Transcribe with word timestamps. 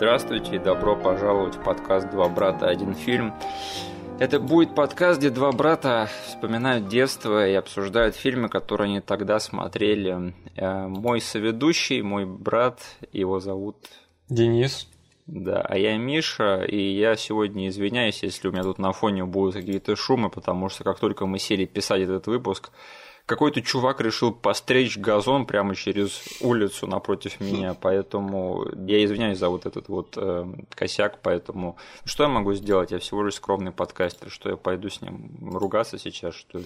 Здравствуйте 0.00 0.56
и 0.56 0.58
добро 0.58 0.96
пожаловать 0.96 1.56
в 1.56 1.62
подкаст 1.62 2.08
«Два 2.08 2.30
брата. 2.30 2.66
Один 2.66 2.94
фильм». 2.94 3.34
Это 4.18 4.40
будет 4.40 4.74
подкаст, 4.74 5.18
где 5.18 5.28
два 5.28 5.52
брата 5.52 6.08
вспоминают 6.24 6.88
детство 6.88 7.46
и 7.46 7.52
обсуждают 7.52 8.16
фильмы, 8.16 8.48
которые 8.48 8.86
они 8.86 9.00
тогда 9.02 9.38
смотрели. 9.38 10.32
Э, 10.56 10.86
мой 10.86 11.20
соведущий, 11.20 12.00
мой 12.00 12.24
брат, 12.24 12.80
его 13.12 13.40
зовут... 13.40 13.76
Денис. 14.30 14.88
Да, 15.26 15.60
а 15.60 15.76
я 15.76 15.98
Миша, 15.98 16.62
и 16.62 16.80
я 16.80 17.14
сегодня 17.16 17.68
извиняюсь, 17.68 18.22
если 18.22 18.48
у 18.48 18.52
меня 18.52 18.62
тут 18.62 18.78
на 18.78 18.92
фоне 18.92 19.26
будут 19.26 19.54
какие-то 19.54 19.96
шумы, 19.96 20.30
потому 20.30 20.70
что 20.70 20.82
как 20.82 20.98
только 20.98 21.26
мы 21.26 21.38
сели 21.38 21.66
писать 21.66 22.00
этот 22.00 22.26
выпуск, 22.26 22.70
какой-то 23.30 23.62
чувак 23.62 24.00
решил 24.00 24.32
постричь 24.32 24.98
газон 24.98 25.46
прямо 25.46 25.76
через 25.76 26.20
улицу 26.40 26.88
напротив 26.88 27.38
меня, 27.38 27.74
поэтому 27.74 28.66
я 28.88 29.04
извиняюсь 29.04 29.38
за 29.38 29.48
вот 29.48 29.66
этот 29.66 29.88
вот 29.88 30.14
э, 30.16 30.52
косяк, 30.70 31.20
поэтому 31.22 31.76
что 32.04 32.24
я 32.24 32.28
могу 32.28 32.54
сделать? 32.54 32.90
Я 32.90 32.98
всего 32.98 33.22
лишь 33.22 33.34
скромный 33.34 33.70
подкастер, 33.70 34.30
что 34.30 34.50
я 34.50 34.56
пойду 34.56 34.88
с 34.88 35.00
ним 35.00 35.30
ругаться 35.56 35.96
сейчас, 35.96 36.34
что 36.34 36.58
ли? 36.58 36.64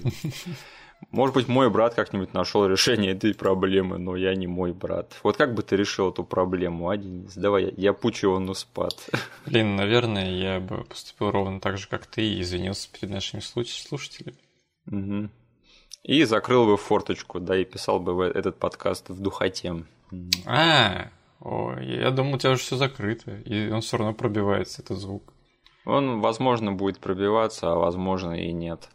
Может 1.10 1.34
быть, 1.34 1.48
мой 1.48 1.68
брат 1.68 1.92
как-нибудь 1.92 2.32
нашел 2.32 2.66
решение 2.66 3.12
этой 3.12 3.34
проблемы, 3.34 3.98
но 3.98 4.16
я 4.16 4.34
не 4.34 4.46
мой 4.46 4.72
брат. 4.72 5.12
Вот 5.22 5.36
как 5.36 5.52
бы 5.52 5.62
ты 5.62 5.76
решил 5.76 6.12
эту 6.12 6.24
проблему, 6.24 6.88
а, 6.88 6.96
Денис? 6.96 7.34
Давай, 7.34 7.64
я, 7.64 7.72
я 7.76 7.92
пучу 7.92 8.28
его 8.28 8.38
на 8.38 8.54
спад. 8.54 9.10
Блин, 9.44 9.76
наверное, 9.76 10.30
я 10.30 10.60
бы 10.60 10.84
поступил 10.84 11.30
ровно 11.30 11.60
так 11.60 11.76
же, 11.76 11.88
как 11.88 12.06
ты, 12.06 12.22
и 12.22 12.40
извинился 12.40 12.88
перед 12.90 13.10
нашими 13.10 13.40
слушателями. 13.40 14.38
Угу. 14.86 15.28
И 16.04 16.24
закрыл 16.24 16.66
бы 16.66 16.76
форточку, 16.76 17.40
да, 17.40 17.56
и 17.56 17.64
писал 17.64 17.98
бы 17.98 18.24
этот 18.26 18.58
подкаст 18.58 19.08
в 19.08 19.20
духоте. 19.20 19.84
А, 20.46 21.08
о, 21.40 21.74
я 21.80 22.10
думал, 22.10 22.34
у 22.34 22.38
тебя 22.38 22.52
уже 22.52 22.60
все 22.60 22.76
закрыто, 22.76 23.30
и 23.38 23.70
он 23.70 23.80
все 23.80 23.96
равно 23.96 24.12
пробивается, 24.12 24.82
этот 24.82 24.98
звук. 24.98 25.32
Он, 25.86 26.20
возможно, 26.20 26.72
будет 26.72 26.98
пробиваться, 26.98 27.72
а 27.72 27.76
возможно 27.76 28.32
и 28.34 28.52
нет. 28.52 28.88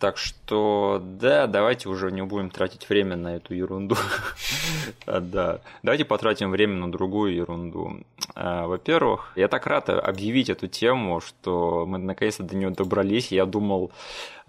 Так 0.00 0.16
что, 0.16 0.98
да, 1.04 1.46
давайте 1.46 1.90
уже 1.90 2.10
не 2.10 2.22
будем 2.22 2.48
тратить 2.48 2.88
время 2.88 3.16
на 3.16 3.36
эту 3.36 3.54
ерунду. 3.54 3.96
Да, 5.06 5.60
давайте 5.82 6.04
потратим 6.04 6.50
время 6.50 6.74
на 6.74 6.90
другую 6.90 7.34
ерунду. 7.34 8.00
А, 8.34 8.66
во-первых, 8.66 9.32
я 9.36 9.48
так 9.48 9.66
рад 9.66 9.90
объявить 9.90 10.48
эту 10.48 10.68
тему, 10.68 11.20
что 11.20 11.84
мы 11.86 11.98
наконец-то 11.98 12.44
до 12.44 12.56
нее 12.56 12.70
добрались. 12.70 13.32
Я 13.32 13.44
думал, 13.44 13.90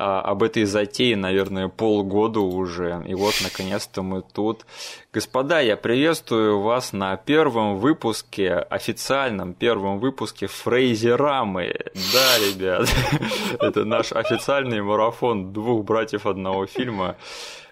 а, 0.03 0.21
об 0.21 0.41
этой 0.41 0.65
затее, 0.65 1.15
наверное, 1.15 1.67
полгода 1.67 2.39
уже. 2.39 3.03
И 3.07 3.13
вот, 3.13 3.35
наконец-то 3.43 4.01
мы 4.01 4.23
тут. 4.23 4.65
Господа, 5.13 5.59
я 5.59 5.77
приветствую 5.77 6.59
вас 6.59 6.91
на 6.91 7.15
первом 7.17 7.77
выпуске, 7.77 8.55
официальном 8.55 9.53
первом 9.53 9.99
выпуске 9.99 10.47
Фрейзерамы. 10.47 11.75
Да, 12.13 12.39
ребят, 12.39 12.89
это 13.59 13.85
наш 13.85 14.11
официальный 14.11 14.81
марафон 14.81 15.40
двух 15.41 15.83
братьев 15.85 16.25
одного 16.25 16.65
фильма. 16.65 17.15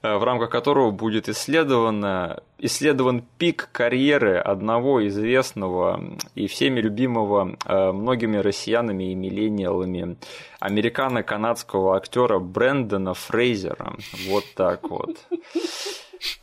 Э, 0.02 0.18
в 0.18 0.24
рамках 0.24 0.50
которого 0.50 0.92
будет 0.92 1.28
исследовано, 1.28 2.42
исследован 2.58 3.24
пик 3.38 3.70
карьеры 3.72 4.38
одного 4.38 5.06
известного 5.08 6.02
и 6.36 6.48
всеми 6.48 6.80
любимого 6.80 7.58
э, 7.66 7.92
многими 7.92 8.38
россиянами 8.38 9.12
и 9.12 9.16
миллениалами 9.16 10.16
американо-канадского 10.60 11.98
актера 11.98 12.40
Брэндона 12.40 13.14
Фрейзера. 13.14 13.96
Вот 14.28 14.46
так 14.56 14.90
вот. 14.90 15.18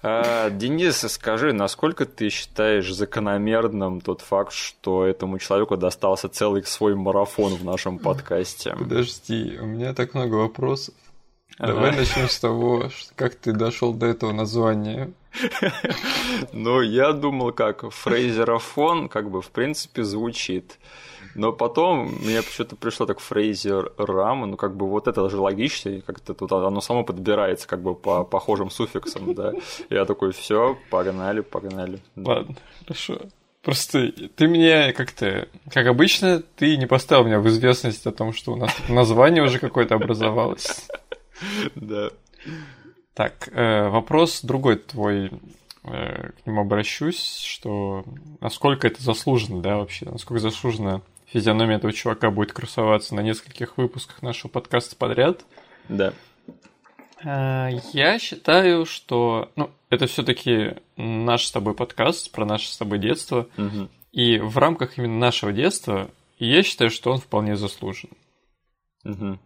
А, 0.02 0.50
Денис, 0.50 0.98
скажи, 0.98 1.52
насколько 1.52 2.06
ты 2.06 2.30
считаешь 2.30 2.90
закономерным 2.92 4.00
тот 4.00 4.20
факт, 4.20 4.52
что 4.52 5.04
этому 5.04 5.38
человеку 5.38 5.76
достался 5.76 6.28
целый 6.28 6.64
свой 6.64 6.94
марафон 6.94 7.54
в 7.54 7.64
нашем 7.64 7.98
подкасте? 7.98 8.74
Подожди, 8.78 9.58
у 9.60 9.66
меня 9.66 9.92
так 9.92 10.14
много 10.14 10.34
вопросов. 10.36 10.94
Давай 11.58 11.96
начнем 11.96 12.28
с 12.28 12.38
того, 12.38 12.90
как 13.14 13.34
ты 13.34 13.52
дошел 13.52 13.94
до 13.94 14.06
этого 14.06 14.32
названия. 14.32 15.10
Ну, 16.52 16.80
я 16.80 17.12
думал, 17.12 17.52
как 17.52 17.90
фрейзерофон, 17.90 19.08
как 19.08 19.30
бы, 19.30 19.42
в 19.42 19.50
принципе, 19.50 20.02
звучит. 20.02 20.78
Но 21.36 21.52
потом 21.52 22.14
мне 22.22 22.42
почему-то 22.42 22.76
пришло 22.76 23.04
так 23.04 23.20
Фрейзер 23.20 23.92
Рам, 23.98 24.50
ну 24.50 24.56
как 24.56 24.74
бы 24.74 24.88
вот 24.88 25.06
это 25.06 25.28
же 25.28 25.38
логично, 25.38 26.00
как-то 26.00 26.32
тут 26.32 26.50
оно 26.50 26.80
само 26.80 27.04
подбирается 27.04 27.68
как 27.68 27.82
бы 27.82 27.94
по 27.94 28.24
похожим 28.24 28.70
суффиксам, 28.70 29.34
да. 29.34 29.52
Я 29.90 30.06
такой, 30.06 30.32
все, 30.32 30.78
погнали, 30.88 31.40
погнали. 31.40 32.00
Ладно, 32.16 32.56
хорошо. 32.80 33.18
Просто 33.62 34.12
ты 34.12 34.48
мне 34.48 34.92
как-то, 34.94 35.48
как 35.70 35.86
обычно, 35.86 36.40
ты 36.40 36.76
не 36.78 36.86
поставил 36.86 37.24
меня 37.24 37.40
в 37.40 37.48
известность 37.48 38.06
о 38.06 38.12
том, 38.12 38.32
что 38.32 38.52
у 38.52 38.56
нас 38.56 38.72
название 38.88 39.42
уже 39.42 39.58
какое-то 39.58 39.96
образовалось. 39.96 40.88
Да. 41.74 42.10
Так, 43.14 43.48
э, 43.48 43.88
вопрос 43.88 44.42
другой 44.42 44.76
твой, 44.76 45.30
э, 45.84 46.30
к 46.32 46.46
нему 46.46 46.60
обращусь, 46.60 47.38
что 47.38 48.04
насколько 48.40 48.86
это 48.86 49.02
заслуженно, 49.02 49.62
да, 49.62 49.76
вообще, 49.76 50.04
насколько 50.04 50.40
заслуженно 50.40 51.02
физиономия 51.26 51.76
этого 51.76 51.92
чувака 51.92 52.30
будет 52.30 52.52
красоваться 52.52 53.14
на 53.14 53.20
нескольких 53.20 53.78
выпусках 53.78 54.22
нашего 54.22 54.50
подкаста 54.50 54.96
подряд. 54.96 55.44
Да. 55.88 56.12
Э, 57.24 57.70
я 57.92 58.18
считаю, 58.18 58.84
что 58.86 59.50
ну, 59.56 59.70
это 59.90 60.06
все-таки 60.06 60.76
наш 60.96 61.46
с 61.46 61.52
тобой 61.52 61.74
подкаст 61.74 62.30
про 62.32 62.44
наше 62.44 62.68
с 62.68 62.76
тобой 62.76 62.98
детство. 62.98 63.48
Угу. 63.56 63.88
И 64.12 64.38
в 64.38 64.56
рамках 64.58 64.98
именно 64.98 65.18
нашего 65.18 65.52
детства 65.52 66.10
я 66.38 66.62
считаю, 66.62 66.90
что 66.90 67.12
он 67.12 67.18
вполне 67.18 67.56
заслужен. 67.56 68.10
Угу. 69.04 69.38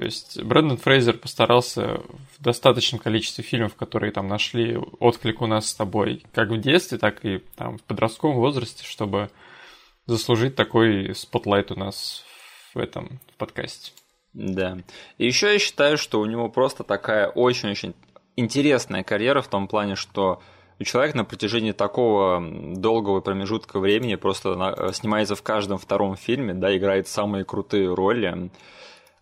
То 0.00 0.06
есть 0.06 0.42
Брэндон 0.42 0.78
Фрейзер 0.78 1.18
постарался 1.18 2.00
в 2.38 2.42
достаточном 2.42 2.98
количестве 2.98 3.44
фильмов, 3.44 3.74
которые 3.74 4.12
там 4.12 4.28
нашли 4.28 4.78
отклик 4.98 5.42
у 5.42 5.46
нас 5.46 5.68
с 5.68 5.74
тобой, 5.74 6.22
как 6.32 6.48
в 6.48 6.58
детстве, 6.58 6.96
так 6.96 7.22
и 7.22 7.42
там 7.54 7.76
в 7.76 7.82
подростковом 7.82 8.36
возрасте, 8.36 8.82
чтобы 8.82 9.28
заслужить 10.06 10.56
такой 10.56 11.14
spotlight 11.14 11.70
у 11.70 11.74
нас 11.74 12.24
в 12.72 12.78
этом 12.78 13.20
в 13.34 13.36
подкасте. 13.36 13.92
Да. 14.32 14.78
И 15.18 15.26
еще 15.26 15.52
я 15.52 15.58
считаю, 15.58 15.98
что 15.98 16.20
у 16.20 16.24
него 16.24 16.48
просто 16.48 16.82
такая 16.82 17.28
очень-очень 17.28 17.94
интересная 18.36 19.04
карьера 19.04 19.42
в 19.42 19.48
том 19.48 19.68
плане, 19.68 19.96
что 19.96 20.40
человек 20.82 21.14
на 21.14 21.26
протяжении 21.26 21.72
такого 21.72 22.42
долгого 22.74 23.20
промежутка 23.20 23.78
времени 23.78 24.14
просто 24.14 24.92
снимается 24.94 25.34
в 25.34 25.42
каждом 25.42 25.76
втором 25.76 26.16
фильме, 26.16 26.54
да, 26.54 26.74
играет 26.74 27.06
самые 27.06 27.44
крутые 27.44 27.92
роли. 27.92 28.50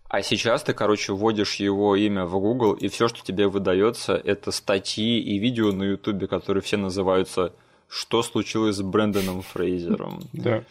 А 0.09 0.23
сейчас 0.23 0.63
ты, 0.63 0.73
короче, 0.73 1.13
вводишь 1.13 1.57
его 1.57 1.95
имя 1.95 2.25
в 2.25 2.33
Google, 2.41 2.73
и 2.73 2.89
все, 2.89 3.09
что 3.09 3.23
тебе 3.23 3.47
выдается, 3.47 4.15
это 4.15 4.51
статьи 4.53 5.21
и 5.21 5.39
видео 5.39 5.71
на 5.71 5.85
Ютубе, 5.85 6.27
которые 6.27 6.63
все 6.63 6.79
называются 6.79 7.53
«Что 7.91 8.23
случилось 8.23 8.77
с 8.77 8.83
Брэндоном 8.83 9.43
Фрейзером?». 9.43 10.21
Да. 10.33 10.63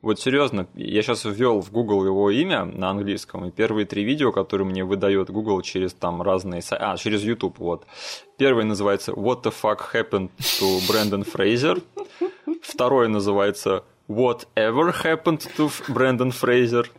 Вот 0.00 0.18
серьезно, 0.18 0.66
я 0.74 1.02
сейчас 1.02 1.26
ввел 1.26 1.60
в 1.60 1.70
Google 1.70 2.06
его 2.06 2.30
имя 2.30 2.64
на 2.64 2.88
английском, 2.88 3.46
и 3.46 3.50
первые 3.50 3.84
три 3.84 4.02
видео, 4.02 4.32
которые 4.32 4.66
мне 4.66 4.82
выдает 4.82 5.30
Google 5.30 5.60
через 5.60 5.92
там 5.92 6.22
разные 6.22 6.62
сайты, 6.62 6.84
а, 6.84 6.96
через 6.96 7.22
YouTube, 7.22 7.58
вот. 7.58 7.84
Первый 8.38 8.64
называется 8.64 9.12
«What 9.12 9.42
the 9.42 9.54
fuck 9.62 9.80
happened 9.92 10.30
to 10.38 10.80
Брэндон 10.88 11.24
Фрейзер?». 11.24 11.82
Второй 12.62 13.08
называется 13.08 13.84
«Whatever 14.08 14.94
happened 15.04 15.42
to 15.58 15.70
Брэндон 15.88 16.30
Фрейзер?». 16.30 16.90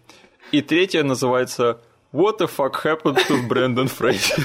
И 0.51 0.61
третье 0.61 1.03
называется 1.03 1.81
What 2.13 2.37
the 2.39 2.47
fuck 2.47 2.81
happened 2.83 3.17
to 3.27 3.47
Брэндон 3.47 3.87
Фрейзер? 3.89 4.37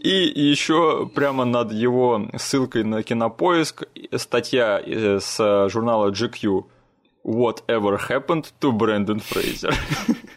И 0.00 0.32
еще 0.50 1.08
прямо 1.14 1.44
над 1.44 1.72
его 1.72 2.28
ссылкой 2.36 2.84
на 2.84 3.02
кинопоиск 3.02 3.84
статья 4.16 4.80
э, 4.84 5.20
с 5.20 5.68
журнала 5.68 6.10
GQ 6.10 6.64
Whatever 7.24 7.98
happened 8.08 8.46
to 8.60 8.72
Брэндон 8.72 9.20
Фрейзер? 9.20 9.74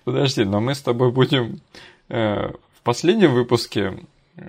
Подожди, 0.03 0.43
но 0.43 0.59
мы 0.59 0.75
с 0.75 0.81
тобой 0.81 1.11
будем 1.11 1.61
э, 2.09 2.47
в 2.49 2.81
последнем 2.83 3.33
выпуске 3.33 3.99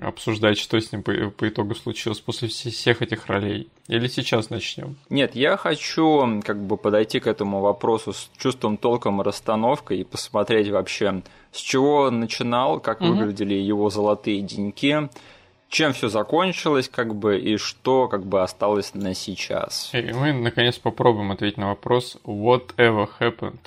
обсуждать, 0.01 0.57
что 0.57 0.79
с 0.79 0.91
ним 0.91 1.03
по, 1.03 1.11
по 1.29 1.47
итогу 1.47 1.75
случилось 1.75 2.19
после 2.19 2.47
всех 2.47 3.01
этих 3.01 3.27
ролей? 3.27 3.69
Или 3.87 4.07
сейчас 4.07 4.49
начнем? 4.49 4.95
Нет, 5.09 5.35
я 5.35 5.57
хочу 5.57 6.41
как 6.43 6.61
бы 6.61 6.77
подойти 6.77 7.19
к 7.19 7.27
этому 7.27 7.61
вопросу 7.61 8.13
с 8.13 8.29
чувством 8.37 8.77
толком 8.77 9.21
и 9.21 9.23
расстановкой 9.23 9.99
и 9.99 10.03
посмотреть 10.03 10.69
вообще, 10.69 11.21
с 11.51 11.59
чего 11.59 12.03
он 12.03 12.19
начинал, 12.19 12.79
как 12.79 13.01
угу. 13.01 13.11
выглядели 13.11 13.55
его 13.55 13.89
золотые 13.89 14.41
деньки, 14.41 15.09
чем 15.69 15.93
все 15.93 16.07
закончилось, 16.07 16.87
как 16.87 17.15
бы, 17.15 17.39
и 17.39 17.57
что 17.57 18.07
как 18.07 18.25
бы 18.25 18.41
осталось 18.41 18.93
на 18.93 19.13
сейчас. 19.13 19.89
И 19.93 20.13
мы 20.13 20.31
наконец 20.31 20.77
попробуем 20.77 21.31
ответить 21.31 21.57
на 21.57 21.69
вопрос 21.69 22.17
Whatever 22.23 23.09
happened? 23.19 23.59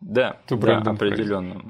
Да, 0.00 0.38
да, 0.48 0.78
определенно. 0.78 1.62
А, 1.62 1.66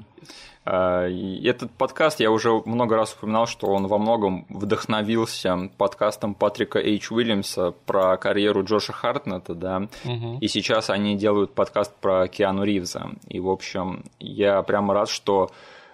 этот 0.69 1.71
подкаст 1.71 2.19
я 2.19 2.29
уже 2.29 2.51
много 2.65 2.95
раз 2.95 3.13
упоминал, 3.13 3.47
что 3.47 3.67
он 3.67 3.87
во 3.87 3.97
многом 3.97 4.45
вдохновился 4.49 5.69
подкастом 5.77 6.33
Патрика 6.33 6.79
Эйч 6.79 7.09
Уильямса 7.11 7.73
про 7.85 8.17
карьеру 8.17 8.63
Джоша 8.63 8.91
Хартнета, 8.91 9.55
да, 9.55 9.87
угу. 10.03 10.37
и 10.41 10.47
сейчас 10.47 10.89
они 10.89 11.15
делают 11.15 11.53
подкаст 11.53 11.95
про 11.95 12.27
Киану 12.27 12.63
Ривза. 12.63 13.11
И, 13.29 13.39
в 13.39 13.49
общем, 13.49 14.03
я 14.19 14.61
прямо 14.61 14.93
рад, 14.93 15.09
что 15.09 15.51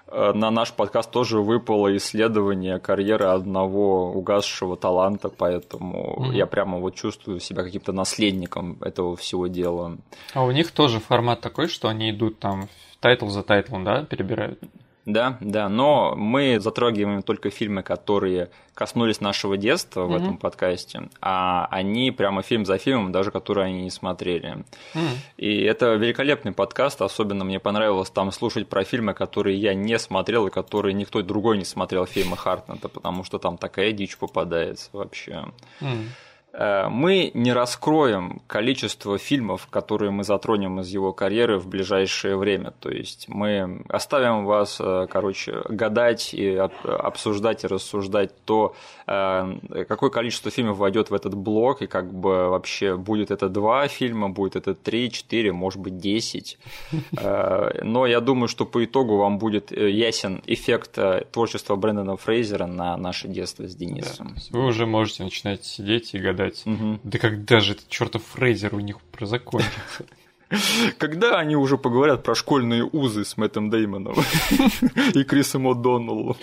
э, 0.07 0.31
на 0.33 0.49
наш 0.49 0.73
подкаст 0.73 1.11
тоже 1.11 1.39
выпало 1.39 1.95
исследование 1.95 2.79
карьеры 2.79 3.25
одного 3.25 4.11
угасшего 4.11 4.75
таланта, 4.75 5.29
поэтому 5.29 6.17
mm 6.19 6.35
я 6.35 6.47
прямо 6.47 6.79
вот 6.79 6.95
чувствую 6.95 7.39
себя 7.39 7.63
каким-то 7.63 7.91
наследником 7.91 8.77
этого 8.81 9.15
всего 9.15 9.45
дела. 9.45 9.97
А 10.33 10.43
у 10.43 10.49
них 10.49 10.71
тоже 10.71 10.99
формат 10.99 11.41
такой, 11.41 11.67
что 11.67 11.89
они 11.89 12.09
идут 12.09 12.39
там 12.39 12.69
title 13.03 13.27
за 13.27 13.43
title 13.43 13.68
ом, 13.68 13.83
да, 13.83 14.05
перебирают? 14.05 14.59
Да, 15.05 15.37
да, 15.41 15.67
но 15.67 16.15
мы 16.15 16.61
затрагиваем 16.61 17.21
только 17.21 17.49
фильмы, 17.49 17.83
которые 17.83 18.49
коснулись 18.73 19.19
нашего 19.19 19.57
детства 19.57 20.01
mm-hmm. 20.03 20.07
в 20.07 20.15
этом 20.15 20.37
подкасте, 20.37 21.09
а 21.19 21.67
они 21.69 22.11
прямо 22.11 22.41
фильм 22.41 22.65
за 22.65 22.77
фильмом, 22.77 23.11
даже 23.11 23.29
которые 23.29 23.65
они 23.65 23.81
не 23.81 23.89
смотрели. 23.89 24.63
Mm-hmm. 24.93 25.17
И 25.35 25.61
это 25.63 25.95
великолепный 25.95 26.53
подкаст, 26.53 27.01
особенно 27.01 27.43
мне 27.43 27.59
понравилось 27.59 28.09
там 28.09 28.31
слушать 28.31 28.69
про 28.69 28.85
фильмы, 28.85 29.13
которые 29.13 29.57
я 29.57 29.73
не 29.73 29.99
смотрел 29.99 30.47
и 30.47 30.49
которые 30.49 30.93
никто 30.93 31.21
другой 31.21 31.57
не 31.57 31.65
смотрел 31.65 32.05
фильмы 32.05 32.37
Хартнета, 32.37 32.87
потому 32.87 33.25
что 33.25 33.37
там 33.39 33.57
такая 33.57 33.91
дичь 33.91 34.17
попадается 34.17 34.89
вообще. 34.93 35.43
Mm-hmm. 35.81 36.07
Э, 36.53 36.87
мы 36.87 37.31
не 37.33 37.51
раскроем 37.51 38.41
количество 38.47 39.17
фильмов, 39.17 39.67
которые 39.69 40.11
мы 40.11 40.23
затронем 40.23 40.79
из 40.79 40.89
его 40.89 41.11
карьеры 41.11 41.57
в 41.57 41.67
ближайшее 41.67 42.37
время. 42.37 42.73
То 42.79 42.89
есть 42.89 43.25
мы 43.27 43.83
оставим 43.89 44.45
вас, 44.45 44.77
э, 44.79 45.07
короче, 45.09 45.63
гадать 45.67 46.33
и 46.33 46.55
обсуждать 46.55 47.63
и 47.63 47.67
рассуждать 47.67 48.31
то, 48.45 48.75
э, 49.07 49.85
какое 49.87 50.11
количество 50.11 50.51
фильмов 50.51 50.77
войдет 50.77 51.09
в 51.09 51.13
этот 51.13 51.33
блок, 51.33 51.81
и 51.81 51.87
как 51.87 52.13
бы 52.13 52.49
вообще 52.49 52.95
будет 52.97 53.31
это 53.31 53.49
два 53.49 53.87
фильма, 53.87 54.29
будет 54.29 54.55
это 54.55 54.75
три, 54.75 55.11
четыре, 55.11 55.51
может 55.51 55.81
быть, 55.81 55.97
десять. 55.97 56.57
Но 57.11 58.05
я 58.05 58.19
думаю, 58.19 58.47
что 58.47 58.65
по 58.65 58.83
итогу 58.83 59.17
вам 59.17 59.37
будет 59.37 59.71
ясен 59.71 60.41
эффект 60.45 60.97
творчества 61.31 61.75
Брэндона 61.75 62.17
Фрейзера 62.17 62.65
на 62.65 62.97
наше 62.97 63.27
детство 63.27 63.67
с 63.67 63.75
Денисом. 63.75 64.35
Да. 64.35 64.59
Вы 64.59 64.65
уже 64.67 64.85
можете 64.85 65.23
начинать 65.23 65.65
сидеть 65.65 66.13
и 66.13 66.19
гадать 66.19 66.42
гадать. 66.43 66.63
Угу. 66.65 66.99
Да 67.03 67.17
когда 67.17 67.59
же 67.59 67.73
этот 67.73 67.89
чертов 67.89 68.23
Фрейзер 68.33 68.75
у 68.75 68.79
них 68.79 68.97
закончится? 69.19 70.05
Когда 70.99 71.39
они 71.39 71.55
уже 71.55 71.79
поговорят 71.79 72.21
про 72.21 72.35
школьные 72.35 72.83
узы 72.83 73.25
с 73.25 73.37
Мэттом 73.37 73.71
Деймоном 73.71 74.13
и 75.15 75.23
Крисом 75.23 75.67
О'Доннеллом? 75.67 76.37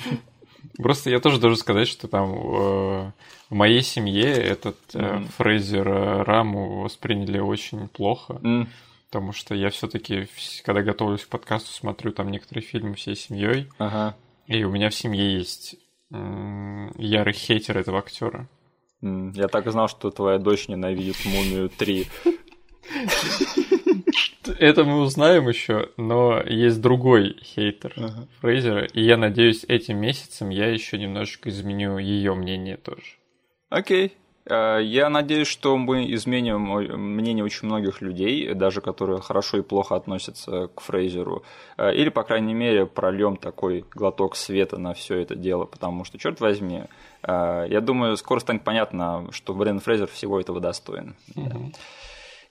Просто 0.78 1.10
я 1.10 1.20
тоже 1.20 1.38
должен 1.38 1.58
сказать, 1.58 1.86
что 1.86 2.08
там 2.08 2.32
э, 2.32 3.12
в 3.50 3.54
моей 3.54 3.82
семье 3.82 4.32
этот 4.32 4.78
mm. 4.92 5.28
Фрейзер 5.36 5.88
э, 5.88 6.22
Раму 6.22 6.80
восприняли 6.82 7.38
очень 7.38 7.86
плохо. 7.86 8.40
Mm. 8.42 8.66
Потому 9.10 9.32
что 9.32 9.54
я 9.54 9.70
все-таки, 9.70 10.26
когда 10.64 10.82
готовлюсь 10.82 11.24
к 11.24 11.28
подкасту, 11.28 11.70
смотрю 11.72 12.10
там 12.10 12.32
некоторые 12.32 12.64
фильмы 12.64 12.94
всей 12.94 13.14
семьей. 13.14 13.68
Ага. 13.78 14.16
И 14.48 14.64
у 14.64 14.70
меня 14.70 14.90
в 14.90 14.94
семье 14.94 15.36
есть 15.36 15.76
ярый 16.10 17.32
хейтер 17.32 17.78
этого 17.78 18.00
актера. 18.00 18.48
Я 19.02 19.48
так 19.48 19.66
и 19.66 19.70
знал, 19.70 19.88
что 19.88 20.10
твоя 20.10 20.38
дочь 20.38 20.68
ненавидит 20.68 21.16
Мумию 21.24 21.70
3. 21.70 22.06
Это 24.58 24.84
мы 24.84 25.00
узнаем 25.00 25.48
еще, 25.48 25.90
но 25.96 26.42
есть 26.42 26.80
другой 26.80 27.36
хейтер 27.42 27.92
ага. 27.96 28.28
Фрейзера, 28.40 28.84
и 28.84 29.02
я 29.02 29.16
надеюсь, 29.16 29.64
этим 29.68 29.98
месяцем 29.98 30.50
я 30.50 30.66
еще 30.66 30.98
немножечко 30.98 31.50
изменю 31.50 31.98
ее 31.98 32.34
мнение 32.34 32.76
тоже. 32.76 33.16
Окей. 33.68 34.12
А, 34.50 34.78
я 34.78 35.08
надеюсь, 35.08 35.46
что 35.46 35.76
мы 35.76 36.12
изменим 36.12 36.62
мнение 36.62 37.44
очень 37.44 37.66
многих 37.66 38.00
людей, 38.00 38.52
даже 38.54 38.80
которые 38.80 39.20
хорошо 39.20 39.58
и 39.58 39.62
плохо 39.62 39.96
относятся 39.96 40.68
к 40.74 40.80
Фрейзеру. 40.80 41.44
А, 41.76 41.90
или, 41.90 42.08
по 42.08 42.22
крайней 42.24 42.54
мере, 42.54 42.86
прольем 42.86 43.36
такой 43.36 43.84
глоток 43.94 44.36
света 44.36 44.78
на 44.78 44.92
все 44.94 45.18
это 45.18 45.36
дело, 45.36 45.64
потому 45.64 46.04
что, 46.04 46.18
черт 46.18 46.40
возьми, 46.40 46.84
а, 47.22 47.64
я 47.66 47.80
думаю, 47.80 48.16
скоро 48.16 48.40
станет 48.40 48.64
понятно, 48.64 49.28
что 49.30 49.54
Брэн 49.54 49.80
Фрейзер 49.80 50.08
всего 50.08 50.40
этого 50.40 50.60
достоин. 50.60 51.14
Mm-hmm. 51.34 51.74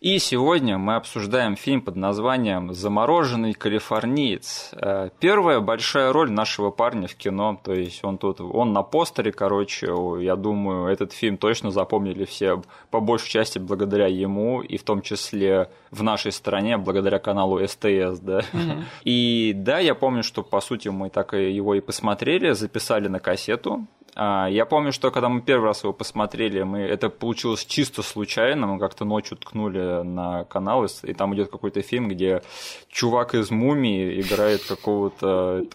И 0.01 0.17
сегодня 0.19 0.77
мы 0.77 0.95
обсуждаем 0.95 1.57
фильм 1.57 1.81
под 1.81 1.97
названием 1.97 2.73
«Замороженный 2.73 3.53
калифорниец». 3.53 4.69
А, 4.71 5.09
первая 5.19 5.59
большая 5.59 6.13
роль 6.13 6.31
нашего 6.31 6.71
парня 6.71 7.09
в 7.09 7.15
кино, 7.15 7.59
то 7.61 7.73
есть 7.73 8.01
он 8.05 8.17
тут, 8.17 8.39
он 8.39 8.71
на 8.71 8.81
постере, 8.81 9.33
короче, 9.33 9.93
я 10.21 10.37
думаю, 10.37 10.87
этот 10.87 11.11
фильм 11.11 11.35
точно 11.35 11.69
запомнили 11.71 12.23
все, 12.23 12.61
по 12.91 13.01
большей 13.01 13.29
части 13.29 13.59
благодаря 13.59 14.07
ему, 14.07 14.61
и 14.61 14.77
в 14.77 14.83
том 14.83 15.01
числе 15.01 15.69
в 15.91 16.01
нашей 16.01 16.31
стране, 16.31 16.77
благодаря 16.77 17.19
каналу 17.19 17.59
СТС, 17.59 18.19
да. 18.21 18.39
Mm-hmm. 18.39 18.83
И 19.03 19.51
да, 19.53 19.79
я 19.79 19.95
помню, 19.95 20.23
что 20.23 20.43
по 20.43 20.61
сути 20.61 20.87
мы 20.87 21.09
так 21.09 21.33
его 21.33 21.75
и 21.75 21.81
посмотрели, 21.81 22.53
записали 22.53 23.09
на 23.09 23.19
кассету, 23.19 23.85
а, 24.21 24.47
я 24.47 24.65
помню, 24.65 24.91
что 24.91 25.11
когда 25.11 25.29
мы 25.29 25.41
первый 25.41 25.67
раз 25.67 25.83
его 25.83 25.93
посмотрели, 25.93 26.61
мы 26.63 26.79
это 26.79 27.09
получилось 27.09 27.65
чисто 27.65 28.01
случайно. 28.01 28.67
Мы 28.67 28.77
как-то 28.77 29.05
ночью 29.05 29.37
ткнули 29.37 29.79
на 30.03 30.43
канал, 30.45 30.85
и 31.03 31.13
там 31.13 31.35
идет 31.35 31.49
какой-то 31.49 31.81
фильм, 31.81 32.09
где 32.09 32.41
чувак 32.89 33.35
из 33.35 33.51
мумии 33.51 34.21
играет 34.21 34.63
какого-то 34.63 35.65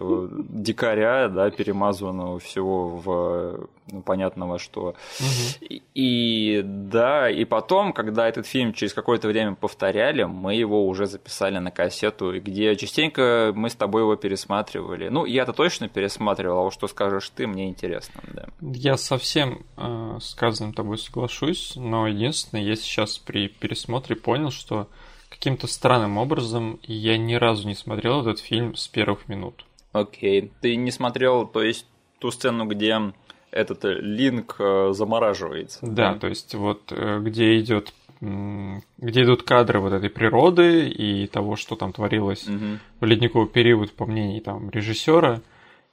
дикаря, 0.48 1.28
да, 1.28 1.50
перемазанного 1.50 2.38
всего 2.38 2.88
в 2.88 3.68
ну, 3.90 4.02
понятно 4.02 4.46
во 4.46 4.58
что. 4.58 4.94
Угу. 5.20 5.66
И, 5.68 5.82
и 5.94 6.62
да, 6.64 7.30
и 7.30 7.44
потом, 7.44 7.92
когда 7.92 8.28
этот 8.28 8.46
фильм 8.46 8.72
через 8.72 8.94
какое-то 8.94 9.28
время 9.28 9.54
повторяли, 9.54 10.24
мы 10.24 10.54
его 10.54 10.86
уже 10.86 11.06
записали 11.06 11.58
на 11.58 11.70
кассету, 11.70 12.40
где 12.40 12.76
частенько 12.76 13.52
мы 13.54 13.68
с 13.68 13.74
тобой 13.74 14.02
его 14.02 14.16
пересматривали. 14.16 15.08
Ну, 15.08 15.26
я-то 15.26 15.52
точно 15.52 15.88
пересматривал, 15.88 16.58
а 16.58 16.62
вот 16.62 16.72
что 16.72 16.88
скажешь 16.88 17.30
ты, 17.30 17.46
мне 17.46 17.68
интересно, 17.68 18.22
да. 18.32 18.48
Я 18.60 18.96
совсем 18.96 19.64
э, 19.76 20.18
сказанным 20.20 20.72
тобой 20.72 20.98
соглашусь, 20.98 21.74
но 21.76 22.08
единственное, 22.08 22.64
я 22.64 22.76
сейчас 22.76 23.18
при 23.18 23.48
пересмотре 23.48 24.16
понял, 24.16 24.50
что 24.50 24.88
каким-то 25.28 25.66
странным 25.66 26.16
образом 26.16 26.78
я 26.82 27.18
ни 27.18 27.34
разу 27.34 27.66
не 27.68 27.74
смотрел 27.74 28.20
этот 28.20 28.38
фильм 28.38 28.76
с 28.76 28.88
первых 28.88 29.28
минут. 29.28 29.66
Окей. 29.92 30.52
Ты 30.60 30.76
не 30.76 30.90
смотрел, 30.90 31.46
то 31.46 31.62
есть 31.62 31.86
ту 32.18 32.30
сцену, 32.30 32.66
где 32.66 33.12
этот 33.54 33.84
э, 33.84 33.94
линк 34.00 34.56
э, 34.58 34.90
замораживается. 34.92 35.78
Да, 35.82 36.12
да? 36.12 36.18
то 36.18 36.26
есть 36.26 36.54
вот 36.54 36.90
э, 36.90 37.20
где 37.20 37.58
идет 37.58 37.92
где 38.20 39.24
идут 39.24 39.42
кадры 39.42 39.80
вот 39.80 39.92
этой 39.92 40.08
природы 40.08 40.88
и 40.88 41.26
того, 41.26 41.56
что 41.56 41.76
там 41.76 41.92
творилось 41.92 42.48
угу. 42.48 42.78
в 43.00 43.04
ледниковый 43.04 43.48
период, 43.48 43.92
по 43.92 44.06
мнению 44.06 44.40
там 44.40 44.70
режиссера, 44.70 45.42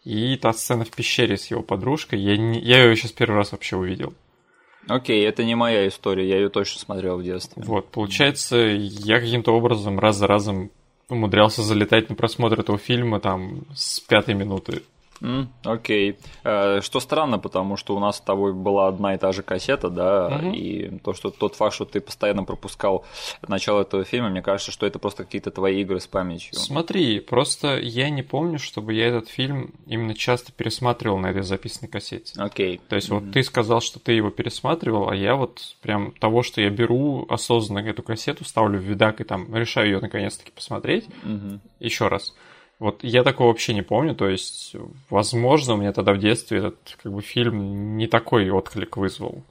и 0.06 0.38
та 0.38 0.54
сцена 0.54 0.86
в 0.86 0.92
пещере 0.92 1.36
с 1.36 1.48
его 1.48 1.62
подружкой, 1.62 2.20
я, 2.22 2.38
не, 2.38 2.60
я 2.60 2.86
ее 2.86 2.96
сейчас 2.96 3.12
первый 3.12 3.36
раз 3.36 3.52
вообще 3.52 3.76
увидел. 3.76 4.14
Окей, 4.88 5.26
это 5.28 5.44
не 5.44 5.56
моя 5.56 5.86
история, 5.88 6.30
я 6.30 6.38
ее 6.38 6.50
точно 6.50 6.80
смотрел 6.80 7.18
в 7.18 7.24
детстве. 7.24 7.62
Вот, 7.66 7.90
получается, 7.90 8.56
я 8.58 9.20
каким-то 9.20 9.52
образом 9.52 10.00
раз 10.00 10.16
за 10.16 10.28
разом 10.28 10.72
умудрялся 11.10 11.62
залетать 11.64 12.08
на 12.08 12.16
просмотр 12.16 12.62
этого 12.62 12.78
фильма 12.78 13.20
там 13.20 13.64
с 13.76 14.00
пятой 14.00 14.36
минуты. 14.36 14.84
Окей. 15.64 16.12
Okay. 16.12 16.16
Э, 16.44 16.82
что 16.82 17.00
странно, 17.00 17.40
потому 17.40 17.78
что 17.78 17.96
у 17.96 18.00
нас 18.00 18.18
с 18.18 18.22
тобой 18.22 18.54
была 18.54 18.88
одна 18.88 19.14
и 19.16 19.18
та 19.18 19.32
же 19.32 19.44
кассета, 19.44 19.90
да, 19.90 20.28
угу. 20.28 20.52
и 20.54 20.98
то, 21.00 21.14
что 21.14 21.30
тот 21.30 21.56
факт, 21.56 21.76
что 21.76 21.86
ты 21.86 22.02
постоянно 22.02 22.44
пропускал 22.44 23.06
начало 23.48 23.82
этого 23.82 24.04
фильма, 24.04 24.30
мне 24.30 24.42
кажется, 24.42 24.72
что 24.72 24.86
это 24.86 25.00
просто 25.00 25.24
какие-то 25.24 25.52
твои 25.52 25.82
игры 25.82 26.00
с 26.00 26.08
памятью. 26.08 26.54
Смотри, 26.54 27.20
просто 27.20 27.78
я 27.78 28.10
не 28.10 28.24
помню, 28.24 28.58
чтобы 28.58 28.94
я 28.94 29.08
этот 29.08 29.30
фильм 29.30 29.74
именно 29.86 30.16
часто 30.16 30.52
пересматривал 30.52 31.18
на 31.20 31.28
этой 31.28 31.44
записанной 31.44 31.90
кассете. 31.90 32.34
Окей. 32.42 32.78
Okay. 32.78 32.82
То 32.90 32.96
есть 32.96 33.10
вот 33.10 33.32
ты 33.32 33.44
сказал, 33.44 33.82
что 33.82 34.00
ты 34.00 34.14
его 34.14 34.32
пересматривал, 34.32 35.10
а 35.10 35.16
я 35.16 35.36
вот 35.36 35.76
прям 35.82 36.12
того, 36.14 36.42
что 36.44 36.62
я 36.62 36.70
беру 36.70 37.26
осознанно 37.30 37.88
эту 37.88 38.04
кассету, 38.04 38.44
ставлю 38.44 38.80
в 38.80 38.84
видак 38.84 39.22
и 39.22 39.24
там 39.24 39.54
решаю 39.56 39.88
ее 39.88 40.00
наконец-таки 40.00 40.52
посмотреть 40.52 41.06
угу. 41.24 41.60
еще 41.80 42.08
раз. 42.08 42.34
Вот 42.82 43.04
я 43.04 43.22
такого 43.22 43.50
вообще 43.50 43.76
не 43.76 43.84
помню, 43.84 44.16
то 44.16 44.28
есть, 44.28 44.76
возможно, 45.12 45.76
у 45.76 45.78
меня 45.78 45.94
тогда 45.94 46.14
в 46.14 46.18
детстве 46.18 46.58
этот 46.58 46.98
как 47.04 47.14
бы 47.14 47.22
фильм 47.22 47.96
не 47.96 48.08
такой 48.08 48.50
отклик 48.50 48.98
вызвал. 48.98 49.44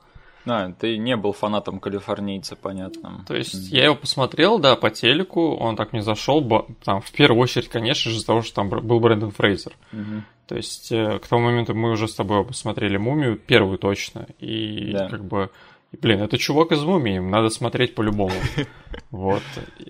А, 0.47 0.73
ты 0.73 0.99
не 0.99 1.15
был 1.15 1.33
фанатом 1.33 1.79
калифорнийца, 1.79 2.57
понятно. 2.57 3.25
То 3.29 3.37
есть 3.37 3.55
mm-hmm. 3.55 3.77
я 3.77 3.85
его 3.85 3.95
посмотрел, 3.95 4.59
да, 4.59 4.75
по 4.75 4.91
телеку, 4.91 5.55
он 5.55 5.77
так 5.77 5.93
мне 5.93 6.03
зашел, 6.03 6.45
там, 6.83 7.01
в 7.01 7.13
первую 7.13 7.41
очередь, 7.41 7.69
конечно 7.69 8.11
же, 8.11 8.17
из-за 8.17 8.27
того, 8.27 8.43
что 8.43 8.57
там 8.57 8.69
был 8.69 8.99
Брэндон 8.99 9.31
Фрейзер. 9.31 9.77
Mm-hmm. 9.93 10.23
То 10.49 10.57
есть 10.57 10.91
э, 10.91 11.21
к 11.21 11.29
тому 11.29 11.45
моменту 11.45 11.73
мы 11.77 11.93
уже 11.93 12.09
с 12.09 12.17
тобой 12.17 12.45
посмотрели 12.45 12.97
«Мумию», 12.97 13.37
первую 13.37 13.79
точно, 13.79 14.27
и 14.41 14.91
да. 14.91 15.09
как 15.09 15.25
бы 15.25 15.51
блин, 15.93 16.23
это 16.23 16.39
чувак 16.39 16.73
из 16.73 16.83
мумии, 16.83 17.19
надо 17.19 17.49
смотреть 17.49 17.95
по-любому. 17.95 18.35
Вот. 19.11 19.43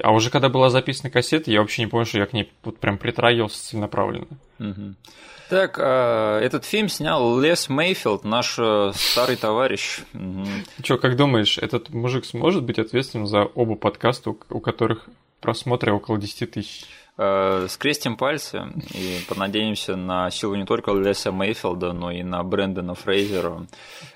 А 0.02 0.12
уже 0.12 0.30
когда 0.30 0.49
была 0.49 0.69
записана 0.69 1.11
кассета, 1.11 1.50
я 1.50 1.61
вообще 1.61 1.83
не 1.83 1.88
понял, 1.88 2.04
что 2.04 2.19
я 2.19 2.26
к 2.26 2.33
ней 2.33 2.50
вот 2.62 2.78
прям 2.78 2.99
притрагивался 2.99 3.62
целенаправленно. 3.62 4.26
Так, 5.49 5.78
а, 5.78 6.38
этот 6.40 6.64
фильм 6.64 6.88
снял 6.88 7.38
Лес 7.38 7.69
Мейфилд, 7.69 8.25
наш 8.25 8.57
э, 8.59 8.92
старый 8.95 9.37
товарищ. 9.37 10.00
Угу. 10.14 10.47
Че, 10.83 10.97
как 10.99 11.16
думаешь, 11.16 11.59
этот 11.59 11.90
мужик 11.90 12.25
сможет 12.25 12.62
быть 12.64 12.78
ответственным 12.78 13.26
за 13.26 13.45
оба 13.45 13.75
подкаста, 13.75 14.30
у 14.30 14.61
которых 14.61 15.09
просмотры 15.40 15.92
около 15.92 16.19
10 16.19 16.50
тысяч? 16.50 16.87
Э, 17.22 17.66
скрестим 17.68 18.16
пальцы 18.16 18.62
и 18.94 19.18
понадеемся 19.28 19.94
на 19.94 20.30
силу 20.30 20.54
не 20.54 20.64
только 20.64 20.92
Леса 20.92 21.30
Мейфилда, 21.30 21.92
но 21.92 22.10
и 22.10 22.22
на 22.22 22.42
Брэндона 22.42 22.94
Фрейзера. 22.94 23.66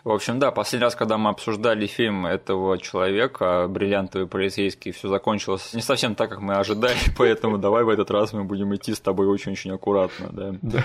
В 0.05 0.11
общем, 0.11 0.39
да, 0.39 0.51
последний 0.51 0.85
раз, 0.85 0.95
когда 0.95 1.19
мы 1.19 1.29
обсуждали 1.29 1.87
фильм 1.87 2.25
этого 2.25 2.79
человека, 2.79 3.67
«Бриллиантовый 3.69 4.27
полицейский», 4.27 4.93
все 4.93 5.09
закончилось 5.09 5.75
не 5.75 5.83
совсем 5.83 6.15
так, 6.15 6.31
как 6.31 6.41
мы 6.41 6.55
ожидали, 6.55 6.97
поэтому 7.19 7.59
давай 7.59 7.85
в 7.85 7.91
этот 7.91 8.11
раз 8.11 8.33
мы 8.33 8.45
будем 8.45 8.75
идти 8.75 8.95
с 8.95 9.01
тобой 9.01 9.27
очень-очень 9.27 9.73
аккуратно. 9.73 10.31
Да? 10.33 10.55
Да. 10.63 10.85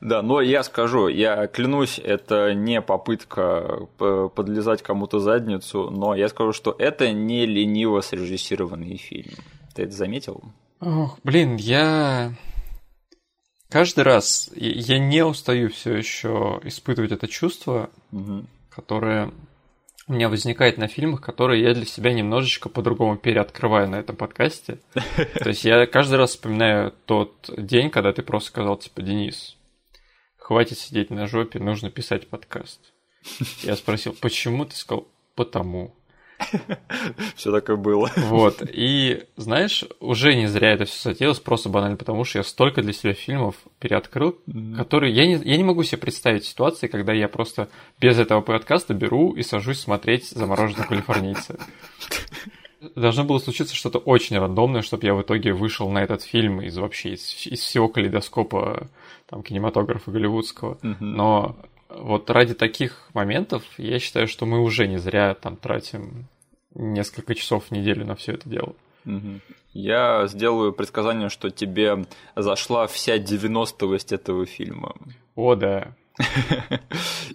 Да, 0.00 0.22
но 0.22 0.40
я 0.40 0.62
скажу, 0.62 1.08
я 1.08 1.48
клянусь, 1.48 1.98
это 1.98 2.54
не 2.54 2.80
попытка 2.80 3.88
подлезать 3.98 4.82
кому-то 4.82 5.18
задницу, 5.18 5.90
но 5.90 6.14
я 6.14 6.28
скажу, 6.28 6.52
что 6.52 6.76
это 6.78 7.10
не 7.10 7.44
лениво 7.44 8.02
срежиссированный 8.02 8.96
фильм. 8.98 9.34
Ты 9.74 9.82
это 9.82 9.92
заметил? 9.92 10.44
Ох, 10.80 11.18
блин, 11.24 11.56
я 11.56 12.34
каждый 13.68 14.04
раз 14.04 14.50
я 14.54 14.98
не 14.98 15.24
устаю 15.24 15.70
все 15.70 15.94
еще 15.94 16.60
испытывать 16.64 17.12
это 17.12 17.28
чувство, 17.28 17.90
угу. 18.10 18.46
которое 18.70 19.32
у 20.08 20.14
меня 20.14 20.28
возникает 20.28 20.78
на 20.78 20.88
фильмах, 20.88 21.20
которые 21.20 21.62
я 21.62 21.74
для 21.74 21.84
себя 21.84 22.12
немножечко 22.12 22.68
по-другому 22.68 23.16
переоткрываю 23.16 23.88
на 23.88 23.96
этом 23.96 24.16
подкасте. 24.16 24.78
То 24.94 25.50
есть 25.50 25.64
я 25.64 25.86
каждый 25.86 26.16
раз 26.16 26.30
вспоминаю 26.30 26.92
тот 27.04 27.50
день, 27.56 27.90
когда 27.90 28.12
ты 28.12 28.22
просто 28.22 28.48
сказал, 28.48 28.76
типа, 28.76 29.02
Денис, 29.02 29.56
хватит 30.36 30.78
сидеть 30.78 31.10
на 31.10 31.26
жопе, 31.26 31.60
нужно 31.60 31.90
писать 31.90 32.28
подкаст. 32.28 32.80
Я 33.62 33.76
спросил, 33.76 34.16
почему? 34.18 34.64
Ты 34.64 34.74
сказал, 34.74 35.06
потому. 35.36 35.94
Все 37.36 37.50
так 37.52 37.70
и 37.70 37.76
было. 37.76 38.10
Вот. 38.16 38.62
И, 38.72 39.24
знаешь, 39.36 39.84
уже 40.00 40.34
не 40.34 40.46
зря 40.46 40.72
это 40.72 40.84
все 40.84 41.10
затеялось, 41.10 41.40
просто 41.40 41.68
банально 41.68 41.96
потому, 41.96 42.24
что 42.24 42.38
я 42.38 42.44
столько 42.44 42.82
для 42.82 42.92
себя 42.92 43.12
фильмов 43.12 43.56
переоткрыл, 43.78 44.38
mm-hmm. 44.46 44.76
которые... 44.76 45.14
Я 45.14 45.26
не, 45.26 45.34
я 45.34 45.56
не 45.56 45.64
могу 45.64 45.82
себе 45.82 45.98
представить 45.98 46.44
ситуации, 46.44 46.86
когда 46.86 47.12
я 47.12 47.28
просто 47.28 47.68
без 48.00 48.18
этого 48.18 48.40
подкаста 48.40 48.94
беру 48.94 49.32
и 49.32 49.42
сажусь 49.42 49.80
смотреть 49.80 50.28
«Замороженного 50.28 50.86
калифорнийца». 50.86 51.58
Должно 52.94 53.24
было 53.24 53.38
случиться 53.38 53.74
что-то 53.74 53.98
очень 53.98 54.38
рандомное, 54.38 54.80
чтобы 54.80 55.06
я 55.06 55.14
в 55.14 55.20
итоге 55.20 55.52
вышел 55.52 55.90
на 55.90 55.98
этот 55.98 56.22
фильм 56.22 56.62
из 56.62 56.78
вообще 56.78 57.10
из, 57.10 57.46
из 57.46 57.60
всего 57.60 57.88
калейдоскопа 57.88 58.88
там, 59.26 59.42
кинематографа 59.42 60.10
голливудского. 60.10 60.78
Mm-hmm. 60.82 60.96
Но 61.00 61.56
вот 61.94 62.30
ради 62.30 62.54
таких 62.54 63.08
моментов 63.14 63.62
я 63.76 63.98
считаю, 63.98 64.28
что 64.28 64.46
мы 64.46 64.60
уже 64.60 64.86
не 64.86 64.98
зря 64.98 65.34
там 65.34 65.56
тратим 65.56 66.26
несколько 66.74 67.34
часов 67.34 67.66
в 67.66 67.70
неделю 67.70 68.06
на 68.06 68.14
все 68.14 68.32
это 68.32 68.48
дело. 68.48 68.74
Я 69.72 70.26
сделаю 70.26 70.72
предсказание, 70.72 71.28
что 71.28 71.50
тебе 71.50 72.04
зашла 72.34 72.86
вся 72.86 73.18
90-ость 73.18 74.12
этого 74.12 74.44
фильма. 74.44 74.94
О, 75.36 75.54
да. 75.54 75.94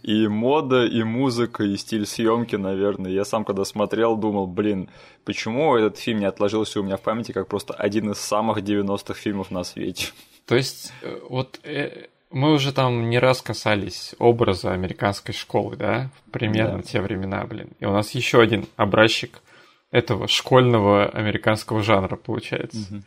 И 0.04 0.28
мода, 0.28 0.86
и 0.86 1.02
музыка, 1.04 1.64
и 1.64 1.76
стиль 1.76 2.06
съемки, 2.06 2.56
наверное. 2.56 3.10
Я 3.10 3.26
сам 3.26 3.44
когда 3.44 3.66
смотрел, 3.66 4.16
думал, 4.16 4.46
блин, 4.46 4.90
почему 5.24 5.76
этот 5.76 5.98
фильм 5.98 6.20
не 6.20 6.26
отложился 6.26 6.80
у 6.80 6.84
меня 6.84 6.98
в 6.98 7.02
памяти 7.02 7.32
как 7.32 7.48
просто 7.48 7.74
один 7.74 8.12
из 8.12 8.20
самых 8.20 8.60
90-х 8.60 9.16
фильмов 9.16 9.50
на 9.50 9.64
свете. 9.64 10.10
То 10.46 10.56
есть, 10.56 10.94
э, 11.02 11.20
вот 11.28 11.60
э, 11.64 12.08
мы 12.36 12.52
уже 12.52 12.74
там 12.74 13.10
не 13.10 13.18
раз 13.18 13.42
касались 13.42 14.14
образа 14.20 14.74
американской 14.74 15.34
школы, 15.34 15.78
да, 15.78 16.10
примерно 16.32 16.80
да. 16.80 16.84
те 16.84 17.00
времена, 17.00 17.46
блин. 17.46 17.70
И 17.80 17.86
у 17.86 17.92
нас 17.92 18.12
еще 18.12 18.42
один 18.42 18.66
образчик 18.76 19.42
этого 19.90 20.28
школьного 20.28 21.06
американского 21.06 21.82
жанра 21.82 22.18
получается. 22.18 23.02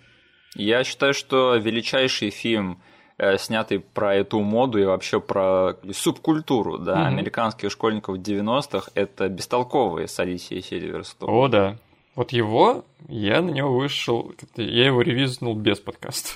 Я 0.55 0.83
считаю, 0.83 1.13
что 1.13 1.57
величайший 1.57 2.31
фильм, 2.31 2.81
э, 3.19 3.37
снятый 3.37 3.81
про 3.81 4.15
эту 4.15 4.41
моду 4.41 4.79
и 4.79 4.87
вообще 4.87 5.21
про 5.21 5.75
субкультуру, 5.93 6.79
да, 6.79 6.95
угу. 6.95 7.09
американских 7.09 7.71
школьников 7.71 8.17
90-х, 8.17 8.91
это 8.95 9.29
«Бестолковые» 9.29 10.09
с 10.09 10.19
Алисией 10.19 10.63
Сильверстоун. 10.63 11.31
О, 11.31 11.49
да. 11.49 11.77
Вот 12.15 12.33
его, 12.33 12.87
я 13.09 13.43
на 13.43 13.51
него 13.51 13.77
вышел, 13.77 14.33
я 14.57 14.87
его 14.87 15.03
ревизнул 15.03 15.55
без 15.55 15.81
подкаста. 15.81 16.31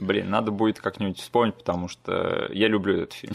Блин, 0.00 0.30
надо 0.30 0.50
будет 0.50 0.80
как-нибудь 0.80 1.20
вспомнить, 1.20 1.54
потому 1.54 1.88
что 1.88 2.48
я 2.52 2.68
люблю 2.68 2.96
этот 2.96 3.12
фильм. 3.12 3.34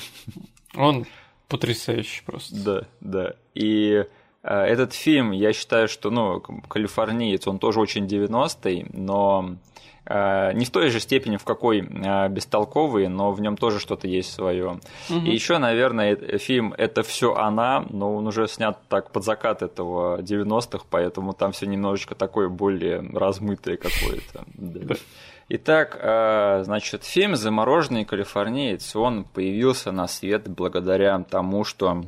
Он 0.76 1.06
потрясающий 1.48 2.24
просто. 2.26 2.56
Да, 2.64 2.82
да. 3.02 3.34
И 3.56 4.06
э, 4.44 4.54
этот 4.54 4.94
фильм, 4.94 5.32
я 5.32 5.54
считаю, 5.54 5.88
что, 5.88 6.12
ну, 6.12 6.42
калифорниец, 6.42 7.48
он 7.48 7.60
тоже 7.60 7.80
очень 7.80 8.06
90-й, 8.06 8.88
но 8.94 9.56
э, 10.06 10.54
не 10.54 10.66
в 10.66 10.70
той 10.70 10.90
же 10.90 11.00
степени, 11.00 11.38
в 11.38 11.46
какой 11.46 11.80
э, 11.80 12.30
бестолковый, 12.30 13.08
но 13.08 13.32
в 13.32 13.42
нем 13.42 13.58
тоже 13.58 13.80
что-то 13.80 14.08
есть 14.08 14.32
свое. 14.32 14.80
Угу. 15.10 15.20
И 15.20 15.32
еще, 15.32 15.58
наверное, 15.58 16.16
фильм 16.38 16.74
это 16.78 17.04
все 17.04 17.34
она, 17.34 17.86
но 17.90 18.16
он 18.16 18.28
уже 18.28 18.48
снят 18.48 18.78
так 18.90 19.12
под 19.12 19.24
закат 19.24 19.62
этого 19.62 20.22
90-х, 20.22 20.86
поэтому 20.90 21.34
там 21.34 21.52
все 21.52 21.66
немножечко 21.66 22.16
такое 22.16 22.50
более 22.50 23.00
размытое 23.14 23.78
какое-то. 23.78 24.46
Итак, 25.52 25.98
э, 26.00 26.62
значит, 26.64 27.04
фильм 27.04 27.36
«Замороженный 27.36 28.06
калифорниец», 28.06 28.96
он 28.96 29.24
появился 29.24 29.92
на 29.92 30.08
свет 30.08 30.48
благодаря 30.48 31.18
тому, 31.24 31.64
что 31.64 32.06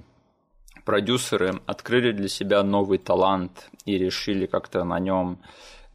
продюсеры 0.86 1.60
открыли 1.66 2.12
для 2.12 2.28
себя 2.28 2.62
новый 2.62 3.00
талант 3.00 3.72
и 3.84 3.98
решили 3.98 4.46
как-то 4.46 4.84
на 4.84 5.00
нем 5.00 5.40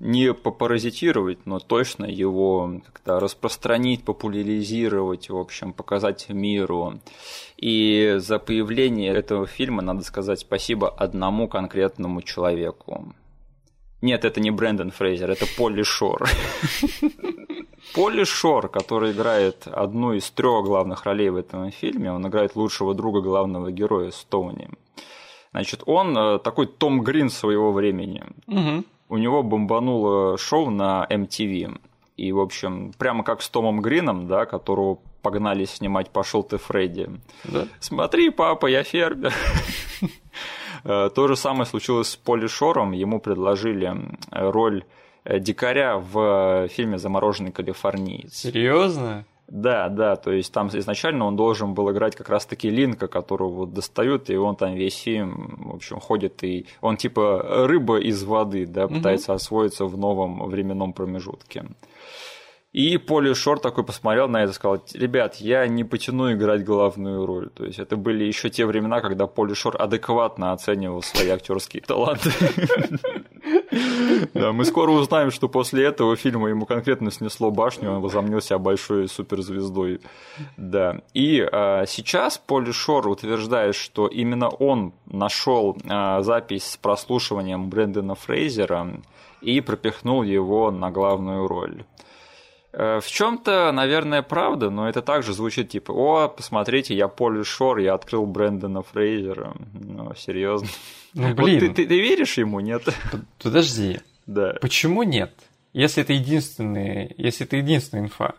не 0.00 0.34
попаразитировать, 0.34 1.46
но 1.46 1.60
точно 1.60 2.04
его 2.04 2.80
как-то 2.84 3.20
распространить, 3.20 4.04
популяризировать, 4.04 5.30
в 5.30 5.36
общем, 5.36 5.72
показать 5.72 6.28
миру. 6.28 7.00
И 7.56 8.16
за 8.18 8.40
появление 8.40 9.14
этого 9.14 9.46
фильма 9.46 9.82
надо 9.82 10.02
сказать 10.02 10.40
спасибо 10.40 10.88
одному 10.90 11.46
конкретному 11.46 12.22
человеку. 12.22 13.14
Нет, 14.06 14.24
это 14.24 14.40
не 14.40 14.52
Брэндон 14.52 14.92
Фрейзер, 14.92 15.28
это 15.32 15.46
Полли 15.56 15.82
Шор. 15.82 16.28
Полли 17.92 18.22
Шор, 18.22 18.68
который 18.68 19.10
играет 19.10 19.66
одну 19.66 20.12
из 20.12 20.30
трех 20.30 20.64
главных 20.64 21.04
ролей 21.04 21.28
в 21.30 21.34
этом 21.34 21.72
фильме, 21.72 22.12
он 22.12 22.24
играет 22.28 22.54
лучшего 22.54 22.94
друга 22.94 23.20
главного 23.20 23.72
героя 23.72 24.12
Стоуни. 24.12 24.68
Значит, 25.50 25.82
он 25.86 26.16
э, 26.16 26.38
такой 26.38 26.68
Том 26.68 27.00
Грин 27.00 27.30
своего 27.30 27.72
времени. 27.72 28.22
Угу. 28.46 28.84
У 29.08 29.16
него 29.18 29.42
бомбануло 29.42 30.38
шоу 30.38 30.70
на 30.70 31.04
MTV. 31.10 31.80
И, 32.16 32.30
в 32.30 32.38
общем, 32.38 32.92
прямо 32.96 33.24
как 33.24 33.42
с 33.42 33.48
Томом 33.48 33.82
Грином, 33.82 34.28
да, 34.28 34.46
которого 34.46 34.98
погнали 35.22 35.64
снимать 35.64 36.10
«Пошел 36.10 36.44
ты, 36.44 36.58
Фредди». 36.58 37.10
Да. 37.42 37.66
Смотри, 37.80 38.30
папа, 38.30 38.66
я 38.66 38.84
фермер. 38.84 39.34
Э, 40.86 41.10
то 41.12 41.26
же 41.26 41.36
самое 41.36 41.66
случилось 41.66 42.08
с 42.08 42.16
Поли 42.16 42.46
Шором. 42.46 42.92
Ему 42.92 43.18
предложили 43.18 43.92
роль 44.30 44.84
э, 45.24 45.40
дикаря 45.40 45.98
в 45.98 46.68
фильме 46.68 46.98
«Замороженный 46.98 47.50
калифорниец». 47.50 48.32
Серьезно? 48.34 49.24
Да, 49.48 49.88
да, 49.88 50.16
то 50.16 50.32
есть 50.32 50.52
там 50.52 50.68
изначально 50.68 51.24
он 51.24 51.36
должен 51.36 51.74
был 51.74 51.90
играть 51.92 52.16
как 52.16 52.28
раз-таки 52.28 52.68
Линка, 52.68 53.06
которого 53.06 53.50
вот 53.50 53.72
достают, 53.72 54.28
и 54.28 54.36
он 54.36 54.56
там 54.56 54.74
весь 54.74 54.96
фильм, 54.96 55.70
в 55.70 55.76
общем, 55.76 56.00
ходит 56.00 56.42
и 56.42 56.66
он 56.80 56.96
типа 56.96 57.66
рыба 57.68 57.98
из 57.98 58.24
воды, 58.24 58.66
да, 58.66 58.88
пытается 58.88 59.30
угу. 59.32 59.36
освоиться 59.36 59.84
в 59.86 59.96
новом 59.96 60.48
временном 60.48 60.92
промежутке. 60.92 61.64
И 62.76 62.98
Поли 62.98 63.32
Шор 63.32 63.58
такой 63.58 63.84
посмотрел 63.84 64.28
на 64.28 64.42
это 64.42 64.50
и 64.50 64.54
сказал, 64.54 64.84
ребят, 64.92 65.36
я 65.36 65.66
не 65.66 65.82
потяну 65.82 66.30
играть 66.34 66.62
главную 66.62 67.24
роль. 67.24 67.48
То 67.48 67.64
есть 67.64 67.78
это 67.78 67.96
были 67.96 68.24
еще 68.24 68.50
те 68.50 68.66
времена, 68.66 69.00
когда 69.00 69.26
Поли 69.26 69.54
Шор 69.54 69.80
адекватно 69.80 70.52
оценивал 70.52 71.00
свои 71.00 71.30
актерские 71.30 71.82
таланты. 71.82 72.30
Да, 74.34 74.52
мы 74.52 74.66
скоро 74.66 74.90
узнаем, 74.90 75.30
что 75.30 75.48
после 75.48 75.84
этого 75.84 76.16
фильма 76.16 76.48
ему 76.48 76.66
конкретно 76.66 77.10
снесло 77.10 77.50
башню, 77.50 77.92
он 77.92 78.00
возомнил 78.00 78.40
себя 78.40 78.58
большой 78.58 79.08
суперзвездой. 79.08 80.00
Да. 80.58 81.00
И 81.14 81.40
а, 81.40 81.86
сейчас 81.86 82.36
Поли 82.36 82.72
Шор 82.72 83.08
утверждает, 83.08 83.74
что 83.74 84.06
именно 84.06 84.48
он 84.48 84.92
нашел 85.06 85.78
а, 85.88 86.20
запись 86.22 86.72
с 86.72 86.76
прослушиванием 86.76 87.70
Брэндона 87.70 88.14
Фрейзера 88.14 89.00
и 89.40 89.62
пропихнул 89.62 90.22
его 90.22 90.70
на 90.70 90.90
главную 90.90 91.46
роль. 91.46 91.84
Э, 92.72 93.00
в 93.00 93.06
чем-то, 93.06 93.72
наверное, 93.72 94.22
правда, 94.22 94.70
но 94.70 94.88
это 94.88 95.02
также 95.02 95.32
звучит 95.32 95.70
типа, 95.70 95.92
о, 95.92 96.28
посмотрите, 96.28 96.94
я 96.94 97.08
Поли 97.08 97.42
Шор, 97.42 97.78
я 97.78 97.94
открыл 97.94 98.26
Брэндона 98.26 98.82
Фрейзера. 98.82 99.54
Ну, 99.72 100.14
серьезно. 100.14 100.68
Ну, 101.14 101.34
блин. 101.34 101.60
Вот 101.60 101.68
ты, 101.68 101.74
ты, 101.74 101.86
ты 101.86 102.00
веришь 102.00 102.36
ему, 102.38 102.60
нет? 102.60 102.82
Подожди. 103.42 104.00
Да. 104.26 104.56
Почему 104.60 105.02
нет? 105.02 105.32
Если 105.72 106.02
это 106.02 106.12
единственный, 106.12 107.14
если 107.16 107.46
это 107.46 107.56
единственная 107.56 108.04
инфа. 108.04 108.34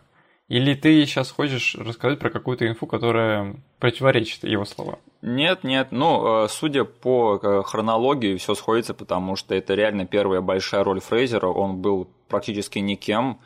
Или 0.48 0.74
ты 0.74 1.04
сейчас 1.04 1.30
хочешь 1.30 1.74
рассказать 1.74 2.18
про 2.18 2.30
какую-то 2.30 2.66
инфу, 2.66 2.86
которая 2.86 3.56
противоречит 3.78 4.44
его 4.44 4.64
словам? 4.64 4.98
Нет, 5.20 5.62
нет. 5.62 5.88
Ну, 5.90 6.44
э, 6.44 6.48
судя 6.48 6.84
по 6.84 7.38
э, 7.42 7.62
хронологии, 7.64 8.36
все 8.36 8.54
сходится, 8.54 8.94
потому 8.94 9.36
что 9.36 9.54
это 9.54 9.74
реально 9.74 10.06
первая 10.06 10.40
большая 10.40 10.84
роль 10.84 11.00
Фрейзера. 11.00 11.48
Он 11.48 11.76
был 11.76 12.08
практически 12.28 12.78
никем 12.78 13.40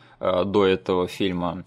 до 0.45 0.67
этого 0.67 1.09
фильма. 1.09 1.65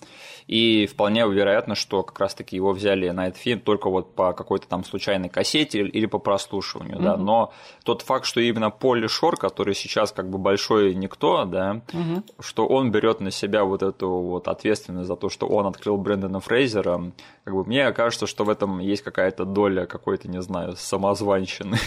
И 0.48 0.86
вполне 0.86 1.22
вероятно, 1.22 1.74
что 1.74 2.04
как 2.04 2.20
раз-таки 2.20 2.56
его 2.56 2.72
взяли 2.72 3.10
на 3.10 3.28
этот 3.28 3.40
фильм 3.40 3.60
только 3.60 3.90
вот 3.90 4.14
по 4.14 4.32
какой-то 4.34 4.68
там 4.68 4.84
случайной 4.84 5.28
кассете 5.28 5.80
или 5.80 6.06
по 6.06 6.20
прослушиванию, 6.20 6.98
mm-hmm. 6.98 7.04
да. 7.04 7.18
Но 7.18 7.52
тот 7.84 8.04
факт, 8.04 8.26
что 8.26 8.40
именно 8.42 8.70
Полли 8.70 9.08
Шор, 9.08 9.38
который 9.38 9.74
сейчас 9.74 10.12
как 10.12 10.30
бы 10.30 10.38
большой 10.38 10.94
никто, 10.94 11.46
да, 11.46 11.82
mm-hmm. 11.88 12.24
что 12.42 12.68
он 12.68 12.92
берет 12.92 13.22
на 13.22 13.32
себя 13.32 13.64
вот 13.64 13.82
эту 13.82 14.08
вот 14.08 14.48
ответственность 14.48 15.08
за 15.08 15.16
то, 15.16 15.30
что 15.30 15.48
он 15.48 15.66
открыл 15.66 15.98
Брэндона 15.98 16.40
Фрейзера, 16.40 17.12
как 17.44 17.54
бы 17.56 17.66
мне 17.66 17.92
кажется, 17.92 18.28
что 18.28 18.44
в 18.44 18.50
этом 18.50 18.78
есть 18.78 19.02
какая-то 19.02 19.46
доля 19.46 19.88
какой-то, 19.88 20.28
не 20.28 20.44
знаю, 20.44 20.76
самозванщины. 20.78 21.78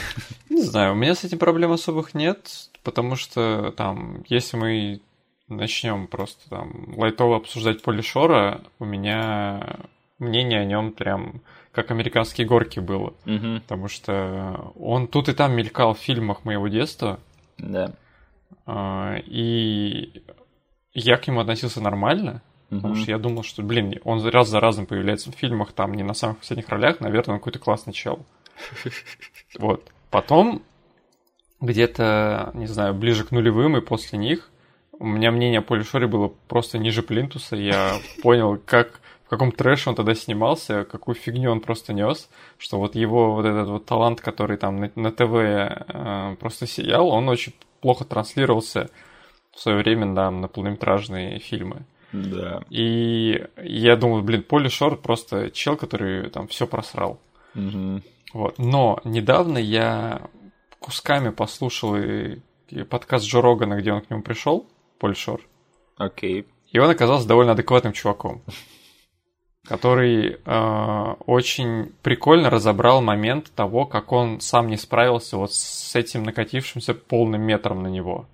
Не 0.50 0.62
знаю, 0.62 0.94
у 0.94 0.96
меня 0.96 1.14
с 1.14 1.22
этим 1.22 1.38
проблем 1.38 1.70
особых 1.70 2.12
нет, 2.12 2.48
потому 2.82 3.14
что 3.14 3.72
там, 3.76 4.25
если 4.28 4.56
мы 4.56 5.00
начнем 5.49 6.07
просто 6.07 6.49
там 6.49 6.95
лайтово 6.97 7.37
обсуждать 7.37 7.83
Поли 7.83 8.02
Шора, 8.02 8.62
у 8.78 8.85
меня 8.85 9.81
мнение 10.19 10.61
о 10.61 10.64
нем 10.64 10.93
прям 10.93 11.43
как 11.73 11.90
американские 11.90 12.47
горки 12.47 12.81
было. 12.81 13.14
Угу. 13.26 13.61
Потому 13.62 13.88
что 13.88 14.73
он 14.78 15.07
тут 15.07 15.28
и 15.28 15.33
там 15.33 15.55
мелькал 15.55 15.95
в 15.95 15.99
фильмах 15.99 16.45
моего 16.45 16.69
детства. 16.69 17.21
Да. 17.57 17.93
А, 18.67 19.17
и 19.26 20.23
я 20.93 21.17
к 21.17 21.28
нему 21.28 21.40
относился 21.40 21.81
нормально. 21.81 22.43
Угу. 22.71 22.76
Потому 22.81 22.95
что 22.97 23.11
я 23.11 23.19
думал, 23.19 23.43
что, 23.45 23.62
блин, 23.62 23.95
он 24.05 24.26
раз 24.26 24.49
за 24.49 24.61
разом 24.61 24.87
появляется 24.87 25.31
в 25.31 25.35
фильмах, 25.35 25.73
там 25.73 25.95
не 25.95 26.02
на 26.02 26.14
самых 26.14 26.38
последних 26.38 26.69
ролях, 26.69 27.00
наверное, 27.00 27.35
он 27.35 27.40
какой-то 27.40 27.59
классный 27.59 27.93
чел. 27.93 28.25
Вот. 29.59 29.90
Потом, 30.11 30.62
где-то, 31.61 32.50
не 32.55 32.67
знаю, 32.67 32.93
ближе 32.93 33.25
к 33.25 33.31
нулевым 33.31 33.76
и 33.76 33.81
после 33.81 34.19
них, 34.19 34.50
у 34.99 35.07
меня 35.07 35.31
мнение 35.31 35.61
о 35.61 35.62
Поле 35.62 35.83
Шоре 35.83 36.07
было 36.07 36.33
просто 36.49 36.78
ниже 36.78 37.02
плинтуса. 37.02 37.57
Я 37.57 37.99
понял, 38.23 38.59
как 38.64 39.00
в 39.26 39.31
каком 39.31 39.52
трэше 39.52 39.90
он 39.90 39.95
тогда 39.95 40.14
снимался, 40.14 40.85
какую 40.85 41.14
фигню 41.14 41.50
он 41.50 41.61
просто 41.61 41.93
нес, 41.93 42.31
что 42.57 42.78
вот 42.78 42.95
его 42.95 43.35
вот 43.35 43.45
этот 43.45 43.69
вот 43.69 43.85
талант, 43.85 44.23
который 44.23 44.57
там 44.57 44.81
на, 44.81 44.90
на 44.95 45.12
ТВ 45.12 45.35
э, 45.35 46.37
просто 46.40 46.67
сиял, 46.67 47.09
он 47.09 47.28
очень 47.28 47.52
плохо 47.81 48.05
транслировался 48.05 48.88
в 49.55 49.61
свое 49.61 49.78
время 49.78 50.14
да, 50.14 50.31
на 50.31 50.49
полнометражные 50.49 51.40
фильмы. 51.40 51.85
Да. 52.12 52.62
И 52.71 53.45
я 53.62 53.97
думал, 53.97 54.23
блин, 54.23 54.43
Поли 54.43 54.71
Шор 54.71 54.97
просто 54.97 55.50
чел, 55.50 55.76
который 55.76 56.31
там 56.31 56.49
все 56.49 56.67
просрал. 56.67 57.21
Угу. 57.55 58.00
Вот. 58.33 58.59
Но 58.59 58.99
недавно 59.05 59.59
я 59.59 60.23
кусками 60.78 61.28
послушал 61.31 61.97
и, 61.97 62.38
и 62.69 62.83
подкаст 62.83 63.26
Джо 63.26 63.43
Рогана, 63.43 63.78
где 63.78 63.93
он 63.93 64.00
к 64.00 64.11
нему 64.11 64.23
пришел. 64.23 64.67
Поль 64.99 65.17
Шор. 65.17 65.40
Окей. 65.97 66.47
И 66.71 66.78
он 66.78 66.90
оказался 66.90 67.26
довольно 67.26 67.52
адекватным 67.52 67.93
чуваком, 67.93 68.43
который 69.67 70.38
э, 70.45 71.14
очень 71.26 71.93
прикольно 72.02 72.50
разобрал 72.50 73.00
момент 73.00 73.50
того, 73.55 73.87
как 73.87 74.12
он 74.12 74.40
сам 74.40 74.69
не 74.69 74.76
справился 74.76 75.37
вот 75.37 75.52
с 75.52 75.95
этим 75.97 76.25
накатившимся 76.25 76.95
полным 76.95 77.43
метром 77.43 77.83
на 77.83 77.88
него. 77.88 78.26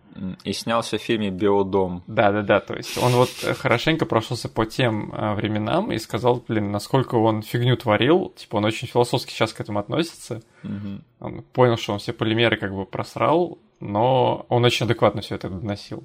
И 0.45 0.53
снялся 0.53 0.97
в 0.97 1.03
фильме 1.03 1.31
«Биодом». 1.31 2.05
Да-да-да, 2.07 2.61
то 2.61 2.75
есть 2.77 2.97
он 2.99 3.13
вот 3.13 3.31
хорошенько 3.59 4.07
прошелся 4.07 4.49
по 4.49 4.65
тем 4.65 5.13
э, 5.13 5.35
временам 5.35 5.91
и 5.91 5.99
сказал, 5.99 6.43
блин, 6.47 6.71
насколько 6.71 7.17
он 7.17 7.43
фигню 7.43 7.77
творил, 7.77 8.33
типа 8.37 8.57
он 8.57 8.65
очень 8.65 8.87
философски 8.87 9.33
сейчас 9.33 9.53
к 9.53 9.61
этому 9.61 9.81
относится. 9.81 10.43
Угу. 10.63 11.01
Он 11.21 11.43
понял, 11.53 11.77
что 11.77 11.95
он 11.95 11.99
все 11.99 12.13
полимеры 12.13 12.57
как 12.57 12.73
бы 12.73 12.85
просрал, 12.85 13.59
но 13.81 14.47
он 14.49 14.65
очень 14.65 14.87
адекватно 14.87 15.21
все 15.21 15.35
это 15.35 15.49
доносил. 15.51 16.05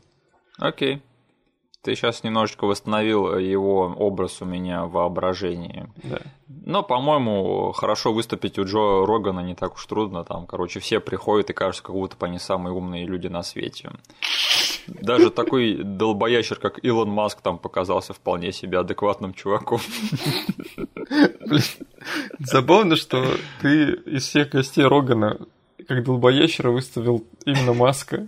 Окей. 0.59 1.01
Ты 1.81 1.95
сейчас 1.95 2.23
немножечко 2.23 2.65
восстановил 2.65 3.37
его 3.37 3.93
образ 3.97 4.41
у 4.41 4.45
меня 4.45 4.83
в 4.83 4.91
воображении. 4.91 5.87
Да. 6.03 6.19
Но, 6.47 6.83
по-моему, 6.83 7.71
хорошо 7.71 8.11
выступить 8.11 8.59
у 8.59 8.65
Джо 8.65 9.05
Рогана 9.05 9.39
не 9.39 9.55
так 9.55 9.75
уж 9.75 9.85
трудно. 9.85 10.25
Там, 10.25 10.45
короче, 10.45 10.81
все 10.81 10.99
приходят 10.99 11.49
и 11.49 11.53
кажутся, 11.53 11.83
как 11.83 11.95
будто 11.95 12.17
бы 12.17 12.25
они 12.25 12.37
самые 12.37 12.73
умные 12.73 13.05
люди 13.05 13.27
на 13.27 13.43
свете. 13.43 13.91
Даже 14.87 15.29
такой 15.29 15.81
долбоящер, 15.83 16.59
как 16.59 16.83
Илон 16.83 17.09
Маск, 17.09 17.39
там 17.39 17.57
показался 17.57 18.13
вполне 18.13 18.51
себе 18.51 18.79
адекватным 18.79 19.33
чуваком. 19.33 19.79
Забавно, 22.39 22.97
что 22.97 23.25
ты 23.61 23.93
из 24.05 24.23
всех 24.23 24.49
гостей 24.49 24.83
Рогана 24.83 25.37
как 25.87 26.03
долбоящера 26.03 26.71
выставил 26.71 27.25
именно 27.45 27.73
Маска. 27.73 28.27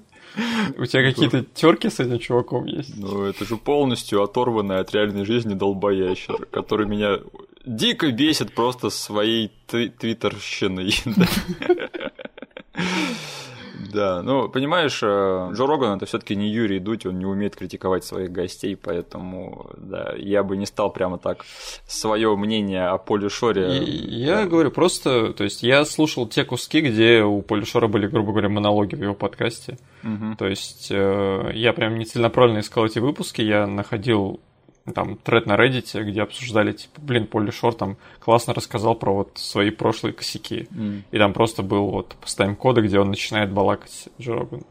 У 0.78 0.86
тебя 0.86 1.04
какие-то 1.04 1.44
терки 1.54 1.90
с 1.90 2.00
этим 2.00 2.20
чуваком 2.20 2.66
есть? 2.66 2.98
Ну, 2.98 3.24
это 3.24 3.46
же 3.46 3.58
полностью 3.58 4.24
оторванный 4.24 4.80
от 4.80 4.94
реальной 4.94 5.26
жизни 5.26 5.54
долбоящер, 5.54 6.48
который 6.52 6.88
меня 6.88 7.20
дико 7.66 8.12
бесит 8.12 8.54
просто 8.54 8.90
своей 8.90 9.52
твиттерщиной. 9.68 10.94
Да, 13.92 14.22
ну, 14.22 14.50
понимаешь, 14.50 15.00
э, 15.04 15.50
Джо 15.54 15.66
Роган 15.68 15.98
это 15.98 16.06
все-таки 16.06 16.36
не 16.36 16.50
Юрий 16.50 16.80
Дудь, 16.80 17.06
он 17.06 17.20
не 17.20 17.26
умеет 17.26 17.56
критиковать 17.56 18.04
своих 18.04 18.32
гостей, 18.32 18.76
поэтому, 18.76 19.70
да, 19.78 20.14
я 20.18 20.44
бы 20.44 20.58
не 20.58 20.66
стал 20.66 20.92
прямо 20.92 21.18
так 21.18 21.46
свое 21.88 22.36
мнение 22.36 22.88
о 22.88 22.98
Поле 22.98 23.30
Шоре. 23.30 23.84
Я 23.84 24.38
да. 24.38 24.46
говорю 24.46 24.72
просто, 24.72 25.34
то 25.34 25.44
есть 25.44 25.64
я 25.64 25.86
слушал 25.86 26.28
те 26.28 26.44
куски, 26.44 26.82
где 26.82 27.24
у 27.24 27.42
Поля 27.42 27.66
Шора 27.66 27.88
были, 27.88 28.08
грубо 28.08 28.32
говоря, 28.32 28.50
монологи 28.50 28.96
в 28.96 29.02
его 29.02 29.14
подкасте. 29.14 29.78
Угу. 30.04 30.36
То 30.38 30.48
есть 30.48 30.88
э, 30.92 31.52
я 31.54 31.74
прям 31.74 31.98
не 31.98 32.06
целенаправленно 32.06 32.60
искал 32.60 32.86
эти 32.86 33.00
выпуски, 33.00 33.42
я 33.42 33.68
находил 33.68 34.40
там 34.92 35.18
тред 35.18 35.46
на 35.46 35.54
Reddit, 35.54 36.04
где 36.04 36.22
обсуждали, 36.22 36.74
типа, 36.74 37.02
блин, 37.02 37.28
Полли 37.28 37.52
Шор 37.52 37.74
там 37.74 37.98
классно 38.20 38.54
рассказал 38.54 38.96
про 38.96 39.14
вот 39.14 39.32
свои 39.36 39.70
прошлые 39.70 40.14
косяки. 40.14 40.68
Mm. 40.72 41.02
И 41.12 41.18
там 41.18 41.34
просто 41.34 41.64
был 41.64 41.88
вот 41.90 42.16
с 42.26 42.36
тайм-кода, 42.36 42.82
где 42.82 43.00
он 43.00 43.10
начинает 43.10 43.52
балакать 43.52 44.10
Джо 44.20 44.34
Роган. 44.34 44.64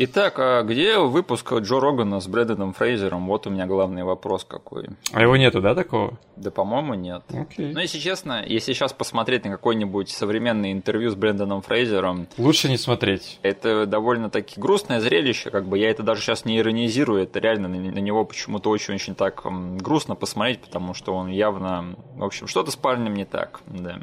Итак, 0.00 0.38
а 0.38 0.62
где 0.62 0.96
выпуск 0.96 1.52
Джо 1.52 1.80
Рогана 1.80 2.20
с 2.20 2.28
Брэдоном 2.28 2.72
Фрейзером? 2.72 3.26
Вот 3.26 3.48
у 3.48 3.50
меня 3.50 3.66
главный 3.66 4.04
вопрос 4.04 4.44
какой. 4.44 4.90
А 5.12 5.22
его 5.22 5.36
нету, 5.36 5.60
да, 5.60 5.74
такого? 5.74 6.16
Да, 6.36 6.52
по-моему, 6.52 6.94
нет. 6.94 7.24
Okay. 7.28 7.72
Но 7.72 7.80
если 7.80 7.98
честно, 7.98 8.44
если 8.46 8.74
сейчас 8.74 8.92
посмотреть 8.92 9.44
на 9.44 9.50
какое-нибудь 9.50 10.10
современное 10.10 10.70
интервью 10.70 11.10
с 11.10 11.16
Брэндоном 11.16 11.62
Фрейзером... 11.62 12.28
Лучше 12.38 12.68
не 12.68 12.76
смотреть. 12.76 13.40
Это 13.42 13.86
довольно-таки 13.86 14.60
грустное 14.60 15.00
зрелище, 15.00 15.50
как 15.50 15.66
бы 15.66 15.80
я 15.80 15.90
это 15.90 16.04
даже 16.04 16.20
сейчас 16.22 16.44
не 16.44 16.60
иронизирую, 16.60 17.24
это 17.24 17.40
реально 17.40 17.66
на, 17.66 17.78
на 17.78 17.98
него 17.98 18.24
почему-то 18.24 18.70
очень-очень 18.70 19.16
так 19.16 19.42
грустно 19.82 20.14
посмотреть, 20.14 20.60
потому 20.60 20.94
что 20.94 21.12
он 21.12 21.26
явно... 21.26 21.96
В 22.14 22.22
общем, 22.22 22.46
что-то 22.46 22.70
с 22.70 22.76
парнем 22.76 23.14
не 23.14 23.24
так, 23.24 23.62
да. 23.66 23.98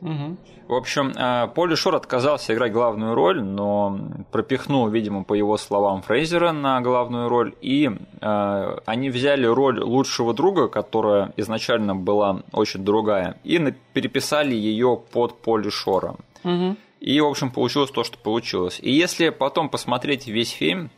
Угу. 0.00 0.36
В 0.68 0.74
общем, 0.74 1.12
э, 1.16 1.48
Поли 1.54 1.74
Шор 1.74 1.96
отказался 1.96 2.54
играть 2.54 2.72
главную 2.72 3.14
роль, 3.14 3.42
но 3.42 3.98
пропихнул, 4.30 4.88
видимо, 4.88 5.24
по 5.24 5.34
его 5.34 5.56
словам, 5.56 6.02
Фрейзера 6.02 6.52
на 6.52 6.80
главную 6.80 7.28
роль. 7.28 7.54
И 7.60 7.90
э, 8.20 8.76
они 8.86 9.10
взяли 9.10 9.46
роль 9.46 9.80
лучшего 9.80 10.32
друга, 10.32 10.68
которая 10.68 11.32
изначально 11.36 11.94
была 11.94 12.42
очень 12.52 12.84
другая, 12.84 13.36
и 13.44 13.58
переписали 13.92 14.54
ее 14.54 15.00
под 15.12 15.42
Поли 15.42 15.70
Шора. 15.70 16.16
Угу. 16.44 16.76
И, 17.00 17.20
в 17.20 17.26
общем, 17.26 17.50
получилось 17.50 17.90
то, 17.90 18.04
что 18.04 18.18
получилось. 18.18 18.78
И 18.82 18.90
если 18.90 19.30
потом 19.30 19.70
посмотреть 19.70 20.26
весь 20.28 20.50
фильм, 20.50 20.90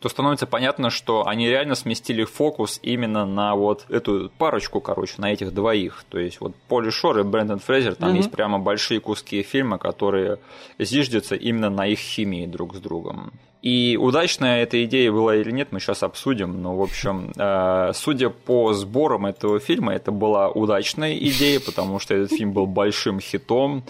то 0.00 0.08
становится 0.08 0.46
понятно, 0.46 0.90
что 0.90 1.26
они 1.26 1.48
реально 1.48 1.74
сместили 1.74 2.24
фокус 2.24 2.78
именно 2.82 3.24
на 3.24 3.54
вот 3.54 3.86
эту 3.88 4.30
парочку, 4.36 4.80
короче, 4.80 5.14
на 5.18 5.32
этих 5.32 5.54
двоих. 5.54 6.04
То 6.08 6.18
есть 6.18 6.40
вот 6.40 6.54
Поли 6.68 6.90
Шор 6.90 7.18
и 7.18 7.22
Брэндон 7.22 7.60
Фрейзер, 7.60 7.94
там 7.94 8.12
mm-hmm. 8.12 8.16
есть 8.16 8.30
прямо 8.30 8.58
большие 8.58 9.00
куски 9.00 9.42
фильма, 9.42 9.78
которые 9.78 10.38
зиждятся 10.78 11.34
именно 11.34 11.70
на 11.70 11.86
их 11.86 11.98
химии 11.98 12.46
друг 12.46 12.74
с 12.74 12.78
другом. 12.78 13.32
И 13.62 13.96
удачная 14.00 14.62
эта 14.62 14.84
идея 14.84 15.10
была 15.10 15.34
или 15.34 15.50
нет, 15.50 15.72
мы 15.72 15.80
сейчас 15.80 16.02
обсудим. 16.02 16.62
Но, 16.62 16.76
в 16.76 16.82
общем, 16.82 17.32
э, 17.36 17.92
судя 17.94 18.28
по 18.30 18.72
сборам 18.74 19.26
этого 19.26 19.58
фильма, 19.58 19.94
это 19.94 20.12
была 20.12 20.48
удачная 20.48 21.16
идея, 21.16 21.58
потому 21.58 21.98
что 21.98 22.14
этот 22.14 22.30
фильм 22.30 22.52
был 22.52 22.66
большим 22.66 23.18
хитом. 23.18 23.82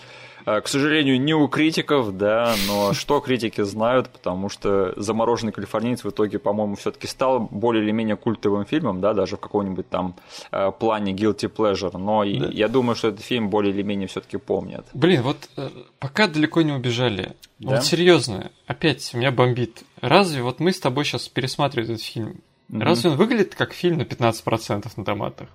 Э, 0.46 0.60
к 0.60 0.68
сожалению, 0.68 1.20
не 1.20 1.34
у 1.34 1.48
критиков, 1.48 2.16
да, 2.16 2.54
но 2.68 2.92
что 2.92 3.18
критики 3.20 3.62
знают, 3.62 4.08
потому 4.08 4.48
что 4.48 4.94
«Замороженный 4.96 5.52
калифорниец» 5.52 6.04
в 6.04 6.10
итоге, 6.10 6.38
по-моему, 6.38 6.76
все-таки 6.76 7.08
стал 7.08 7.40
более 7.40 7.82
или 7.82 7.90
менее 7.90 8.16
культовым 8.16 8.64
фильмом, 8.64 9.00
да, 9.00 9.12
даже 9.12 9.36
в 9.36 9.40
каком-нибудь 9.40 9.88
там 9.88 10.14
э, 10.52 10.70
плане 10.70 11.12
guilty 11.12 11.52
pleasure, 11.52 11.98
но 11.98 12.24
да. 12.24 12.48
я 12.52 12.68
думаю, 12.68 12.94
что 12.94 13.08
этот 13.08 13.22
фильм 13.22 13.50
более 13.50 13.74
или 13.74 13.82
менее 13.82 14.06
все-таки 14.06 14.36
помнят. 14.36 14.86
Блин, 14.94 15.22
вот 15.22 15.48
э, 15.56 15.68
пока 15.98 16.28
далеко 16.28 16.62
не 16.62 16.72
убежали, 16.72 17.34
да? 17.58 17.74
вот 17.74 17.84
серьезно, 17.84 18.52
опять 18.68 19.12
меня 19.14 19.32
бомбит. 19.32 19.82
Разве 20.00 20.42
вот 20.42 20.60
мы 20.60 20.70
с 20.70 20.78
тобой 20.78 21.04
сейчас 21.04 21.28
пересматриваем 21.28 21.94
этот 21.94 22.04
фильм, 22.04 22.40
mm-hmm. 22.70 22.82
разве 22.84 23.10
он 23.10 23.16
выглядит 23.16 23.56
как 23.56 23.72
фильм 23.72 23.98
на 23.98 24.02
15% 24.02 24.92
на 24.94 25.04
томатах? 25.04 25.48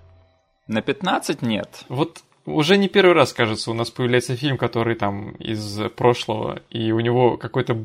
На 0.66 0.82
15 0.82 1.40
нет. 1.42 1.84
Вот 1.88 2.22
уже 2.46 2.76
не 2.76 2.88
первый 2.88 3.14
раз, 3.14 3.32
кажется, 3.32 3.70
у 3.70 3.74
нас 3.74 3.90
появляется 3.90 4.36
фильм, 4.36 4.58
который 4.58 4.94
там 4.94 5.32
из 5.32 5.78
прошлого, 5.96 6.60
и 6.70 6.92
у 6.92 7.00
него 7.00 7.36
какой-то 7.36 7.84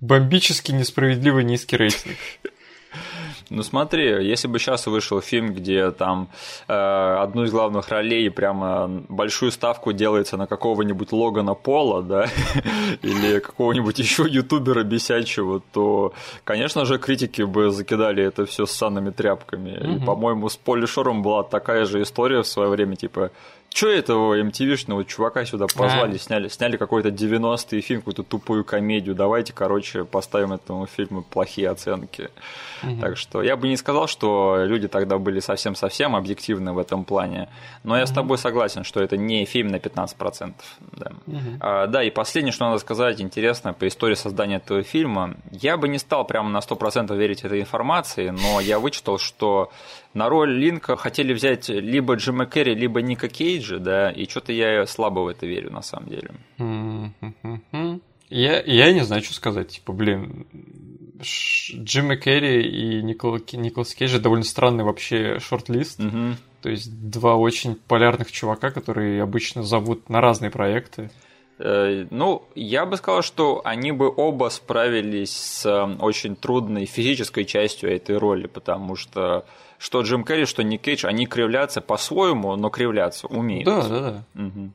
бомбически 0.00 0.72
несправедливый 0.72 1.44
низкий 1.44 1.76
рейтинг. 1.76 2.16
Ну 3.50 3.62
смотри, 3.62 4.26
если 4.26 4.48
бы 4.48 4.58
сейчас 4.58 4.86
вышел 4.86 5.20
фильм, 5.20 5.52
где 5.52 5.90
там 5.90 6.28
э, 6.68 6.72
одну 6.72 7.44
из 7.44 7.50
главных 7.50 7.90
ролей 7.90 8.30
прямо 8.30 9.04
большую 9.08 9.52
ставку 9.52 9.92
делается 9.92 10.38
на 10.38 10.46
какого-нибудь 10.46 11.12
Логана 11.12 11.52
Пола, 11.52 12.02
да, 12.02 12.28
или 13.02 13.40
какого-нибудь 13.40 13.98
еще 13.98 14.24
ютубера 14.26 14.84
бесячего, 14.84 15.60
то, 15.72 16.14
конечно 16.44 16.86
же, 16.86 16.98
критики 16.98 17.42
бы 17.42 17.70
закидали 17.70 18.24
это 18.24 18.46
все 18.46 18.64
с 18.64 18.72
санными 18.72 19.10
тряпками. 19.10 19.96
И, 19.96 20.04
по-моему, 20.04 20.48
с 20.48 20.56
Поли 20.56 20.86
Шором 20.86 21.22
была 21.22 21.42
такая 21.42 21.84
же 21.84 22.00
история 22.00 22.40
в 22.42 22.46
свое 22.46 22.70
время, 22.70 22.96
типа, 22.96 23.30
Че 23.72 23.96
этого 23.96 24.38
MTV-шного 24.38 25.04
чувака 25.04 25.46
сюда 25.46 25.66
позвали, 25.66 26.16
а. 26.16 26.18
сняли, 26.18 26.48
сняли 26.48 26.76
какой-то 26.76 27.08
90-й 27.08 27.80
фильм, 27.80 28.00
какую-то 28.00 28.22
тупую 28.22 28.64
комедию. 28.64 29.14
Давайте, 29.14 29.54
короче, 29.54 30.04
поставим 30.04 30.52
этому 30.52 30.86
фильму 30.86 31.22
плохие 31.22 31.70
оценки. 31.70 32.28
Угу. 32.82 33.00
Так 33.00 33.16
что 33.16 33.42
я 33.42 33.56
бы 33.56 33.68
не 33.68 33.78
сказал, 33.78 34.08
что 34.08 34.58
люди 34.64 34.88
тогда 34.88 35.16
были 35.16 35.40
совсем-совсем 35.40 36.14
объективны 36.14 36.72
в 36.72 36.78
этом 36.78 37.04
плане. 37.04 37.48
Но 37.82 37.96
я 37.96 38.02
угу. 38.02 38.10
с 38.10 38.14
тобой 38.14 38.38
согласен, 38.38 38.84
что 38.84 39.00
это 39.00 39.16
не 39.16 39.46
фильм 39.46 39.68
на 39.68 39.76
15%. 39.76 40.52
Да. 40.92 41.12
Угу. 41.26 41.38
А, 41.60 41.86
да, 41.86 42.02
и 42.02 42.10
последнее, 42.10 42.52
что 42.52 42.66
надо 42.66 42.78
сказать, 42.78 43.22
интересно, 43.22 43.72
по 43.72 43.88
истории 43.88 44.16
создания 44.16 44.56
этого 44.56 44.82
фильма. 44.82 45.34
Я 45.50 45.78
бы 45.78 45.88
не 45.88 45.98
стал 45.98 46.26
прямо 46.26 46.50
на 46.50 46.58
100% 46.58 47.16
верить 47.16 47.42
этой 47.44 47.60
информации, 47.60 48.28
но 48.28 48.60
я 48.60 48.78
вычитал, 48.78 49.18
что 49.18 49.70
на 50.14 50.28
роль 50.28 50.52
Линка 50.52 50.96
хотели 50.96 51.32
взять 51.32 51.70
либо 51.70 52.14
Джима 52.16 52.44
Керри, 52.44 52.74
либо 52.74 53.00
Ника 53.00 53.28
Кейджа, 53.62 53.78
да, 53.78 54.10
и 54.10 54.28
что-то 54.28 54.52
я 54.52 54.86
слабо 54.86 55.20
в 55.20 55.28
это 55.28 55.46
верю, 55.46 55.70
на 55.70 55.82
самом 55.82 56.08
деле. 56.08 56.30
Я, 58.28 58.62
я 58.62 58.92
не 58.92 59.00
знаю, 59.00 59.22
что 59.22 59.34
сказать. 59.34 59.68
Типа, 59.68 59.92
блин, 59.92 60.46
Джима 61.22 62.16
Керри 62.16 62.62
и 62.62 63.02
Никол, 63.02 63.38
Николас 63.52 63.94
Кейджа 63.94 64.18
довольно 64.18 64.44
странный 64.44 64.84
вообще 64.84 65.38
шорт-лист. 65.38 66.00
Угу. 66.00 66.36
То 66.62 66.70
есть 66.70 67.10
два 67.10 67.36
очень 67.36 67.74
полярных 67.74 68.32
чувака, 68.32 68.70
которые 68.70 69.22
обычно 69.22 69.62
зовут 69.62 70.08
на 70.08 70.20
разные 70.20 70.50
проекты. 70.50 71.10
Э, 71.58 72.06
ну, 72.10 72.44
я 72.54 72.86
бы 72.86 72.96
сказал, 72.96 73.22
что 73.22 73.60
они 73.64 73.92
бы 73.92 74.12
оба 74.14 74.48
справились 74.48 75.36
с 75.36 75.66
э, 75.66 75.96
очень 76.00 76.34
трудной 76.34 76.86
физической 76.86 77.44
частью 77.44 77.94
этой 77.94 78.16
роли, 78.16 78.46
потому 78.46 78.96
что 78.96 79.44
что 79.82 80.02
Джим 80.02 80.22
Керри, 80.22 80.46
что 80.46 80.62
Ник 80.62 80.82
Кейдж, 80.82 81.04
они 81.04 81.26
кривлятся 81.26 81.80
по-своему, 81.80 82.54
но 82.54 82.70
кривляться 82.70 83.26
умеют. 83.26 83.64
Да, 83.64 83.88
да, 83.88 84.00
да. 84.00 84.42
Угу. 84.44 84.70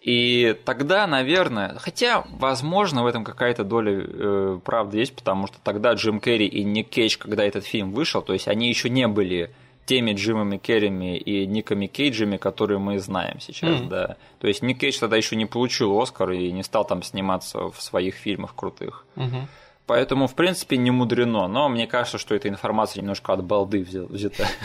И 0.00 0.56
тогда, 0.64 1.06
наверное, 1.06 1.76
хотя, 1.78 2.24
возможно, 2.30 3.02
в 3.02 3.06
этом 3.06 3.22
какая-то 3.22 3.64
доля 3.64 4.02
э, 4.02 4.58
правды 4.64 4.98
есть, 4.98 5.14
потому 5.14 5.46
что 5.46 5.58
тогда 5.62 5.92
Джим 5.92 6.20
Керри 6.20 6.46
и 6.46 6.64
Ник 6.64 6.88
Кейдж, 6.88 7.18
когда 7.18 7.44
этот 7.44 7.66
фильм 7.66 7.92
вышел, 7.92 8.22
то 8.22 8.32
есть 8.32 8.48
они 8.48 8.70
еще 8.70 8.88
не 8.88 9.06
были 9.08 9.50
теми 9.84 10.14
Джимами 10.14 10.56
Керрими 10.56 11.18
и 11.18 11.46
Никами 11.46 11.86
Кейджами, 11.86 12.38
которые 12.38 12.78
мы 12.78 12.98
знаем 12.98 13.40
сейчас, 13.40 13.80
mm. 13.80 13.88
да. 13.88 14.16
То 14.38 14.48
есть 14.48 14.62
Ник 14.62 14.78
Кейдж 14.78 14.98
тогда 14.98 15.18
еще 15.18 15.36
не 15.36 15.44
получил 15.44 16.00
Оскар 16.00 16.30
и 16.30 16.50
не 16.50 16.62
стал 16.62 16.86
там 16.86 17.02
сниматься 17.02 17.68
в 17.68 17.82
своих 17.82 18.14
фильмах 18.14 18.54
крутых. 18.54 19.04
Mm-hmm. 19.16 19.42
Поэтому, 19.90 20.28
в 20.28 20.36
принципе, 20.36 20.76
не 20.76 20.92
мудрено. 20.92 21.48
Но 21.48 21.68
мне 21.68 21.88
кажется, 21.88 22.16
что 22.16 22.36
эта 22.36 22.48
информация 22.48 23.00
немножко 23.00 23.32
от 23.32 23.42
балды 23.42 23.80
взята. 23.82 24.46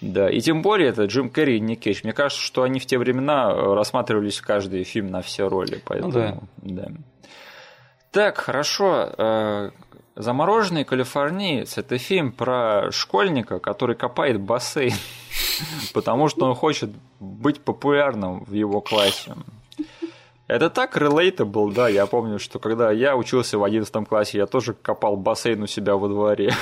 Да, 0.00 0.28
и 0.28 0.40
тем 0.40 0.62
более 0.62 0.88
это 0.88 1.04
Джим 1.04 1.30
Керри 1.30 1.58
и 1.58 1.60
Ник 1.60 1.78
Кейдж. 1.78 2.00
Мне 2.02 2.12
кажется, 2.12 2.42
что 2.42 2.64
они 2.64 2.80
в 2.80 2.86
те 2.86 2.98
времена 2.98 3.52
рассматривались 3.52 4.38
в 4.40 4.44
каждый 4.44 4.82
фильм 4.82 5.12
на 5.12 5.22
все 5.22 5.48
роли. 5.48 5.80
Поэтому, 5.84 6.12
ну, 6.12 6.74
да. 6.74 6.86
да. 6.86 6.92
Так, 8.10 8.38
хорошо. 8.38 9.10
Э, 9.16 9.70
Замороженный 10.16 10.84
калифорниец– 10.84 11.76
это 11.78 11.98
фильм 11.98 12.32
про 12.32 12.90
школьника, 12.90 13.60
который 13.60 13.94
копает 13.94 14.40
бассейн, 14.40 14.94
потому 15.94 16.28
что 16.28 16.46
он 16.46 16.54
хочет 16.56 16.90
быть 17.20 17.60
популярным 17.60 18.44
в 18.44 18.54
его 18.54 18.80
классе. 18.80 19.34
Это 20.52 20.68
так 20.68 20.98
relatable, 20.98 21.72
да, 21.72 21.88
я 21.88 22.04
помню, 22.04 22.38
что 22.38 22.58
когда 22.58 22.92
я 22.92 23.16
учился 23.16 23.56
в 23.56 23.64
11 23.64 24.06
классе, 24.06 24.36
я 24.36 24.46
тоже 24.46 24.74
копал 24.74 25.16
бассейн 25.16 25.62
у 25.62 25.66
себя 25.66 25.96
во 25.96 26.08
дворе. 26.08 26.52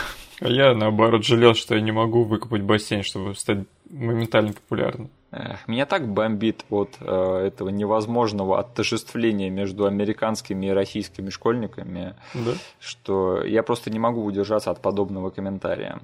А 0.41 0.49
я, 0.49 0.75
наоборот, 0.75 1.25
жалел, 1.25 1.55
что 1.55 1.75
я 1.75 1.81
не 1.81 1.91
могу 1.91 2.23
выкопать 2.23 2.63
бассейн, 2.63 3.03
чтобы 3.03 3.35
стать 3.35 3.59
моментально 3.91 4.53
популярным. 4.53 5.11
Эх, 5.33 5.67
меня 5.67 5.87
так 5.87 6.07
бомбит 6.07 6.65
от 6.71 6.99
э, 7.01 7.47
этого 7.49 7.69
невозможного 7.71 8.61
отождествления 8.61 9.51
между 9.51 9.87
американскими 9.87 10.67
и 10.67 10.71
российскими 10.71 11.31
школьниками, 11.31 12.15
да? 12.33 12.53
что 12.79 13.43
я 13.43 13.65
просто 13.65 13.91
не 13.91 13.99
могу 13.99 14.25
удержаться 14.25 14.71
от 14.71 14.81
подобного 14.81 15.31
комментария. 15.31 15.99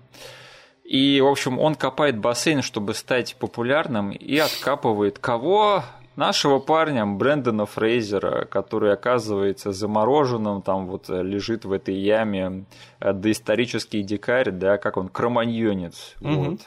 И, 0.82 1.20
в 1.20 1.26
общем, 1.26 1.60
он 1.60 1.76
копает 1.76 2.18
бассейн, 2.18 2.62
чтобы 2.62 2.94
стать 2.94 3.36
популярным, 3.36 4.10
и 4.10 4.36
откапывает 4.38 5.20
кого? 5.20 5.84
Нашего 6.16 6.58
парня 6.58 7.04
Брэндона 7.04 7.66
Фрейзера, 7.66 8.46
который 8.46 8.92
оказывается 8.92 9.72
замороженным, 9.72 10.62
там 10.62 10.86
вот 10.86 11.10
лежит 11.10 11.66
в 11.66 11.72
этой 11.72 11.94
яме 11.94 12.64
э, 13.00 13.12
доисторический 13.12 14.02
дикарь, 14.02 14.50
да, 14.50 14.78
как 14.78 14.96
он, 14.96 15.08
кроманьонец. 15.08 16.14
Угу. 16.22 16.32
Вот. 16.32 16.60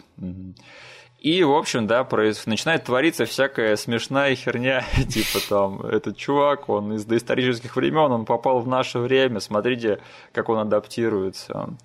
И, 1.20 1.44
в 1.44 1.52
общем, 1.54 1.86
да, 1.86 2.04
проис... 2.06 2.46
начинает 2.46 2.86
твориться 2.86 3.26
всякая 3.26 3.76
смешная 3.76 4.36
херня, 4.36 4.86
типа 5.10 5.40
там, 5.50 5.82
этот 5.82 6.16
чувак, 6.16 6.70
он 6.70 6.94
из 6.94 7.04
доисторических 7.06 7.76
времен, 7.76 8.12
он 8.12 8.26
попал 8.26 8.60
в 8.60 8.68
наше 8.68 9.00
время, 9.00 9.40
смотрите, 9.40 10.00
как 10.32 10.48
он 10.50 10.60
адаптируется. 10.60 11.76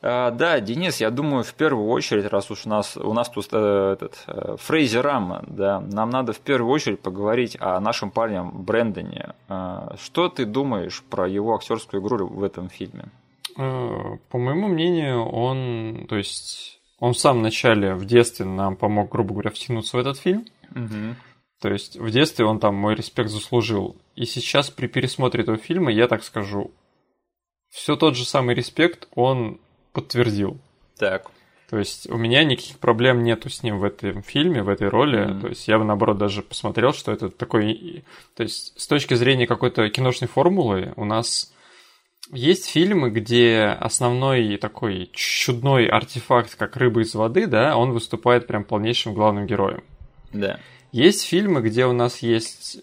А, 0.00 0.30
да, 0.30 0.60
Денис, 0.60 1.00
я 1.00 1.10
думаю, 1.10 1.42
в 1.42 1.54
первую 1.54 1.88
очередь, 1.88 2.26
раз 2.26 2.50
уж 2.50 2.66
у 2.66 2.68
нас, 2.68 2.96
у 2.96 3.12
нас 3.12 3.28
тут 3.28 3.48
э, 3.50 3.92
этот 3.94 4.22
э, 4.26 4.56
Фрейзер 4.58 5.02
Рама, 5.02 5.44
да, 5.48 5.80
нам 5.80 6.10
надо 6.10 6.32
в 6.32 6.38
первую 6.38 6.72
очередь 6.72 7.00
поговорить 7.00 7.56
о 7.58 7.80
нашем 7.80 8.10
парне 8.10 8.42
Брэндоне. 8.42 9.34
А, 9.48 9.96
что 10.00 10.28
ты 10.28 10.44
думаешь 10.44 11.02
про 11.02 11.28
его 11.28 11.56
актерскую 11.56 12.00
игру 12.00 12.28
в 12.28 12.44
этом 12.44 12.68
фильме? 12.68 13.06
Э, 13.56 14.16
по 14.30 14.38
моему 14.38 14.68
мнению, 14.68 15.24
он, 15.24 16.06
то 16.08 16.16
есть 16.16 16.80
он 17.00 17.12
в 17.12 17.18
самом 17.18 17.42
начале, 17.42 17.94
в 17.94 18.04
детстве 18.04 18.46
нам 18.46 18.76
помог, 18.76 19.10
грубо 19.10 19.32
говоря, 19.32 19.50
втянуться 19.50 19.96
в 19.96 20.00
этот 20.00 20.18
фильм. 20.18 20.46
Угу. 20.70 21.16
То 21.60 21.70
есть 21.70 21.98
в 21.98 22.08
детстве 22.10 22.44
он 22.44 22.60
там 22.60 22.76
мой 22.76 22.94
респект 22.94 23.30
заслужил. 23.30 23.96
И 24.14 24.26
сейчас 24.26 24.70
при 24.70 24.86
пересмотре 24.86 25.42
этого 25.42 25.58
фильма, 25.58 25.90
я 25.90 26.06
так 26.06 26.22
скажу, 26.22 26.70
все 27.68 27.96
тот 27.96 28.16
же 28.16 28.24
самый 28.24 28.54
респект 28.54 29.08
он 29.14 29.60
подтвердил. 29.98 30.58
Так. 30.98 31.30
То 31.70 31.78
есть 31.78 32.08
у 32.08 32.16
меня 32.16 32.44
никаких 32.44 32.78
проблем 32.78 33.22
нету 33.22 33.50
с 33.50 33.62
ним 33.62 33.78
в 33.78 33.84
этом 33.84 34.22
фильме, 34.22 34.62
в 34.62 34.68
этой 34.68 34.88
роли. 34.88 35.18
Mm-hmm. 35.18 35.40
То 35.40 35.48
есть 35.48 35.68
я 35.68 35.78
бы 35.78 35.84
наоборот 35.84 36.16
даже 36.16 36.42
посмотрел, 36.42 36.92
что 36.92 37.12
это 37.12 37.28
такой... 37.28 38.04
То 38.36 38.42
есть 38.42 38.80
с 38.80 38.86
точки 38.86 39.14
зрения 39.14 39.46
какой-то 39.46 39.88
киношной 39.90 40.28
формулы 40.28 40.94
у 40.96 41.04
нас 41.04 41.52
есть 42.30 42.70
фильмы, 42.70 43.10
где 43.10 43.76
основной 43.80 44.56
такой 44.56 45.10
чудной 45.12 45.86
артефакт, 45.86 46.54
как 46.54 46.76
рыба 46.76 47.02
из 47.02 47.14
воды, 47.14 47.46
да, 47.46 47.76
он 47.76 47.92
выступает 47.92 48.46
прям 48.46 48.64
полнейшим 48.64 49.12
главным 49.12 49.46
героем. 49.46 49.82
Да. 50.32 50.60
Есть 50.92 51.26
фильмы, 51.26 51.60
где 51.60 51.84
у 51.86 51.92
нас 51.92 52.18
есть 52.20 52.82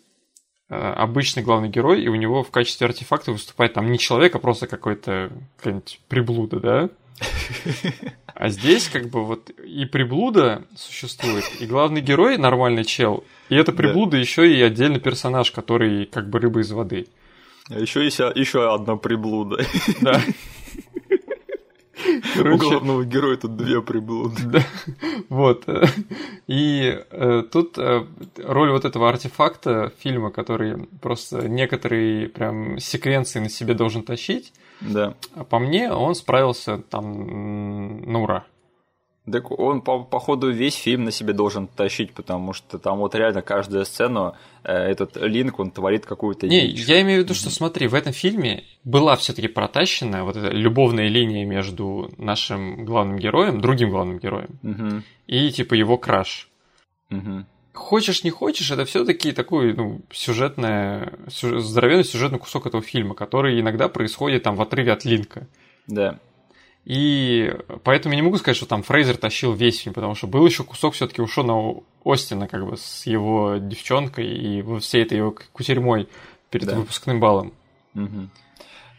обычный 0.69 1.43
главный 1.43 1.69
герой, 1.69 2.01
и 2.01 2.07
у 2.07 2.15
него 2.15 2.43
в 2.43 2.51
качестве 2.51 2.87
артефакта 2.87 3.31
выступает 3.31 3.73
там 3.73 3.91
не 3.91 3.99
человек, 3.99 4.35
а 4.35 4.39
просто 4.39 4.67
какой-то 4.67 5.31
какая-нибудь 5.57 5.99
приблуда, 6.07 6.59
да? 6.59 6.89
А 8.37 8.49
здесь 8.49 8.89
как 8.89 9.09
бы 9.09 9.23
вот 9.23 9.49
и 9.49 9.85
приблуда 9.85 10.65
существует, 10.75 11.45
и 11.61 11.65
главный 11.65 12.01
герой 12.01 12.37
нормальный 12.37 12.83
чел, 12.83 13.23
и 13.47 13.55
это 13.55 13.71
приблуда 13.71 14.11
да. 14.11 14.17
еще 14.17 14.53
и 14.53 14.61
отдельный 14.61 14.99
персонаж, 14.99 15.51
который 15.51 16.05
как 16.05 16.29
бы 16.29 16.39
рыба 16.39 16.59
из 16.59 16.69
воды. 16.69 17.07
А 17.69 17.79
еще 17.79 18.03
есть 18.03 18.19
еще 18.19 18.73
одна 18.73 18.97
приблуда. 18.97 19.65
Да. 20.01 20.21
У 22.35 22.57
главного 22.57 23.03
героя 23.03 23.37
тут 23.37 23.55
две 23.55 23.81
приблуды. 23.81 24.41
Да. 24.45 24.59
Вот. 25.29 25.65
И 26.47 26.99
э, 27.11 27.43
тут 27.51 27.77
э, 27.77 28.05
роль 28.37 28.71
вот 28.71 28.85
этого 28.85 29.09
артефакта 29.09 29.91
фильма, 29.99 30.31
который 30.31 30.87
просто 31.01 31.47
некоторые 31.47 32.29
прям 32.29 32.79
секвенции 32.79 33.39
на 33.39 33.49
себе 33.49 33.73
должен 33.73 34.03
тащить, 34.03 34.53
да. 34.81 35.15
по 35.49 35.59
мне, 35.59 35.91
он 35.91 36.15
справился 36.15 36.77
там 36.89 38.01
на 38.11 38.21
ура. 38.21 38.45
Так 39.31 39.49
он, 39.49 39.81
по, 39.81 40.03
походу, 40.03 40.51
весь 40.51 40.75
фильм 40.75 41.05
на 41.05 41.11
себе 41.11 41.33
должен 41.33 41.67
тащить, 41.67 42.13
потому 42.13 42.53
что 42.53 42.77
там 42.77 42.99
вот 42.99 43.15
реально 43.15 43.41
каждая 43.41 43.83
сцена, 43.83 44.37
э, 44.63 44.71
этот 44.71 45.17
Линк, 45.17 45.59
он 45.59 45.71
творит 45.71 46.05
какую-то 46.05 46.47
Не, 46.47 46.67
дичь. 46.67 46.85
я 46.85 47.01
имею 47.01 47.21
в 47.21 47.23
виду, 47.23 47.33
что 47.33 47.49
смотри, 47.49 47.87
в 47.87 47.95
этом 47.95 48.13
фильме 48.13 48.63
была 48.83 49.15
все 49.15 49.33
таки 49.33 49.47
протащена 49.47 50.23
вот 50.23 50.35
эта 50.35 50.49
любовная 50.49 51.07
линия 51.07 51.43
между 51.43 52.11
нашим 52.17 52.85
главным 52.85 53.17
героем, 53.17 53.61
другим 53.61 53.89
главным 53.89 54.19
героем, 54.19 54.59
угу. 54.61 55.01
и 55.25 55.49
типа 55.49 55.73
его 55.73 55.97
краш. 55.97 56.47
Угу. 57.09 57.45
Хочешь, 57.73 58.23
не 58.23 58.29
хочешь, 58.29 58.69
это 58.69 58.85
все-таки 58.85 59.31
такой, 59.31 59.73
ну, 59.73 60.01
сюжетный, 60.11 61.09
сюжет, 61.29 61.63
здоровенный 61.63 62.05
сюжетный 62.05 62.39
кусок 62.39 62.67
этого 62.67 62.83
фильма, 62.83 63.15
который 63.15 63.59
иногда 63.59 63.89
происходит 63.89 64.43
там 64.43 64.55
в 64.55 64.61
отрыве 64.61 64.93
от 64.93 65.03
Линка. 65.03 65.47
Да. 65.87 66.19
И 66.85 67.51
поэтому 67.83 68.13
я 68.13 68.17
не 68.17 68.25
могу 68.25 68.37
сказать, 68.37 68.55
что 68.55 68.67
там 68.67 68.83
Фрейзер 68.83 69.17
тащил 69.17 69.53
весь 69.53 69.79
фильм, 69.79 69.95
потому 69.95 70.13
что 70.13 70.27
был 70.27 70.45
еще 70.45 70.63
кусок 70.63 70.93
все-таки 70.93 71.21
у 71.21 71.27
Шона 71.27 71.81
Остина, 72.05 72.47
как 72.47 72.65
бы 72.67 72.77
с 72.77 73.07
его 73.07 73.55
девчонкой 73.57 74.27
и 74.27 74.79
всей 74.79 75.01
этой 75.01 75.17
его 75.17 75.35
кутерьмой 75.51 76.07
перед 76.51 76.67
да. 76.67 76.75
выпускным 76.75 77.19
балом. 77.19 77.53
Угу. 77.95 78.29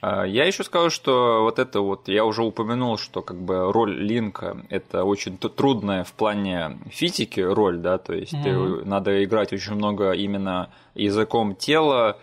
Я 0.03 0.44
еще 0.44 0.62
скажу, 0.62 0.90
что 0.90 1.42
вот 1.42 1.59
это 1.59 1.81
вот, 1.81 2.09
я 2.09 2.25
уже 2.25 2.42
упомянул, 2.42 2.99
что 2.99 3.22
как 3.22 3.40
бы 3.40 3.72
роль 3.72 3.96
Линка 3.96 4.59
это 4.68 5.05
очень 5.05 5.38
трудная 5.38 6.05
в 6.05 6.12
плане 6.12 6.79
физики 6.90 7.40
роль, 7.40 7.79
да, 7.79 7.99
то 7.99 8.12
есть 8.12 8.35
mm-hmm. 8.35 8.83
ты, 8.83 8.85
надо 8.85 9.25
играть 9.25 9.53
очень 9.53 9.75
много 9.75 10.12
именно 10.12 10.70
языком 10.94 11.57
тела, 11.57 12.18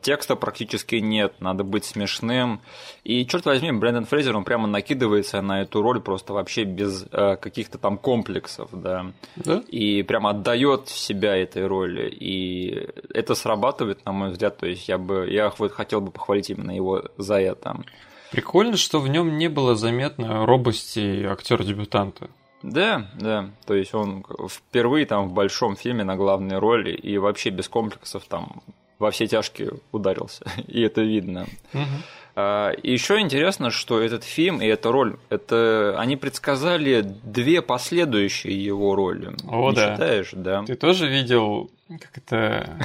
текста 0.00 0.34
практически 0.34 0.96
нет, 0.96 1.34
надо 1.40 1.62
быть 1.62 1.84
смешным. 1.84 2.60
И, 3.04 3.24
черт 3.26 3.46
возьми, 3.46 3.70
Брэндон 3.72 4.06
Фрейзер, 4.06 4.36
он 4.36 4.44
прямо 4.44 4.66
накидывается 4.66 5.40
на 5.40 5.62
эту 5.62 5.82
роль 5.82 6.00
просто 6.00 6.32
вообще 6.32 6.64
без 6.64 7.06
э, 7.12 7.36
каких-то 7.36 7.78
там 7.78 7.98
комплексов, 7.98 8.70
да. 8.72 9.12
да? 9.36 9.62
И 9.68 10.02
прямо 10.02 10.30
отдает 10.30 10.88
себя 10.88 11.36
этой 11.36 11.66
роли. 11.66 12.08
И 12.10 12.88
это 13.14 13.34
срабатывает, 13.34 14.04
на 14.04 14.12
мой 14.12 14.30
взгляд, 14.30 14.58
то 14.58 14.66
есть 14.66 14.88
я 14.88 14.98
бы, 14.98 15.28
я 15.30 15.52
вот 15.56 15.72
хотел 15.72 16.00
бы 16.00 16.10
похвалить 16.10 16.50
именно 16.50 16.72
его 16.72 17.04
за 17.16 17.40
это. 17.40 17.76
Прикольно, 18.32 18.76
что 18.76 18.98
в 18.98 19.08
нем 19.08 19.36
не 19.38 19.48
было 19.48 19.76
заметно 19.76 20.46
робости 20.46 21.24
актера-дебютанта. 21.24 22.30
Да, 22.62 23.10
да. 23.18 23.50
То 23.66 23.74
есть 23.74 23.94
он 23.94 24.24
впервые 24.48 25.06
там 25.06 25.28
в 25.28 25.32
большом 25.32 25.76
фильме 25.76 26.04
на 26.04 26.16
главной 26.16 26.58
роли 26.58 26.92
и 26.92 27.18
вообще 27.18 27.50
без 27.50 27.68
комплексов 27.68 28.24
там 28.28 28.62
во 29.02 29.10
все 29.10 29.26
тяжкие 29.26 29.72
ударился, 29.90 30.44
и 30.68 30.80
это 30.80 31.02
видно. 31.02 31.46
Угу. 31.74 31.82
И 32.82 32.90
еще 32.90 33.20
интересно, 33.20 33.70
что 33.70 34.00
этот 34.00 34.24
фильм 34.24 34.62
и 34.62 34.66
эта 34.66 34.90
роль, 34.90 35.16
это 35.28 35.96
они 35.98 36.16
предсказали 36.16 37.04
две 37.24 37.60
последующие 37.60 38.64
его 38.64 38.94
роли. 38.94 39.34
О, 39.46 39.68
Не 39.68 39.76
да. 39.76 39.92
считаешь, 39.92 40.30
да? 40.32 40.62
Ты 40.62 40.76
тоже 40.76 41.08
видел 41.08 41.70
как 41.88 42.16
это 42.16 42.78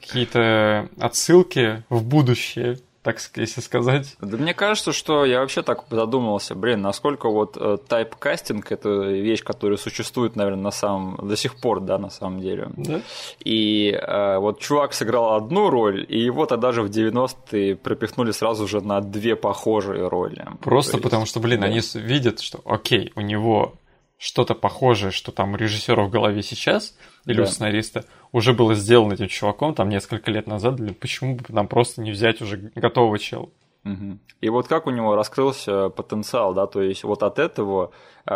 какие-то 0.00 0.88
отсылки 1.00 1.82
в 1.88 2.04
будущее? 2.04 2.78
Так 3.06 3.18
если 3.36 3.60
сказать. 3.60 4.16
Да 4.20 4.36
мне 4.36 4.52
кажется, 4.52 4.90
что 4.90 5.24
я 5.24 5.38
вообще 5.38 5.62
так 5.62 5.84
задумался, 5.90 6.56
блин, 6.56 6.82
насколько 6.82 7.30
вот 7.30 7.56
э, 7.56 7.76
тайп-кастинг 7.86 8.72
это 8.72 8.88
вещь, 8.88 9.44
которая 9.44 9.78
существует, 9.78 10.34
наверное, 10.34 10.64
на 10.64 10.70
самом 10.72 11.28
до 11.28 11.36
сих 11.36 11.54
пор, 11.54 11.80
да, 11.80 11.98
на 11.98 12.10
самом 12.10 12.40
деле. 12.40 12.68
Да? 12.76 13.02
И 13.44 13.92
э, 13.92 14.38
вот 14.38 14.58
чувак 14.58 14.92
сыграл 14.92 15.36
одну 15.36 15.70
роль, 15.70 16.04
и 16.08 16.18
его 16.18 16.46
тогда 16.46 16.72
же 16.72 16.82
в 16.82 16.90
90-е 16.90 17.76
пропихнули 17.76 18.32
сразу 18.32 18.66
же 18.66 18.80
на 18.80 19.00
две 19.00 19.36
похожие 19.36 20.08
роли. 20.08 20.44
Просто 20.60 20.96
есть, 20.96 21.04
потому 21.04 21.26
что, 21.26 21.38
блин, 21.38 21.60
да. 21.60 21.66
они 21.66 21.80
видят, 21.94 22.40
что 22.40 22.60
окей, 22.64 23.12
у 23.14 23.20
него 23.20 23.74
что-то 24.18 24.54
похожее, 24.54 25.10
что 25.10 25.32
там 25.32 25.52
у 25.52 25.56
режиссера 25.56 26.04
в 26.04 26.10
голове 26.10 26.42
сейчас, 26.42 26.96
или 27.26 27.36
да. 27.36 27.42
у 27.42 27.46
сценариста, 27.46 28.04
уже 28.32 28.54
было 28.54 28.74
сделано 28.74 29.14
этим 29.14 29.28
чуваком 29.28 29.74
там 29.74 29.88
несколько 29.88 30.30
лет 30.30 30.46
назад, 30.46 30.76
блин, 30.76 30.94
почему 30.94 31.36
бы 31.36 31.44
нам 31.48 31.68
просто 31.68 32.00
не 32.00 32.12
взять 32.12 32.40
уже 32.40 32.56
готового 32.74 33.18
чела? 33.18 33.50
Угу. 33.84 34.18
И 34.40 34.48
вот 34.48 34.66
как 34.66 34.86
у 34.86 34.90
него 34.90 35.14
раскрылся 35.14 35.90
потенциал, 35.90 36.54
да, 36.54 36.66
то 36.66 36.82
есть 36.82 37.04
вот 37.04 37.22
от 37.22 37.38
этого 37.38 37.92
э, 38.26 38.32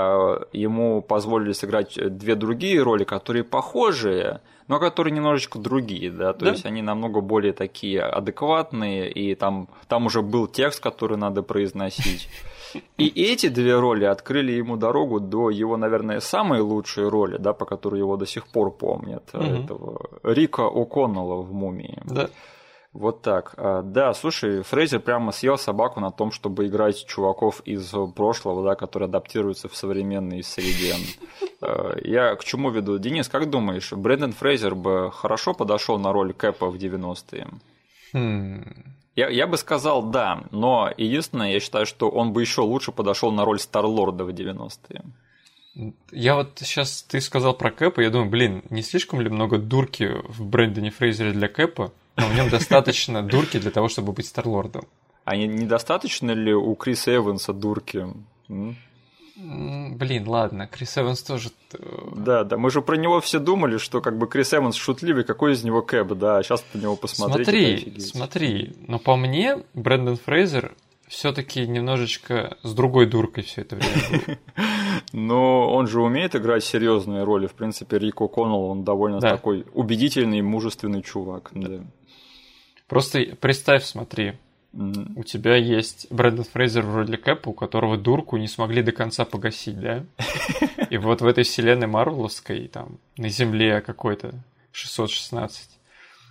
ему 0.52 1.02
позволили 1.02 1.52
сыграть 1.52 1.98
две 2.16 2.36
другие 2.36 2.80
роли, 2.82 3.02
которые 3.02 3.42
похожие, 3.42 4.42
но 4.68 4.78
которые 4.78 5.12
немножечко 5.12 5.58
другие, 5.58 6.12
да, 6.12 6.34
то 6.34 6.44
да? 6.44 6.50
есть 6.52 6.66
они 6.66 6.82
намного 6.82 7.20
более 7.20 7.52
такие 7.52 8.00
адекватные, 8.00 9.10
и 9.10 9.34
там, 9.34 9.68
там 9.88 10.06
уже 10.06 10.22
был 10.22 10.46
текст, 10.46 10.80
который 10.80 11.18
надо 11.18 11.42
произносить. 11.42 12.28
И 12.98 13.08
эти 13.22 13.48
две 13.48 13.78
роли 13.78 14.04
открыли 14.04 14.52
ему 14.52 14.76
дорогу 14.76 15.20
до 15.20 15.50
его, 15.50 15.76
наверное, 15.76 16.20
самой 16.20 16.60
лучшей 16.60 17.08
роли, 17.08 17.36
да, 17.38 17.52
по 17.52 17.64
которой 17.64 17.98
его 17.98 18.16
до 18.16 18.26
сих 18.26 18.46
пор 18.46 18.70
помнят, 18.70 19.28
угу. 19.32 19.42
этого 19.42 20.10
Рика 20.22 20.62
О'Коннелла 20.62 21.42
в 21.42 21.52
«Мумии». 21.52 22.02
Да. 22.04 22.28
Вот 22.92 23.22
так. 23.22 23.54
А, 23.56 23.82
да, 23.82 24.12
слушай, 24.14 24.62
Фрейзер 24.62 25.00
прямо 25.00 25.30
съел 25.30 25.56
собаку 25.56 26.00
на 26.00 26.10
том, 26.10 26.32
чтобы 26.32 26.66
играть 26.66 27.06
чуваков 27.06 27.60
из 27.64 27.92
прошлого, 28.16 28.64
да, 28.64 28.74
которые 28.74 29.06
адаптируются 29.06 29.68
в 29.68 29.76
современной 29.76 30.42
среде. 30.42 30.94
А, 31.62 31.94
я 32.02 32.34
к 32.36 32.44
чему 32.44 32.70
веду? 32.70 32.98
Денис, 32.98 33.28
как 33.28 33.50
думаешь, 33.50 33.92
Брэндон 33.92 34.32
Фрейзер 34.32 34.74
бы 34.74 35.10
хорошо 35.12 35.52
подошел 35.52 35.98
на 35.98 36.10
роль 36.10 36.32
Кэпа 36.32 36.70
в 36.70 36.76
90-е? 36.76 37.48
Хм. 38.14 38.64
Я, 39.16 39.28
я 39.28 39.46
бы 39.46 39.56
сказал 39.56 40.02
да, 40.02 40.44
но 40.50 40.92
единственное, 40.96 41.52
я 41.52 41.60
считаю, 41.60 41.86
что 41.86 42.08
он 42.08 42.32
бы 42.32 42.40
еще 42.40 42.60
лучше 42.60 42.92
подошел 42.92 43.32
на 43.32 43.44
роль 43.44 43.58
Старлорда 43.58 44.24
в 44.24 44.28
90-е. 44.28 45.02
Я 46.10 46.34
вот 46.34 46.58
сейчас 46.60 47.02
ты 47.02 47.20
сказал 47.20 47.54
про 47.54 47.70
Кэпа, 47.70 48.00
я 48.00 48.10
думаю, 48.10 48.28
блин, 48.28 48.62
не 48.70 48.82
слишком 48.82 49.20
ли 49.20 49.28
много 49.28 49.58
дурки 49.58 50.10
в 50.28 50.44
Брэндоне 50.44 50.90
Фрейзере 50.90 51.32
для 51.32 51.48
Кэпа? 51.48 51.92
Но 52.16 52.26
в 52.26 52.34
нем 52.34 52.48
достаточно 52.50 53.22
дурки 53.22 53.58
для 53.58 53.70
того, 53.70 53.88
чтобы 53.88 54.12
быть 54.12 54.26
Старлордом. 54.26 54.86
А 55.24 55.36
недостаточно 55.36 56.32
ли 56.32 56.52
у 56.52 56.74
Криса 56.74 57.14
Эванса 57.14 57.52
дурки? 57.52 58.06
Блин, 59.42 60.28
ладно, 60.28 60.66
Крис 60.66 60.98
Эванс 60.98 61.22
тоже... 61.22 61.50
Э, 61.72 61.78
да, 62.14 62.44
да, 62.44 62.58
мы 62.58 62.70
же 62.70 62.82
про 62.82 62.96
него 62.96 63.20
все 63.20 63.38
думали, 63.38 63.78
что 63.78 64.00
как 64.00 64.18
бы 64.18 64.28
Крис 64.28 64.52
Эванс 64.52 64.76
шутливый, 64.76 65.24
какой 65.24 65.52
из 65.52 65.64
него 65.64 65.82
Кэп, 65.82 66.12
да, 66.12 66.38
а 66.38 66.42
сейчас 66.42 66.60
по 66.60 66.76
него 66.76 66.96
посмотреть. 66.96 67.46
Смотри, 67.46 68.00
смотри, 68.00 68.76
но 68.86 68.98
по 68.98 69.16
мне 69.16 69.62
Брэндон 69.74 70.16
Фрейзер 70.16 70.74
все-таки 71.08 71.66
немножечко 71.66 72.56
с 72.62 72.72
другой 72.72 73.06
дуркой 73.06 73.42
все 73.42 73.62
это 73.62 73.76
время. 73.76 74.38
Но 75.12 75.68
он 75.72 75.88
же 75.88 76.00
умеет 76.00 76.36
играть 76.36 76.62
серьезные 76.62 77.24
роли. 77.24 77.48
В 77.48 77.54
принципе, 77.54 77.98
Рико 77.98 78.28
Коннелл, 78.28 78.66
он 78.66 78.84
довольно 78.84 79.18
да. 79.18 79.30
такой 79.30 79.66
убедительный, 79.74 80.40
мужественный 80.40 81.02
чувак. 81.02 81.50
Да. 81.52 81.84
Просто 82.86 83.36
представь, 83.40 83.84
смотри. 83.84 84.34
У 84.72 85.24
тебя 85.24 85.56
есть 85.56 86.06
Брэндон 86.10 86.44
Фрейзер 86.44 86.82
в 86.82 86.94
роли 86.94 87.16
Кэпа, 87.16 87.48
у 87.48 87.52
которого 87.52 87.96
дурку 87.96 88.36
не 88.36 88.46
смогли 88.46 88.82
до 88.82 88.92
конца 88.92 89.24
погасить, 89.24 89.80
да? 89.80 90.04
И 90.90 90.96
вот 90.96 91.22
в 91.22 91.26
этой 91.26 91.42
вселенной 91.42 91.88
Марвеловской, 91.88 92.68
там, 92.68 92.98
на 93.16 93.28
Земле 93.28 93.80
какой-то 93.80 94.32
616, 94.72 95.70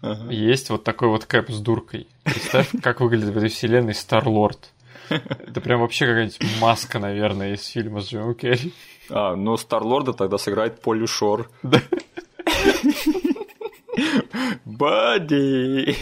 uh-huh. 0.01 0.33
есть 0.33 0.69
вот 0.69 0.85
такой 0.85 1.09
вот 1.09 1.25
Кэп 1.25 1.49
с 1.51 1.59
дуркой. 1.59 2.07
Представь, 2.23 2.69
как 2.81 3.01
выглядит 3.01 3.33
в 3.33 3.37
этой 3.37 3.49
вселенной 3.49 3.93
Стар-Лорд. 3.93 4.71
Это 5.09 5.59
прям 5.59 5.81
вообще 5.81 6.05
какая-нибудь 6.05 6.39
маска, 6.61 6.99
наверное, 6.99 7.55
из 7.55 7.65
фильма 7.65 7.99
с 7.99 8.09
Джимом 8.09 8.35
Керри. 8.35 8.73
А, 9.09 9.35
ну 9.35 9.57
Стар-Лорда 9.57 10.13
тогда 10.13 10.37
сыграет 10.37 10.81
Поли 10.81 11.07
Шор. 11.07 11.49
Да. 11.63 11.81
Бади! 14.65 15.97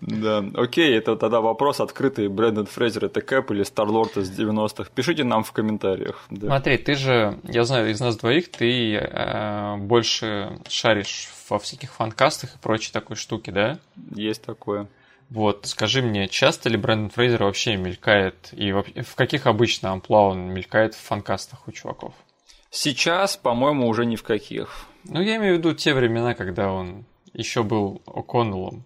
Да, 0.00 0.44
окей, 0.54 0.96
это 0.96 1.16
тогда 1.16 1.40
вопрос 1.40 1.80
открытый. 1.80 2.28
Брэндон 2.28 2.66
Фрейзер 2.66 3.06
это 3.06 3.20
Кэп 3.20 3.50
или 3.50 3.62
Старлорд 3.62 4.16
из 4.16 4.30
90-х? 4.30 4.90
Пишите 4.94 5.24
нам 5.24 5.44
в 5.44 5.52
комментариях. 5.52 6.24
Да. 6.30 6.48
Смотри, 6.48 6.78
ты 6.78 6.94
же, 6.94 7.38
я 7.44 7.64
знаю, 7.64 7.90
из 7.90 8.00
нас 8.00 8.16
двоих 8.16 8.50
ты 8.50 8.94
э, 8.94 9.76
больше 9.78 10.58
шаришь 10.68 11.28
во 11.48 11.58
всяких 11.58 11.92
фанкастах 11.92 12.54
и 12.54 12.58
прочей 12.58 12.92
такой 12.92 13.16
штуки, 13.16 13.50
да? 13.50 13.78
Есть 14.14 14.42
такое. 14.42 14.88
Вот, 15.28 15.66
скажи 15.66 16.02
мне, 16.02 16.28
часто 16.28 16.68
ли 16.68 16.76
Брэндон 16.76 17.10
Фрейзер 17.10 17.42
вообще 17.42 17.76
мелькает, 17.76 18.50
и 18.52 18.70
в 18.72 19.14
каких 19.16 19.46
обычно 19.46 19.90
амплуа 19.90 20.28
он 20.28 20.52
мелькает 20.52 20.94
в 20.94 21.00
фанкастах 21.00 21.66
у 21.66 21.72
чуваков? 21.72 22.14
Сейчас, 22.70 23.36
по-моему, 23.36 23.88
уже 23.88 24.06
ни 24.06 24.16
в 24.16 24.22
каких. 24.22 24.86
Ну, 25.04 25.20
я 25.20 25.36
имею 25.36 25.56
в 25.56 25.58
виду 25.58 25.72
те 25.72 25.94
времена, 25.94 26.34
когда 26.34 26.70
он 26.70 27.04
еще 27.32 27.62
был 27.62 28.02
О'Коннеллом 28.06 28.82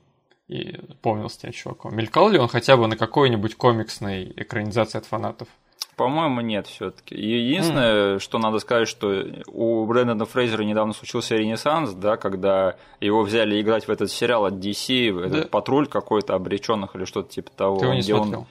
и 0.50 0.80
помнил 1.00 1.30
с 1.30 1.36
тем 1.36 1.52
чуваком. 1.52 1.94
Мелькал 1.94 2.28
ли 2.28 2.38
он 2.38 2.48
хотя 2.48 2.76
бы 2.76 2.88
на 2.88 2.96
какой-нибудь 2.96 3.54
комиксной 3.54 4.32
экранизации 4.36 4.98
от 4.98 5.06
фанатов? 5.06 5.48
По-моему, 5.94 6.40
нет 6.40 6.66
все-таки. 6.66 7.14
Единственное, 7.14 8.16
mm. 8.16 8.18
что 8.18 8.38
надо 8.38 8.58
сказать, 8.58 8.88
что 8.88 9.24
у 9.46 9.86
Брэндона 9.86 10.24
Фрейзера 10.24 10.62
недавно 10.64 10.92
случился 10.92 11.36
ренессанс, 11.36 11.92
да, 11.92 12.16
когда 12.16 12.76
его 13.00 13.22
взяли 13.22 13.60
играть 13.60 13.86
в 13.86 13.90
этот 13.90 14.10
сериал 14.10 14.46
от 14.46 14.54
DC, 14.54 15.12
да. 15.12 15.26
этот 15.26 15.50
патруль 15.50 15.86
какой-то 15.86 16.34
обреченных 16.34 16.96
или 16.96 17.04
что-то 17.04 17.30
типа 17.30 17.50
того. 17.52 17.78
Ты 17.78 17.84
его 17.84 17.94
не 17.94 18.02
смотрел? 18.02 18.40
Он... 18.40 18.46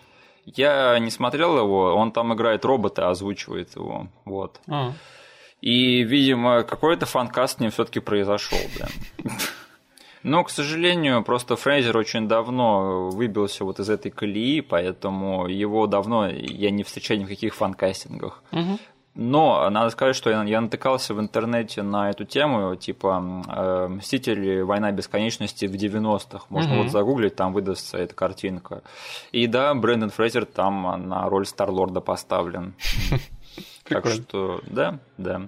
Я 0.46 0.98
не 1.00 1.12
смотрел 1.12 1.58
его, 1.58 1.96
он 1.96 2.12
там 2.14 2.34
играет 2.34 2.64
робота, 2.64 3.10
озвучивает 3.10 3.76
его. 3.76 4.08
Вот. 4.24 4.62
А. 4.70 4.94
И, 5.60 6.04
видимо, 6.04 6.64
какой-то 6.64 7.06
фанкаст 7.06 7.58
с 7.58 7.60
ним 7.60 7.72
все-таки 7.72 8.00
произошел, 8.00 8.60
да. 8.80 8.88
Но, 10.24 10.44
к 10.44 10.50
сожалению, 10.50 11.24
просто 11.24 11.56
Фрейзер 11.56 11.96
очень 11.96 12.28
давно 12.28 13.10
выбился 13.10 13.64
вот 13.64 13.80
из 13.80 13.90
этой 13.90 14.12
колеи, 14.12 14.62
поэтому 14.62 15.48
его 15.48 15.88
давно 15.88 16.28
я 16.28 16.72
не 16.72 16.84
встречаю 16.84 17.22
ни 17.22 17.26
в 17.26 17.30
каких 17.30 17.56
фанкастингах. 17.56 18.44
Угу. 18.52 18.80
Но 19.16 19.70
надо 19.70 19.90
сказать, 19.90 20.16
что 20.16 20.30
я, 20.30 20.44
я 20.44 20.62
натыкался 20.62 21.14
в 21.14 21.20
интернете 21.20 21.82
на 21.82 22.10
эту 22.10 22.26
тему, 22.26 22.76
типа 22.76 23.44
э, 23.48 23.88
«Мстители. 23.90 24.62
Война 24.62 24.92
бесконечности» 24.92 25.66
в 25.66 25.74
90-х. 25.74 26.46
Можно 26.50 26.74
mm 26.74 26.84
вот 26.84 26.92
загуглить, 26.92 27.36
там 27.36 27.52
выдастся 27.52 27.98
эта 27.98 28.14
картинка. 28.16 28.84
И 29.32 29.48
да, 29.48 29.74
Брэндон 29.74 30.10
Фрейзер 30.10 30.46
там 30.46 31.10
на 31.10 31.28
роль 31.28 31.46
Старлорда 31.46 32.02
поставлен. 32.02 32.76
Так 33.84 34.06
что, 34.06 34.62
да, 34.68 35.00
да. 35.18 35.48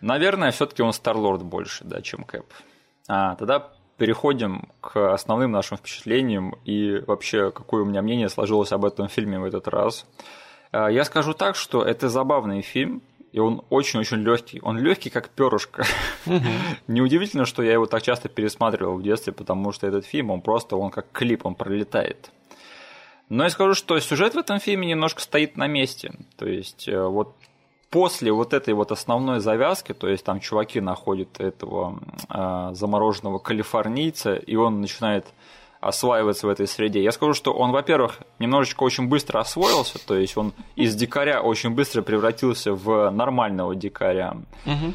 Наверное, 0.00 0.52
все 0.52 0.66
таки 0.66 0.82
он 0.82 0.92
Старлорд 0.92 1.42
больше, 1.42 1.84
да, 1.84 2.00
чем 2.00 2.22
Кэп. 2.22 2.46
А, 3.08 3.34
тогда 3.34 3.72
переходим 4.02 4.68
к 4.80 5.14
основным 5.14 5.52
нашим 5.52 5.76
впечатлениям 5.76 6.56
и 6.64 6.98
вообще, 7.06 7.52
какое 7.52 7.82
у 7.82 7.84
меня 7.84 8.02
мнение 8.02 8.28
сложилось 8.28 8.72
об 8.72 8.84
этом 8.84 9.06
фильме 9.08 9.38
в 9.38 9.44
этот 9.44 9.68
раз. 9.68 10.06
А, 10.72 10.88
я 10.88 11.04
скажу 11.04 11.34
так, 11.34 11.54
что 11.54 11.84
это 11.84 12.08
забавный 12.08 12.62
фильм, 12.62 13.00
и 13.30 13.38
он 13.38 13.62
очень-очень 13.70 14.16
легкий. 14.16 14.58
Он 14.60 14.76
легкий, 14.76 15.08
как 15.08 15.28
перышко. 15.28 15.84
Неудивительно, 16.88 17.44
что 17.44 17.62
я 17.62 17.74
его 17.74 17.86
так 17.86 18.02
часто 18.02 18.28
пересматривал 18.28 18.96
в 18.96 19.04
детстве, 19.04 19.32
потому 19.32 19.70
что 19.70 19.86
этот 19.86 20.04
фильм, 20.04 20.32
он 20.32 20.40
просто, 20.40 20.74
он 20.74 20.90
как 20.90 21.06
клип, 21.12 21.46
он 21.46 21.54
пролетает. 21.54 22.32
Но 23.28 23.44
я 23.44 23.50
скажу, 23.50 23.74
что 23.74 24.00
сюжет 24.00 24.34
в 24.34 24.38
этом 24.38 24.58
фильме 24.58 24.88
немножко 24.88 25.20
стоит 25.20 25.56
на 25.56 25.68
месте. 25.68 26.12
То 26.36 26.48
есть, 26.48 26.88
э, 26.88 27.06
вот 27.06 27.36
после 27.92 28.32
вот 28.32 28.54
этой 28.54 28.72
вот 28.72 28.90
основной 28.90 29.40
завязки, 29.40 29.92
то 29.92 30.08
есть 30.08 30.24
там 30.24 30.40
чуваки 30.40 30.80
находят 30.80 31.38
этого 31.38 31.98
э, 32.30 32.70
замороженного 32.72 33.38
калифорнийца, 33.38 34.34
и 34.34 34.56
он 34.56 34.80
начинает 34.80 35.26
осваиваться 35.80 36.46
в 36.46 36.50
этой 36.50 36.66
среде. 36.66 37.02
Я 37.02 37.12
скажу, 37.12 37.34
что 37.34 37.52
он, 37.52 37.70
во-первых, 37.70 38.20
немножечко 38.38 38.82
очень 38.84 39.08
быстро 39.08 39.40
освоился, 39.40 39.98
то 40.04 40.16
есть 40.16 40.38
он 40.38 40.54
из 40.74 40.94
дикаря 40.94 41.42
очень 41.42 41.70
быстро 41.70 42.00
превратился 42.00 42.72
в 42.72 43.10
нормального 43.10 43.74
дикаря. 43.74 44.36
Угу. 44.64 44.94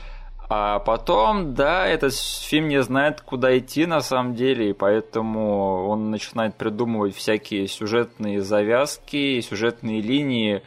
А 0.49 0.79
потом, 0.79 1.53
да, 1.53 1.85
этот 1.85 2.15
фильм 2.15 2.69
не 2.69 2.81
знает, 2.81 3.21
куда 3.21 3.55
идти 3.59 3.85
на 3.85 4.01
самом 4.01 4.33
деле, 4.33 4.71
и 4.71 4.73
поэтому 4.73 5.87
он 5.87 6.09
начинает 6.09 6.55
придумывать 6.55 7.15
всякие 7.15 7.67
сюжетные 7.67 8.41
завязки, 8.41 9.41
сюжетные 9.41 10.01
линии, 10.01 10.63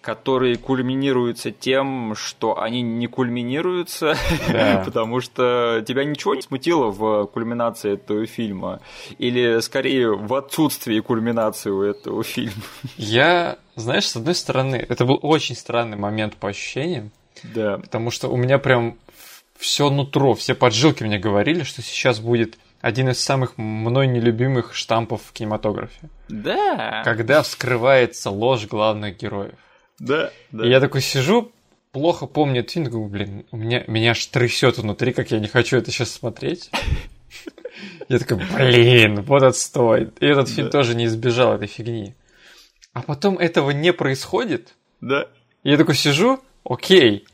которые 0.00 0.56
кульминируются 0.56 1.50
тем, 1.50 2.14
что 2.16 2.60
они 2.60 2.80
не 2.82 3.06
кульминируются, 3.06 4.16
да. 4.48 4.82
потому 4.84 5.20
что 5.20 5.84
тебя 5.86 6.04
ничего 6.04 6.34
не 6.34 6.42
смутило 6.42 6.86
в 6.86 7.26
кульминации 7.26 7.94
этого 7.94 8.26
фильма, 8.26 8.80
или 9.18 9.60
скорее 9.60 10.16
в 10.16 10.34
отсутствии 10.34 10.98
кульминации 11.00 11.70
у 11.70 11.82
этого 11.82 12.22
фильма. 12.24 12.62
Я, 12.96 13.58
знаешь, 13.76 14.08
с 14.08 14.16
одной 14.16 14.34
стороны, 14.34 14.84
это 14.88 15.04
был 15.04 15.18
очень 15.22 15.54
странный 15.54 15.98
момент 15.98 16.36
по 16.36 16.48
ощущениям, 16.48 17.10
да. 17.42 17.78
потому 17.78 18.10
что 18.10 18.28
у 18.28 18.36
меня 18.36 18.58
прям 18.58 18.96
все 19.58 19.90
нутро, 19.90 20.34
все 20.34 20.54
поджилки 20.54 21.02
мне 21.02 21.18
говорили, 21.18 21.62
что 21.62 21.82
сейчас 21.82 22.20
будет 22.20 22.58
один 22.80 23.10
из 23.10 23.22
самых 23.22 23.58
мной 23.58 24.06
нелюбимых 24.06 24.74
штампов 24.74 25.20
в 25.22 25.32
кинематографе. 25.32 26.08
Да. 26.30 27.02
Когда 27.04 27.42
вскрывается 27.42 28.30
ложь 28.30 28.66
главных 28.66 29.18
героев. 29.18 29.58
Да, 30.00 30.32
да. 30.50 30.66
И 30.66 30.70
я 30.70 30.80
такой 30.80 31.02
сижу, 31.02 31.52
плохо 31.92 32.26
помню 32.26 32.60
этот 32.60 32.72
фильм, 32.72 32.86
такой, 32.86 33.06
блин, 33.06 33.46
у 33.52 33.56
меня, 33.56 33.84
меня 33.86 34.12
аж 34.12 34.26
трясет 34.26 34.78
внутри, 34.78 35.12
как 35.12 35.30
я 35.30 35.38
не 35.38 35.46
хочу 35.46 35.76
это 35.76 35.92
сейчас 35.92 36.10
смотреть. 36.10 36.70
Я 38.08 38.18
такой, 38.18 38.38
блин, 38.38 39.22
вот 39.22 39.42
отстой. 39.42 40.10
И 40.18 40.26
этот 40.26 40.48
фильм 40.48 40.70
тоже 40.70 40.96
не 40.96 41.04
избежал 41.04 41.54
этой 41.54 41.68
фигни. 41.68 42.14
А 42.92 43.02
потом 43.02 43.38
этого 43.38 43.70
не 43.70 43.92
происходит. 43.92 44.74
Да. 45.00 45.28
Я 45.62 45.76
такой 45.76 45.94
сижу, 45.94 46.40
окей, 46.64 47.24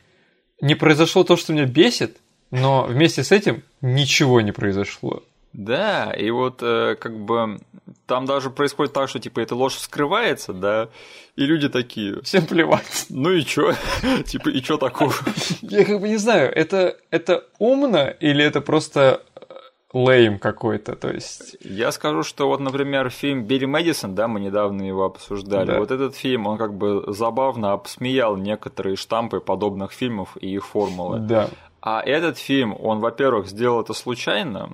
не 0.60 0.74
произошло 0.74 1.24
то, 1.24 1.36
что 1.36 1.52
меня 1.52 1.64
бесит, 1.64 2.18
но 2.50 2.84
вместе 2.84 3.24
с 3.24 3.32
этим 3.32 3.62
ничего 3.80 4.40
не 4.40 4.52
произошло. 4.52 5.22
Да, 5.56 6.12
и 6.12 6.30
вот 6.30 6.62
э, 6.62 6.96
как 7.00 7.18
бы 7.18 7.58
там 8.04 8.26
даже 8.26 8.50
происходит 8.50 8.92
так, 8.92 9.08
что 9.08 9.18
типа 9.18 9.40
эта 9.40 9.54
ложь 9.54 9.74
вскрывается, 9.74 10.52
да, 10.52 10.90
и 11.34 11.46
люди 11.46 11.70
такие. 11.70 12.20
Всем 12.22 12.46
плевать. 12.46 13.06
Ну 13.08 13.30
и 13.30 13.42
чё? 13.42 13.72
типа, 14.26 14.50
и 14.50 14.60
чё 14.60 14.76
такого? 14.76 15.14
Я 15.62 15.86
как 15.86 16.00
бы 16.02 16.08
не 16.08 16.18
знаю, 16.18 16.54
это, 16.54 16.98
это 17.10 17.44
умно 17.58 18.10
или 18.20 18.44
это 18.44 18.60
просто 18.60 19.22
э, 19.34 19.54
лейм 19.94 20.38
какой-то, 20.38 20.94
то 20.94 21.08
есть... 21.08 21.56
Я 21.62 21.90
скажу, 21.90 22.22
что 22.22 22.48
вот, 22.48 22.60
например, 22.60 23.08
фильм 23.08 23.44
Билли 23.44 23.64
Мэдисон, 23.64 24.14
да, 24.14 24.28
мы 24.28 24.40
недавно 24.40 24.82
его 24.82 25.04
обсуждали, 25.04 25.68
да. 25.68 25.78
вот 25.78 25.90
этот 25.90 26.16
фильм, 26.16 26.46
он 26.46 26.58
как 26.58 26.74
бы 26.74 27.02
забавно 27.08 27.72
обсмеял 27.72 28.36
некоторые 28.36 28.96
штампы 28.96 29.40
подобных 29.40 29.92
фильмов 29.92 30.36
и 30.38 30.54
их 30.54 30.66
формулы. 30.66 31.20
Да. 31.20 31.48
А 31.80 32.02
этот 32.02 32.36
фильм, 32.36 32.76
он, 32.78 32.98
во-первых, 32.98 33.46
сделал 33.46 33.80
это 33.80 33.94
случайно, 33.94 34.70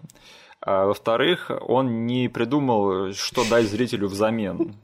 а 0.64 0.87
во-вторых, 0.87 1.51
он 1.66 2.07
не 2.07 2.29
придумал, 2.29 3.12
что 3.14 3.48
дать 3.48 3.66
зрителю 3.66 4.07
взамен. 4.07 4.77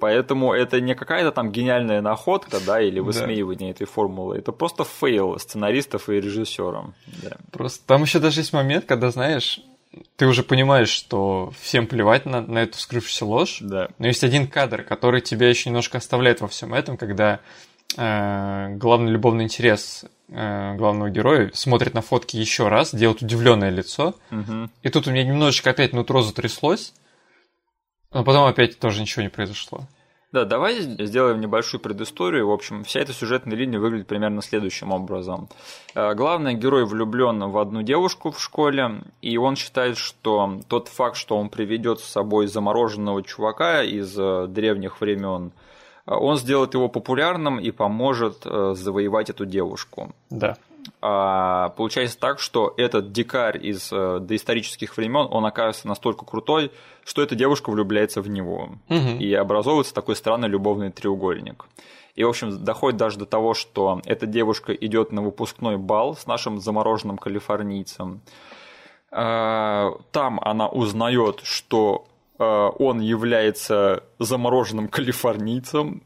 Поэтому 0.00 0.54
это 0.54 0.80
не 0.80 0.94
какая-то 0.94 1.30
там 1.30 1.52
гениальная 1.52 2.00
находка, 2.00 2.58
да, 2.64 2.80
или 2.80 3.00
высмеивание 3.00 3.72
да. 3.72 3.76
этой 3.76 3.86
формулы. 3.86 4.38
Это 4.38 4.50
просто 4.50 4.84
fail 4.84 5.38
сценаристов 5.38 6.08
и 6.08 6.14
режиссеров. 6.14 6.94
Да. 7.22 7.36
Просто 7.52 7.86
там 7.86 8.02
еще 8.02 8.18
даже 8.18 8.40
есть 8.40 8.54
момент, 8.54 8.86
когда, 8.86 9.10
знаешь, 9.10 9.60
ты 10.16 10.26
уже 10.26 10.42
понимаешь, 10.42 10.88
что 10.88 11.52
всем 11.60 11.86
плевать 11.86 12.24
на, 12.24 12.40
на 12.40 12.62
эту 12.62 12.78
скрывшуюся 12.78 13.26
ложь. 13.26 13.58
Да. 13.60 13.90
Но 13.98 14.06
есть 14.06 14.24
один 14.24 14.46
кадр, 14.46 14.84
который 14.84 15.20
тебя 15.20 15.50
еще 15.50 15.68
немножко 15.68 15.98
оставляет 15.98 16.40
во 16.40 16.48
всем 16.48 16.72
этом, 16.72 16.96
когда 16.96 17.40
главный 17.96 19.10
любовный 19.10 19.44
интерес 19.44 20.04
э, 20.28 20.74
главного 20.76 21.10
героя 21.10 21.50
смотрит 21.54 21.94
на 21.94 22.02
фотки 22.02 22.36
еще 22.36 22.68
раз, 22.68 22.94
делает 22.94 23.22
удивленное 23.22 23.70
лицо. 23.70 24.14
Угу. 24.30 24.70
И 24.82 24.88
тут 24.88 25.06
у 25.06 25.10
меня 25.10 25.24
немножечко 25.24 25.70
опять 25.70 25.92
нутро 25.92 26.22
затряслось, 26.22 26.94
но 28.12 28.24
потом 28.24 28.46
опять 28.46 28.78
тоже 28.78 29.00
ничего 29.00 29.22
не 29.22 29.28
произошло. 29.28 29.86
Да, 30.32 30.44
давай 30.44 30.78
сделаем 30.78 31.40
небольшую 31.40 31.80
предысторию. 31.80 32.46
В 32.46 32.52
общем, 32.52 32.84
вся 32.84 33.00
эта 33.00 33.12
сюжетная 33.12 33.56
линия 33.56 33.80
выглядит 33.80 34.06
примерно 34.06 34.42
следующим 34.42 34.92
образом. 34.92 35.48
Э, 35.96 36.14
главный 36.14 36.54
герой 36.54 36.86
влюблен 36.86 37.50
в 37.50 37.58
одну 37.58 37.82
девушку 37.82 38.30
в 38.30 38.40
школе, 38.40 39.02
и 39.22 39.36
он 39.36 39.56
считает, 39.56 39.98
что 39.98 40.60
тот 40.68 40.86
факт, 40.86 41.16
что 41.16 41.36
он 41.36 41.48
приведет 41.48 41.98
с 41.98 42.04
собой 42.04 42.46
замороженного 42.46 43.24
чувака 43.24 43.82
из 43.82 44.16
э, 44.16 44.46
древних 44.46 45.00
времен, 45.00 45.48
э, 45.48 45.69
он 46.16 46.36
сделает 46.36 46.74
его 46.74 46.88
популярным 46.88 47.60
и 47.60 47.70
поможет 47.70 48.42
завоевать 48.44 49.30
эту 49.30 49.46
девушку. 49.46 50.12
Да. 50.28 50.56
А, 51.02 51.70
получается 51.70 52.18
так, 52.18 52.40
что 52.40 52.74
этот 52.76 53.12
дикарь 53.12 53.64
из 53.64 53.90
э, 53.92 54.18
доисторических 54.20 54.96
времен, 54.96 55.26
он 55.30 55.46
окажется 55.46 55.88
настолько 55.88 56.24
крутой, 56.24 56.72
что 57.04 57.22
эта 57.22 57.34
девушка 57.34 57.70
влюбляется 57.70 58.20
в 58.20 58.28
него. 58.28 58.70
Угу. 58.88 59.18
И 59.18 59.32
образовывается 59.34 59.94
такой 59.94 60.16
странный 60.16 60.48
любовный 60.48 60.90
треугольник. 60.90 61.66
И, 62.16 62.24
в 62.24 62.28
общем, 62.28 62.64
доходит 62.64 62.98
даже 62.98 63.18
до 63.18 63.26
того, 63.26 63.54
что 63.54 64.02
эта 64.04 64.26
девушка 64.26 64.74
идет 64.74 65.12
на 65.12 65.22
выпускной 65.22 65.78
бал 65.78 66.16
с 66.16 66.26
нашим 66.26 66.60
замороженным 66.60 67.16
калифорнийцем. 67.16 68.20
А, 69.10 69.92
там 70.12 70.38
она 70.42 70.68
узнает, 70.68 71.40
что 71.42 72.04
э, 72.04 72.09
он 72.40 73.00
является 73.00 74.04
замороженным 74.18 74.88
калифорнийцем, 74.88 76.02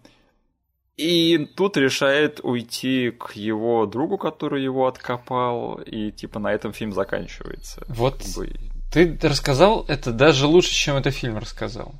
и 0.97 1.47
тут 1.57 1.77
решает 1.77 2.41
уйти 2.43 3.11
к 3.11 3.33
его 3.33 3.87
другу, 3.87 4.17
который 4.17 4.63
его 4.63 4.87
откопал, 4.87 5.77
и 5.77 6.13
типа 6.13 6.39
на 6.39 6.53
этом 6.53 6.73
фильм 6.73 6.93
заканчивается. 6.93 7.85
Вот 7.89 8.19
как 8.19 8.27
бы... 8.37 8.53
ты 8.93 9.19
рассказал 9.29 9.85
это 9.89 10.13
даже 10.13 10.47
лучше, 10.47 10.71
чем 10.71 10.97
этот 10.97 11.15
фильм 11.15 11.39
рассказал. 11.39 11.95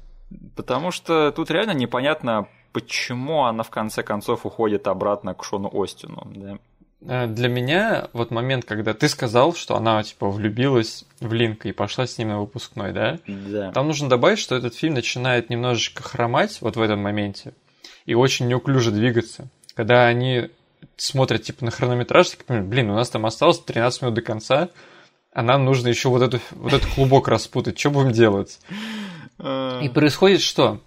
Потому 0.57 0.91
что 0.91 1.33
тут 1.33 1.51
реально 1.51 1.73
непонятно, 1.73 2.49
почему 2.73 3.45
она 3.45 3.63
в 3.63 3.71
конце 3.71 4.03
концов 4.03 4.47
уходит 4.47 4.87
обратно 4.87 5.35
к 5.35 5.45
Шону 5.45 5.71
Остину. 5.73 6.23
Да? 6.35 6.59
Э, 7.03 7.27
для 7.27 7.49
меня 7.49 8.09
вот 8.13 8.31
момент, 8.31 8.65
когда 8.65 8.95
ты 8.95 9.09
сказал, 9.09 9.55
что 9.55 9.77
она 9.77 10.03
типа 10.03 10.31
влюбилась 10.31 11.05
в 11.21 11.33
Линка 11.33 11.69
и 11.69 11.73
пошла 11.73 12.07
с 12.07 12.19
ним 12.19 12.29
на 12.29 12.41
выпускной, 12.41 12.93
да? 12.93 13.19
Да. 13.27 13.73
Там 13.73 13.87
нужно 13.87 14.09
добавить, 14.09 14.39
что 14.39 14.55
этот 14.55 14.75
фильм 14.75 14.95
начинает 14.95 15.51
немножечко 15.51 16.03
хромать 16.03 16.59
вот 16.61 16.77
в 16.77 16.81
этом 16.81 17.01
моменте 17.01 17.55
и 18.07 18.15
очень 18.15 18.47
неуклюже 18.47 18.91
двигаться. 18.91 19.49
Когда 19.75 20.07
они 20.07 20.51
смотрят 20.97 21.43
типа 21.43 21.65
на 21.65 21.71
хронометраж, 21.71 22.31
такие, 22.31 22.63
блин, 22.63 22.91
у 22.91 22.95
нас 22.95 23.11
там 23.11 23.27
осталось 23.27 23.59
13 23.59 24.03
минут 24.03 24.15
до 24.15 24.23
конца, 24.23 24.69
а 25.33 25.43
нам 25.43 25.65
нужно 25.65 25.89
еще 25.89 26.09
вот, 26.09 26.23
эту, 26.23 26.41
вот 26.53 26.73
этот 26.73 26.89
клубок 26.91 27.29
распутать, 27.29 27.79
что 27.79 27.91
будем 27.91 28.13
делать? 28.13 28.61
И 29.83 29.89
происходит 29.93 30.43
что? 30.43 30.81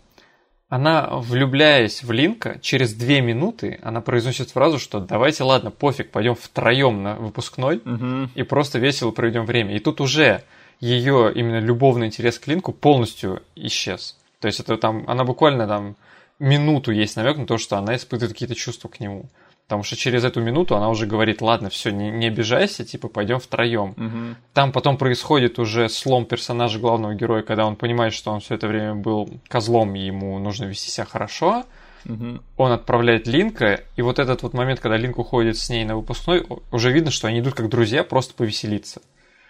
Она, 0.70 1.08
влюбляясь 1.12 2.04
в 2.04 2.12
Линка, 2.12 2.60
через 2.62 2.94
две 2.94 3.22
минуты 3.22 3.80
она 3.84 4.02
произносит 4.02 4.50
фразу, 4.52 4.80
что 4.80 5.00
давайте, 5.00 5.44
ладно, 5.44 5.72
пофиг, 5.72 6.12
пойдем 6.12 6.36
втроем 6.36 7.04
на 7.04 7.16
выпускной 7.16 7.82
Мгм. 7.86 8.32
и 8.36 8.44
просто 8.44 8.78
весело 8.78 9.12
проведем 9.12 9.46
время. 9.46 9.76
И 9.76 9.80
тут 9.80 10.02
уже 10.02 10.44
ее 10.82 11.32
именно 11.34 11.60
любовный 11.60 12.08
интерес 12.08 12.38
к 12.38 12.48
Линку 12.48 12.74
полностью 12.74 13.42
исчез. 13.56 14.18
То 14.42 14.48
есть 14.48 14.60
это 14.60 14.76
там, 14.78 15.06
она 15.08 15.24
буквально 15.24 15.68
там 15.68 15.96
минуту 16.38 16.92
есть 16.92 17.16
намек 17.16 17.38
на 17.38 17.46
то, 17.48 17.58
что 17.58 17.78
она 17.78 17.96
испытывает 17.96 18.34
какие-то 18.34 18.54
чувства 18.56 18.90
к 18.90 19.00
нему. 19.00 19.26
Потому 19.68 19.84
что 19.84 19.98
через 19.98 20.24
эту 20.24 20.40
минуту 20.40 20.78
она 20.78 20.90
уже 20.90 21.06
говорит, 21.06 21.42
ладно, 21.42 21.70
все, 21.70 21.92
не, 21.92 22.10
не 22.10 22.28
обижайся, 22.28 22.86
типа, 22.86 23.10
пойдем 23.10 23.40
втроем. 23.40 23.94
Мгм. 23.98 24.38
Там 24.54 24.72
потом 24.72 24.98
происходит 24.98 25.60
уже 25.60 25.90
слом 25.90 26.26
персонажа 26.26 26.80
главного 26.80 27.14
героя, 27.16 27.44
когда 27.44 27.66
он 27.66 27.76
понимает, 27.76 28.14
что 28.14 28.32
он 28.32 28.40
все 28.40 28.56
это 28.56 28.70
время 28.70 28.96
был 28.96 29.30
козлом, 29.50 29.94
и 29.96 30.00
ему 30.00 30.40
нужно 30.40 30.66
вести 30.66 30.90
себя 30.90 31.06
хорошо. 31.06 31.66
Мгм. 32.06 32.42
Он 32.56 32.72
отправляет 32.72 33.28
Линка, 33.28 33.82
и 33.98 34.02
вот 34.02 34.20
этот 34.20 34.42
вот 34.42 34.54
момент, 34.54 34.80
когда 34.80 34.96
Линк 34.96 35.18
уходит 35.18 35.58
с 35.58 35.70
ней 35.70 35.84
на 35.84 35.98
выпускной, 35.98 36.48
уже 36.72 36.94
видно, 36.94 37.12
что 37.12 37.28
они 37.28 37.42
идут 37.42 37.54
как 37.54 37.68
друзья 37.68 38.06
просто 38.06 38.36
повеселиться. 38.36 39.02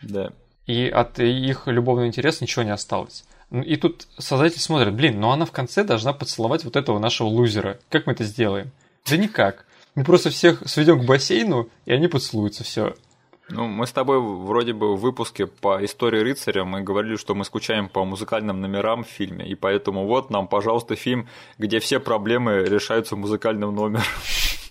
Да. 0.01 0.31
И 0.65 0.87
от 0.87 1.19
их 1.19 1.67
любовного 1.67 2.07
интереса 2.07 2.43
ничего 2.43 2.63
не 2.63 2.71
осталось. 2.71 3.23
Ну, 3.51 3.61
И 3.61 3.75
тут 3.75 4.07
создатель 4.17 4.59
смотрит, 4.59 4.95
блин, 4.95 5.19
но 5.19 5.31
она 5.31 5.45
в 5.45 5.51
конце 5.51 5.83
должна 5.83 6.11
поцеловать 6.11 6.63
вот 6.63 6.75
этого 6.75 6.97
нашего 6.97 7.27
лузера. 7.27 7.77
Как 7.89 8.07
мы 8.07 8.13
это 8.13 8.23
сделаем? 8.23 8.71
Да 9.07 9.15
никак. 9.15 9.66
Мы 9.97 10.03
просто 10.03 10.29
всех 10.29 10.61
сведем 10.67 10.99
к 10.99 11.05
бассейну, 11.05 11.69
и 11.85 11.91
они 11.91 12.07
поцелуются, 12.07 12.63
все. 12.63 12.93
Ну, 13.49 13.65
мы 13.65 13.87
с 13.87 13.91
тобой 13.91 14.19
вроде 14.21 14.73
бы 14.73 14.95
в 14.95 14.99
выпуске 14.99 15.47
по 15.47 15.83
истории 15.83 16.19
рыцаря 16.19 16.65
мы 16.65 16.81
говорили, 16.81 17.15
что 17.15 17.33
мы 17.33 17.43
скучаем 17.43 17.89
по 17.89 18.05
музыкальным 18.05 18.61
номерам 18.61 19.03
в 19.03 19.07
фильме, 19.07 19.47
и 19.47 19.55
поэтому 19.55 20.05
вот 20.05 20.29
нам, 20.29 20.47
пожалуйста, 20.47 20.95
фильм, 20.95 21.27
где 21.57 21.79
все 21.79 21.99
проблемы 21.99 22.63
решаются 22.63 23.15
музыкальным 23.15 23.73
номером. 23.73 24.03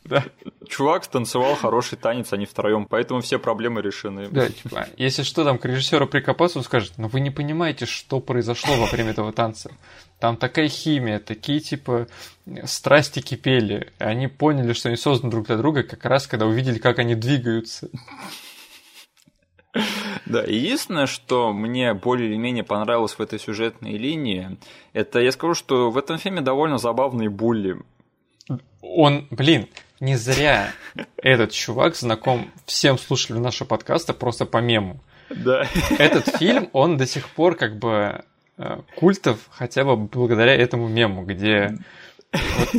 Да. 0.09 0.25
Чувак 0.69 1.05
станцевал 1.05 1.55
хороший 1.55 1.97
танец, 1.97 2.33
они 2.33 2.47
втроем, 2.47 2.87
поэтому 2.87 3.21
все 3.21 3.39
проблемы 3.39 3.83
решены. 3.83 4.29
Да, 4.29 4.49
типа, 4.49 4.87
если 4.97 5.23
что, 5.23 5.45
там 5.45 5.59
к 5.59 5.65
режиссеру 5.65 6.07
прикопаться, 6.07 6.59
он 6.59 6.65
скажет, 6.65 6.95
но 6.99 7.09
вы 7.09 7.21
не 7.21 7.31
понимаете, 7.31 7.87
что 7.87 8.21
произошло 8.21 8.75
во 8.77 8.87
время 8.87 9.11
этого 9.11 9.33
танца. 9.33 9.71
Там 10.19 10.37
такая 10.37 10.69
химия, 10.69 11.19
такие, 11.19 11.61
типа, 11.61 12.07
страсти 12.65 13.21
кипели. 13.21 13.93
Они 13.99 14.29
поняли, 14.29 14.73
что 14.73 14.89
они 14.89 14.97
созданы 14.97 15.31
друг 15.31 15.47
для 15.47 15.57
друга, 15.57 15.83
как 15.83 16.05
раз 16.05 16.27
когда 16.27 16.47
увидели, 16.47 16.79
как 16.79 16.99
они 16.99 17.15
двигаются. 17.15 17.89
Да, 20.25 20.43
единственное, 20.43 21.07
что 21.07 21.53
мне 21.53 21.95
более 21.95 22.31
или 22.31 22.37
менее 22.37 22.65
понравилось 22.65 23.13
в 23.13 23.21
этой 23.21 23.39
сюжетной 23.39 23.97
линии, 23.97 24.59
это 24.93 25.21
я 25.21 25.31
скажу, 25.33 25.55
что 25.55 25.91
в 25.91 25.99
этом 25.99 26.19
фильме 26.19 26.41
довольно 26.41 26.79
забавные 26.79 27.29
булли. 27.29 27.77
Он, 28.81 29.27
блин, 29.31 29.69
не 30.01 30.17
зря 30.17 30.73
этот 31.23 31.53
чувак 31.53 31.97
знаком 31.97 32.51
всем 32.67 32.99
слушателям 32.99 33.43
нашего 33.43 33.67
подкаста 33.69 34.13
просто 34.13 34.47
по 34.47 34.59
мему. 34.59 35.01
Да. 35.31 35.67
Этот 35.99 36.37
фильм, 36.37 36.69
он 36.73 36.97
до 36.97 37.07
сих 37.07 37.29
пор 37.29 37.57
как 37.57 37.79
бы 37.79 38.25
э, 38.59 38.81
культов 38.97 39.39
хотя 39.51 39.85
бы 39.85 39.97
благодаря 39.97 40.55
этому 40.55 40.89
мему, 40.89 41.25
где 41.25 41.77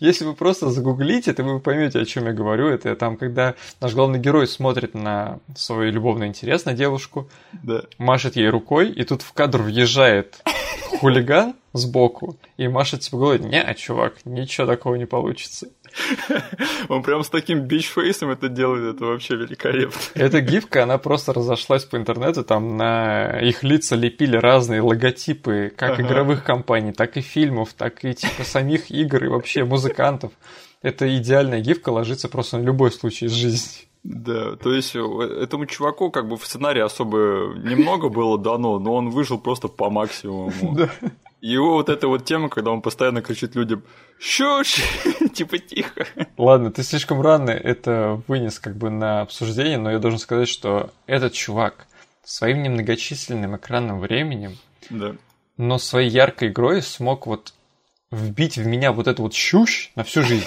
если 0.00 0.24
вы 0.24 0.34
просто 0.34 0.70
загуглите, 0.70 1.32
то 1.32 1.42
вы 1.42 1.60
поймете, 1.60 2.00
о 2.00 2.04
чем 2.04 2.26
я 2.26 2.32
говорю. 2.32 2.68
Это 2.68 2.94
там, 2.96 3.16
когда 3.16 3.54
наш 3.80 3.94
главный 3.94 4.18
герой 4.18 4.46
смотрит 4.46 4.94
на 4.94 5.40
свой 5.56 5.90
любовный 5.90 6.28
интерес 6.28 6.64
на 6.64 6.74
девушку, 6.74 7.28
Да. 7.62 7.82
машет 7.98 8.36
ей 8.36 8.48
рукой, 8.48 8.90
и 8.90 9.04
тут 9.04 9.22
в 9.22 9.32
кадр 9.32 9.62
въезжает 9.62 10.42
хулиган 11.00 11.54
сбоку 11.72 12.36
и 12.56 12.68
машет 12.68 13.00
типа 13.00 13.16
головой. 13.16 13.38
Не, 13.40 13.74
чувак, 13.74 14.14
ничего 14.24 14.66
такого 14.66 14.94
не 14.94 15.06
получится. 15.06 15.68
Он 16.88 17.02
прям 17.02 17.22
с 17.22 17.28
таким 17.28 17.60
бичфейсом 17.60 18.30
это 18.30 18.48
делает, 18.48 18.96
это 18.96 19.04
вообще 19.06 19.36
великолепно. 19.36 19.98
Эта 20.14 20.40
гифка, 20.40 20.82
она 20.82 20.98
просто 20.98 21.32
разошлась 21.32 21.84
по 21.84 21.96
интернету, 21.96 22.44
там 22.44 22.76
на 22.76 23.38
их 23.40 23.62
лица 23.62 23.96
лепили 23.96 24.36
разные 24.36 24.80
логотипы, 24.82 25.72
как 25.76 25.92
Ага. 25.92 26.02
игровых 26.02 26.44
компаний, 26.44 26.92
так 26.92 27.16
и 27.16 27.20
фильмов, 27.20 27.72
так 27.74 28.04
и 28.04 28.14
типа 28.14 28.44
самих 28.44 28.90
игр 28.90 29.24
и 29.24 29.28
вообще 29.28 29.64
музыкантов. 29.64 30.32
Это 30.82 31.16
идеальная 31.16 31.60
гифка 31.60 31.90
ложится 31.90 32.28
просто 32.28 32.58
на 32.58 32.62
любой 32.62 32.90
случай 32.92 33.26
из 33.26 33.32
жизни. 33.32 33.86
Да, 34.02 34.56
то 34.56 34.70
есть 34.74 34.94
э, 34.94 35.00
этому 35.00 35.64
чуваку 35.64 36.10
как 36.10 36.28
бы 36.28 36.36
в 36.36 36.44
сценарии 36.44 36.82
особо 36.82 37.54
немного 37.56 38.10
было 38.10 38.36
дано, 38.38 38.78
но 38.78 38.94
он 38.94 39.08
выжил 39.08 39.38
просто 39.38 39.68
по 39.68 39.88
максимуму. 39.88 40.52
Да. 40.76 40.90
Его 41.44 41.74
вот 41.74 41.90
эта 41.90 42.08
вот 42.08 42.24
тема, 42.24 42.48
когда 42.48 42.70
он 42.70 42.80
постоянно 42.80 43.20
кричит 43.20 43.54
людям 43.54 43.82
«Щущ!» 44.18 44.80
типа 45.34 45.58
тихо. 45.58 46.06
Ладно, 46.38 46.72
ты 46.72 46.82
слишком 46.82 47.20
рано 47.20 47.50
это 47.50 48.22
вынес 48.28 48.58
как 48.58 48.76
бы 48.76 48.88
на 48.88 49.20
обсуждение, 49.20 49.76
но 49.76 49.90
я 49.90 49.98
должен 49.98 50.18
сказать, 50.18 50.48
что 50.48 50.90
этот 51.04 51.34
чувак 51.34 51.86
своим 52.24 52.62
немногочисленным 52.62 53.56
экранным 53.56 54.00
временем, 54.00 54.56
Да. 54.88 55.16
но 55.58 55.76
своей 55.76 56.08
яркой 56.08 56.48
игрой 56.48 56.80
смог 56.80 57.26
вот 57.26 57.52
вбить 58.10 58.56
в 58.56 58.66
меня 58.66 58.92
вот 58.92 59.06
эту 59.06 59.20
вот 59.24 59.34
щущ 59.34 59.90
на 59.96 60.02
всю 60.02 60.22
жизнь. 60.22 60.46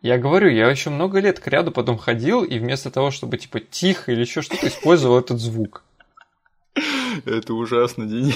Я 0.00 0.16
говорю, 0.16 0.48
я 0.48 0.70
еще 0.70 0.88
много 0.88 1.20
лет 1.20 1.38
к 1.38 1.46
ряду 1.48 1.70
потом 1.70 1.98
ходил, 1.98 2.44
и 2.44 2.58
вместо 2.58 2.90
того, 2.90 3.10
чтобы 3.10 3.36
типа 3.36 3.60
тихо 3.60 4.10
или 4.10 4.20
еще 4.20 4.40
что-то, 4.40 4.68
использовал 4.68 5.18
этот 5.18 5.38
звук. 5.38 5.84
Это 7.24 7.54
ужасно, 7.54 8.06
Денис. 8.06 8.34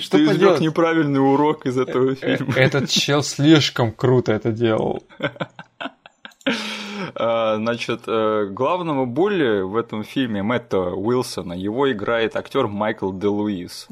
Что 0.00 0.16
Ты 0.16 0.24
извлек 0.24 0.60
неправильный 0.60 1.20
урок 1.20 1.66
из 1.66 1.78
этого 1.78 2.12
Э, 2.12 2.14
фильма. 2.14 2.54
Этот 2.54 2.88
чел 2.88 3.22
слишком 3.22 3.92
круто 3.92 4.32
это 4.32 4.52
делал. 4.52 5.02
А, 7.18 7.56
Значит, 7.56 8.02
э, 8.06 8.46
главного 8.50 9.04
Булли 9.04 9.62
в 9.62 9.76
этом 9.76 10.04
фильме 10.04 10.42
Мэтта 10.42 10.78
Уилсона, 10.78 11.54
его 11.54 11.90
играет 11.90 12.36
актер 12.36 12.66
Майкл 12.68 13.10
Де 13.12 13.26
Луис. 13.26 13.88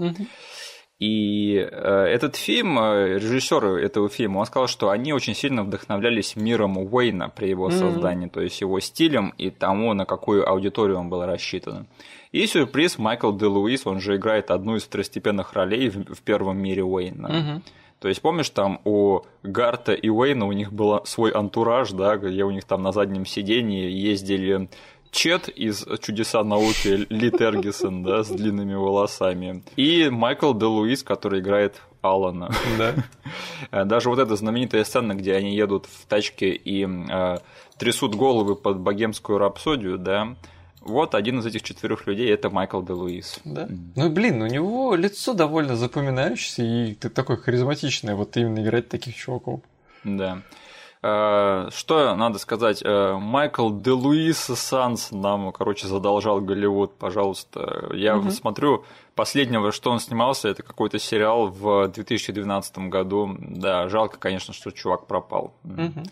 И 1.00 1.56
э, 1.56 1.66
этот 1.66 2.36
фильм, 2.36 2.78
э, 2.78 3.18
режиссер 3.18 3.64
этого 3.78 4.08
фильма, 4.08 4.38
он 4.38 4.46
сказал, 4.46 4.68
что 4.68 4.90
они 4.90 5.12
очень 5.12 5.34
сильно 5.34 5.64
вдохновлялись 5.64 6.36
миром 6.36 6.78
Уэйна 6.78 7.28
при 7.28 7.48
его 7.48 7.70
создании, 7.70 8.28
то 8.28 8.40
есть 8.40 8.60
его 8.60 8.78
стилем 8.80 9.34
и 9.36 9.50
тому, 9.50 9.92
на 9.94 10.06
какую 10.06 10.48
аудиторию 10.48 10.98
он 10.98 11.08
был 11.08 11.26
рассчитан. 11.26 11.86
И 12.34 12.48
сюрприз, 12.48 12.98
Майкл 12.98 13.30
Де 13.30 13.46
Луис, 13.46 13.86
он 13.86 14.00
же 14.00 14.16
играет 14.16 14.50
одну 14.50 14.74
из 14.74 14.82
второстепенных 14.82 15.52
ролей 15.52 15.88
в, 15.88 16.16
в 16.16 16.20
первом 16.22 16.58
мире 16.58 16.82
Уэйна. 16.82 17.28
Мгм. 17.28 17.62
То 18.00 18.08
есть, 18.08 18.20
помнишь, 18.22 18.50
там 18.50 18.80
у 18.84 19.20
Гарта 19.44 19.92
и 19.92 20.08
Уэйна 20.08 20.44
у 20.44 20.50
них 20.50 20.72
был 20.72 21.00
свой 21.04 21.30
антураж, 21.30 21.92
да, 21.92 22.16
где 22.16 22.42
у 22.42 22.50
них 22.50 22.64
там 22.64 22.82
на 22.82 22.90
заднем 22.90 23.24
сидении 23.24 23.88
ездили 23.88 24.68
Чет 25.12 25.48
из 25.48 25.86
«Чудеса 26.02 26.42
науки» 26.42 27.06
Ли 27.08 27.30
Тергисон, 27.30 28.02
да, 28.02 28.24
с 28.24 28.28
длинными 28.30 28.74
волосами, 28.74 29.62
и 29.76 30.08
Майкл 30.10 30.54
Де 30.54 30.66
Луис, 30.66 31.04
который 31.04 31.38
играет 31.38 31.82
Алана. 32.02 32.50
Да. 32.76 32.94
Даже 33.84 34.10
вот 34.10 34.18
эта 34.18 34.34
знаменитая 34.34 34.82
сцена, 34.82 35.14
где 35.14 35.34
они 35.34 35.54
едут 35.54 35.86
в 35.86 36.06
тачке 36.06 36.50
и 36.50 36.84
э, 36.84 37.38
трясут 37.78 38.16
головы 38.16 38.56
под 38.56 38.80
богемскую 38.80 39.38
рапсодию, 39.38 39.98
да, 39.98 40.34
вот 40.84 41.14
один 41.14 41.38
из 41.40 41.46
этих 41.46 41.62
четырех 41.62 42.06
людей 42.06 42.32
это 42.32 42.50
Майкл 42.50 42.80
Де 42.82 42.92
Луис. 42.92 43.40
Да. 43.44 43.68
Ну, 43.96 44.10
блин, 44.10 44.42
у 44.42 44.46
него 44.46 44.94
лицо 44.94 45.32
довольно 45.34 45.76
запоминающееся, 45.76 46.62
и 46.62 46.94
ты 46.94 47.08
такой 47.08 47.36
харизматичный, 47.36 48.14
вот 48.14 48.36
именно 48.36 48.60
играть 48.62 48.88
таких 48.88 49.14
чуваков. 49.16 49.60
Да. 50.04 50.42
Э, 51.02 51.68
Что 51.70 52.14
надо 52.16 52.38
сказать? 52.38 52.82
Э, 52.84 53.16
Майкл 53.20 53.70
Де 53.70 53.90
Луис 53.90 54.38
Санс 54.38 55.10
нам, 55.10 55.52
короче, 55.52 55.86
задолжал 55.86 56.40
Голливуд, 56.40 56.94
пожалуйста. 56.96 57.90
Я 57.92 58.16
Мгм. 58.16 58.30
смотрю, 58.30 58.84
последнего, 59.14 59.70
что 59.70 59.90
он 59.90 60.00
снимался, 60.00 60.48
это 60.48 60.62
какой-то 60.62 60.98
сериал 60.98 61.48
в 61.48 61.88
2012 61.88 62.88
году. 62.88 63.36
Да, 63.38 63.88
жалко, 63.88 64.18
конечно, 64.18 64.54
что 64.54 64.70
чувак 64.70 65.06
пропал. 65.06 65.52
Мгм. 65.64 66.04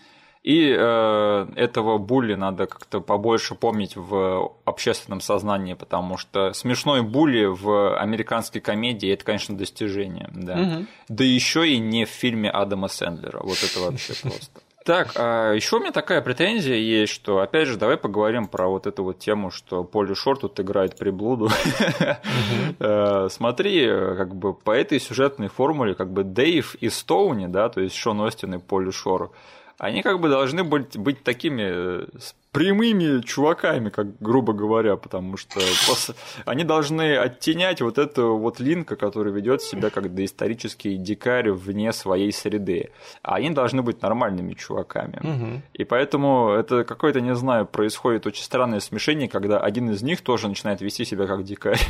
И 0.42 0.74
э, 0.76 1.46
этого 1.54 1.98
Булли 1.98 2.34
надо 2.34 2.66
как-то 2.66 3.00
побольше 3.00 3.54
помнить 3.54 3.94
в 3.94 4.52
общественном 4.64 5.20
сознании, 5.20 5.74
потому 5.74 6.16
что 6.16 6.52
смешной 6.52 7.02
Булли 7.02 7.44
в 7.44 7.96
американской 7.96 8.60
комедии 8.60 9.12
это, 9.12 9.24
конечно, 9.24 9.56
достижение, 9.56 10.28
да. 10.32 10.56
Мгм. 10.56 10.88
Да 11.08 11.22
еще 11.22 11.68
и 11.68 11.78
не 11.78 12.06
в 12.06 12.08
фильме 12.08 12.50
Адама 12.50 12.88
Сэндлера. 12.88 13.40
Вот 13.40 13.58
это 13.62 13.80
вообще 13.80 14.14
просто. 14.20 14.60
Так, 14.84 15.12
а 15.14 15.52
еще 15.52 15.76
у 15.76 15.78
меня 15.78 15.92
такая 15.92 16.20
претензия 16.22 16.74
есть, 16.74 17.12
что, 17.12 17.38
опять 17.38 17.68
же, 17.68 17.76
давай 17.76 17.96
поговорим 17.96 18.48
про 18.48 18.66
вот 18.66 18.88
эту 18.88 19.04
вот 19.04 19.20
тему, 19.20 19.52
что 19.52 19.84
Поли 19.84 20.14
Шор 20.14 20.38
тут 20.38 20.58
играет 20.58 20.96
приблуду. 20.96 21.50
Э, 22.80 23.28
смотри, 23.30 23.86
как 23.86 24.34
бы 24.34 24.54
по 24.54 24.72
этой 24.72 24.98
сюжетной 24.98 25.48
формуле, 25.48 25.94
как 25.94 26.12
бы 26.12 26.24
Дэйв 26.24 26.74
и 26.76 26.88
Стоуни, 26.88 27.46
да, 27.46 27.68
то 27.68 27.80
есть 27.80 27.94
Шон 27.94 28.20
Остин 28.20 28.54
и 28.54 28.58
Поли 28.58 28.90
Шор, 28.90 29.30
они 29.82 30.02
как 30.02 30.20
бы 30.20 30.28
должны 30.28 30.62
быть, 30.62 30.96
быть 30.96 31.24
такими 31.24 31.64
э, 31.64 32.06
прямыми 32.52 33.20
чуваками, 33.22 33.88
как 33.90 34.16
грубо 34.20 34.52
говоря, 34.52 34.94
потому 34.94 35.36
что 35.36 35.58
они 36.44 36.62
должны 36.62 37.16
оттенять 37.16 37.80
вот 37.80 37.98
эту 37.98 38.36
вот 38.36 38.60
Линка, 38.60 38.94
который 38.94 39.32
ведет 39.32 39.60
себя 39.60 39.90
как 39.90 40.14
доисторический 40.14 40.96
дикарь 40.98 41.50
вне 41.50 41.92
своей 41.92 42.32
среды. 42.32 42.90
А 43.22 43.34
они 43.34 43.50
должны 43.50 43.82
быть 43.82 44.02
нормальными 44.02 44.54
чуваками. 44.54 45.18
Угу. 45.18 45.62
И 45.74 45.82
поэтому 45.82 46.50
это 46.50 46.84
какое-то, 46.84 47.20
не 47.20 47.34
знаю, 47.34 47.66
происходит 47.66 48.24
очень 48.24 48.44
странное 48.44 48.78
смешение, 48.78 49.28
когда 49.28 49.58
один 49.58 49.90
из 49.90 50.00
них 50.02 50.20
тоже 50.20 50.46
начинает 50.46 50.80
вести 50.80 51.04
себя 51.04 51.26
как 51.26 51.42
дикарь. 51.42 51.80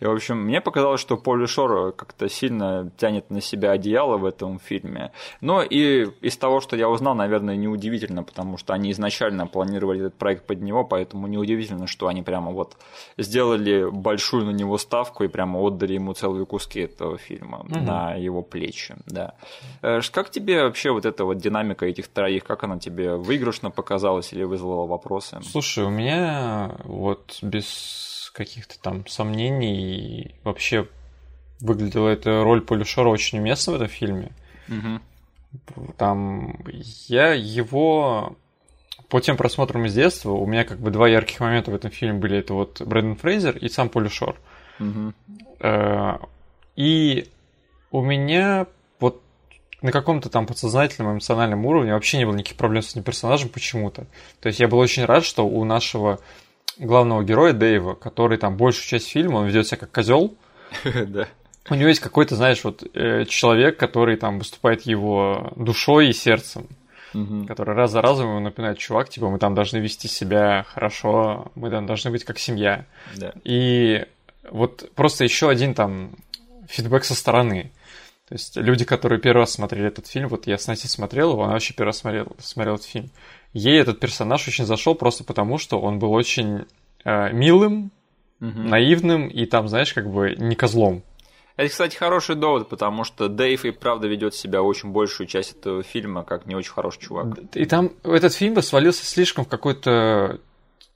И, 0.00 0.04
в 0.04 0.10
общем, 0.10 0.38
мне 0.38 0.60
показалось, 0.60 1.00
что 1.00 1.16
Поли 1.16 1.46
Шор 1.46 1.92
как-то 1.92 2.28
сильно 2.28 2.90
тянет 2.96 3.30
на 3.30 3.40
себя 3.40 3.72
одеяло 3.72 4.16
в 4.16 4.24
этом 4.24 4.58
фильме. 4.58 5.12
Но 5.40 5.62
и 5.62 6.08
из 6.20 6.36
того, 6.36 6.60
что 6.60 6.76
я 6.76 6.88
узнал, 6.88 7.14
наверное, 7.14 7.56
неудивительно, 7.56 8.22
потому 8.22 8.56
что 8.56 8.74
они 8.74 8.90
изначально 8.90 9.46
планировали 9.46 10.00
этот 10.00 10.14
проект 10.14 10.46
под 10.46 10.62
него, 10.62 10.84
поэтому 10.84 11.26
неудивительно, 11.26 11.86
что 11.86 12.08
они 12.08 12.22
прямо 12.22 12.52
вот 12.52 12.76
сделали 13.16 13.88
большую 13.90 14.46
на 14.46 14.50
него 14.50 14.78
ставку 14.78 15.24
и 15.24 15.28
прямо 15.28 15.58
отдали 15.60 15.94
ему 15.94 16.12
целые 16.12 16.46
куски 16.46 16.80
этого 16.80 17.18
фильма 17.18 17.60
угу. 17.60 17.78
на 17.78 18.14
его 18.14 18.42
плечи. 18.42 18.94
Да. 19.06 19.34
Э, 19.82 20.00
как 20.12 20.30
тебе 20.30 20.62
вообще 20.62 20.90
вот 20.90 21.06
эта 21.06 21.24
вот 21.24 21.38
динамика 21.38 21.86
этих 21.86 22.08
троих, 22.08 22.44
как 22.44 22.64
она 22.64 22.78
тебе 22.78 23.16
выигрышно 23.16 23.70
показалась 23.70 24.32
или 24.32 24.44
вызвала 24.44 24.86
вопросы? 24.86 25.38
Слушай, 25.42 25.84
у 25.84 25.90
меня 25.90 26.76
вот 26.84 27.38
без 27.42 28.07
каких-то 28.38 28.78
там 28.80 29.06
сомнений. 29.06 30.34
вообще 30.44 30.88
выглядела 31.60 32.08
эта 32.08 32.44
роль 32.44 32.62
Полюшора 32.62 33.08
очень 33.08 33.38
уместно 33.38 33.72
в 33.72 33.76
этом 33.76 33.88
фильме. 33.88 34.30
Угу. 34.68 35.92
Там 35.96 36.58
я 37.08 37.32
его 37.32 38.36
по 39.08 39.20
тем 39.20 39.36
просмотрам 39.36 39.86
из 39.86 39.94
детства 39.94 40.30
у 40.30 40.46
меня 40.46 40.64
как 40.64 40.78
бы 40.78 40.90
два 40.90 41.08
ярких 41.08 41.40
момента 41.40 41.70
в 41.70 41.74
этом 41.74 41.90
фильме 41.90 42.18
были. 42.18 42.38
Это 42.38 42.54
вот 42.54 42.80
Брэндон 42.80 43.16
Фрейзер 43.16 43.56
и 43.56 43.68
сам 43.68 43.88
Полюшор. 43.88 44.36
Угу. 44.78 45.14
И 46.76 47.28
у 47.90 48.02
меня 48.02 48.66
вот 49.00 49.20
на 49.82 49.90
каком-то 49.90 50.28
там 50.28 50.46
подсознательном 50.46 51.14
эмоциональном 51.14 51.66
уровне 51.66 51.92
вообще 51.92 52.18
не 52.18 52.24
было 52.24 52.34
никаких 52.34 52.56
проблем 52.56 52.82
с 52.82 52.92
этим 52.92 53.02
персонажем 53.02 53.48
почему-то. 53.48 54.06
То 54.40 54.48
есть 54.48 54.60
я 54.60 54.68
был 54.68 54.78
очень 54.78 55.06
рад, 55.06 55.24
что 55.24 55.44
у 55.46 55.64
нашего 55.64 56.20
главного 56.78 57.24
героя 57.24 57.52
Дэйва, 57.52 57.94
который 57.94 58.38
там 58.38 58.56
большую 58.56 58.86
часть 58.86 59.08
фильма, 59.08 59.38
он 59.38 59.46
ведет 59.46 59.66
себя 59.66 59.78
как 59.78 59.92
козел. 59.92 60.34
Да. 60.94 61.28
У 61.70 61.74
него 61.74 61.88
есть 61.88 62.00
какой-то, 62.00 62.34
знаешь, 62.34 62.64
вот 62.64 62.82
э, 62.94 63.26
человек, 63.26 63.76
который 63.76 64.16
там 64.16 64.38
выступает 64.38 64.82
его 64.82 65.52
душой 65.54 66.08
и 66.08 66.12
сердцем, 66.14 66.66
угу. 67.12 67.46
который 67.46 67.74
раз 67.74 67.90
за 67.90 68.00
разом 68.00 68.28
ему 68.28 68.40
напоминает, 68.40 68.78
чувак, 68.78 69.10
типа, 69.10 69.28
мы 69.28 69.38
там 69.38 69.54
должны 69.54 69.76
вести 69.76 70.08
себя 70.08 70.64
хорошо, 70.66 71.52
мы 71.54 71.68
там 71.68 71.84
должны 71.84 72.10
быть 72.10 72.24
как 72.24 72.38
семья. 72.38 72.86
Да. 73.16 73.34
И 73.44 74.06
вот 74.50 74.90
просто 74.94 75.24
еще 75.24 75.50
один 75.50 75.74
там 75.74 76.12
фидбэк 76.68 77.04
со 77.04 77.14
стороны. 77.14 77.70
То 78.28 78.34
есть 78.34 78.56
люди, 78.56 78.84
которые 78.84 79.20
первый 79.20 79.40
раз 79.40 79.52
смотрели 79.52 79.88
этот 79.88 80.06
фильм, 80.06 80.28
вот 80.28 80.46
я 80.46 80.58
с 80.58 80.66
Настей 80.66 80.88
смотрел 80.88 81.32
его, 81.32 81.44
она 81.44 81.54
вообще 81.54 81.74
первый 81.74 81.88
раз 81.88 81.98
смотрел, 81.98 82.36
смотрел 82.38 82.74
этот 82.74 82.86
фильм 82.86 83.10
ей 83.52 83.80
этот 83.80 84.00
персонаж 84.00 84.46
очень 84.48 84.66
зашел 84.66 84.94
просто 84.94 85.24
потому, 85.24 85.58
что 85.58 85.80
он 85.80 85.98
был 85.98 86.12
очень 86.12 86.66
э, 87.04 87.32
милым, 87.32 87.90
угу. 88.40 88.60
наивным 88.60 89.28
и 89.28 89.46
там, 89.46 89.68
знаешь, 89.68 89.92
как 89.92 90.10
бы 90.10 90.34
не 90.36 90.54
козлом. 90.54 91.02
Это, 91.56 91.70
кстати, 91.70 91.96
хороший 91.96 92.36
довод, 92.36 92.68
потому 92.68 93.02
что 93.02 93.28
Дэйв 93.28 93.64
и 93.64 93.72
правда 93.72 94.06
ведет 94.06 94.32
себя 94.34 94.62
очень 94.62 94.90
большую 94.90 95.26
часть 95.26 95.56
этого 95.58 95.82
фильма 95.82 96.22
как 96.22 96.46
не 96.46 96.54
очень 96.54 96.70
хороший 96.70 97.00
чувак. 97.00 97.36
И 97.54 97.64
там 97.64 97.90
этот 98.04 98.32
фильм 98.32 98.54
бы 98.54 98.62
свалился 98.62 99.04
слишком 99.04 99.44
в 99.44 99.48
какой-то 99.48 100.40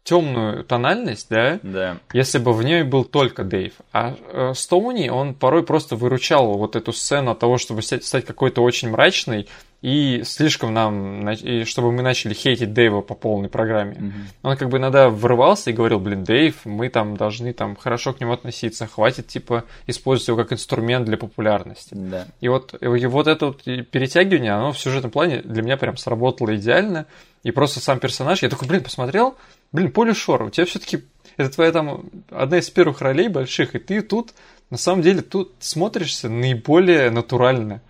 темную 0.04 0.64
тональность, 0.64 1.28
да? 1.30 1.60
Да. 1.62 1.98
Если 2.12 2.38
бы 2.38 2.52
в 2.52 2.62
ней 2.62 2.82
был 2.82 3.04
только 3.04 3.44
Дэйв. 3.44 3.72
А 3.92 4.16
э, 4.32 4.52
Стоуни, 4.54 5.08
он 5.08 5.34
порой 5.34 5.62
просто 5.62 5.96
выручал 5.96 6.58
вот 6.58 6.76
эту 6.76 6.92
сцену 6.92 7.32
от 7.32 7.38
того, 7.38 7.58
чтобы 7.58 7.82
стать 7.82 8.24
какой-то 8.24 8.62
очень 8.62 8.90
мрачной, 8.90 9.48
и 9.82 10.22
слишком 10.24 10.72
нам, 10.72 11.28
и 11.28 11.64
чтобы 11.64 11.90
мы 11.90 12.02
начали 12.02 12.34
хейтить 12.34 12.72
Дэйва 12.72 13.00
по 13.00 13.14
полной 13.14 13.48
программе. 13.48 13.94
Mm-hmm. 13.94 14.12
Он 14.44 14.56
как 14.56 14.68
бы 14.68 14.78
иногда 14.78 15.08
врывался 15.10 15.70
и 15.70 15.72
говорил, 15.72 15.98
блин, 15.98 16.22
Дэйв, 16.22 16.64
мы 16.64 16.88
там 16.88 17.16
должны 17.16 17.52
там 17.52 17.74
хорошо 17.74 18.12
к 18.12 18.20
нему 18.20 18.32
относиться, 18.32 18.86
хватит 18.86 19.26
типа 19.26 19.64
использовать 19.88 20.28
его 20.28 20.36
как 20.36 20.52
инструмент 20.52 21.04
для 21.04 21.16
популярности. 21.16 21.94
Да. 21.94 22.28
И 22.40 22.48
вот, 22.48 22.74
и 22.80 22.86
вот 22.86 23.26
это 23.26 23.46
вот 23.46 23.64
перетягивание, 23.64 24.52
оно 24.52 24.72
в 24.72 24.78
сюжетном 24.78 25.10
плане 25.10 25.42
для 25.42 25.62
меня 25.62 25.76
прям 25.76 25.96
сработало 25.96 26.54
идеально. 26.54 27.06
И 27.42 27.50
просто 27.50 27.80
сам 27.80 27.98
персонаж, 27.98 28.42
я 28.42 28.48
такой, 28.48 28.68
блин, 28.68 28.82
посмотрел, 28.82 29.36
блин, 29.72 29.90
Поли 29.90 30.12
Шор, 30.12 30.44
у 30.44 30.50
тебя 30.50 30.64
все-таки 30.64 31.04
это 31.36 31.50
твоя 31.50 31.72
там 31.72 32.04
одна 32.30 32.58
из 32.58 32.70
первых 32.70 33.00
ролей 33.00 33.28
больших, 33.28 33.74
и 33.74 33.78
ты 33.78 34.00
тут 34.02 34.32
на 34.70 34.78
самом 34.78 35.02
деле 35.02 35.22
тут 35.22 35.52
смотришься 35.58 36.28
наиболее 36.28 37.10
натурально 37.10 37.82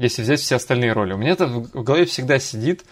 если 0.00 0.22
взять 0.22 0.40
все 0.40 0.56
остальные 0.56 0.92
роли. 0.92 1.12
У 1.12 1.18
меня 1.18 1.32
это 1.32 1.46
в 1.46 1.82
голове 1.82 2.06
всегда 2.06 2.38
сидит, 2.38 2.84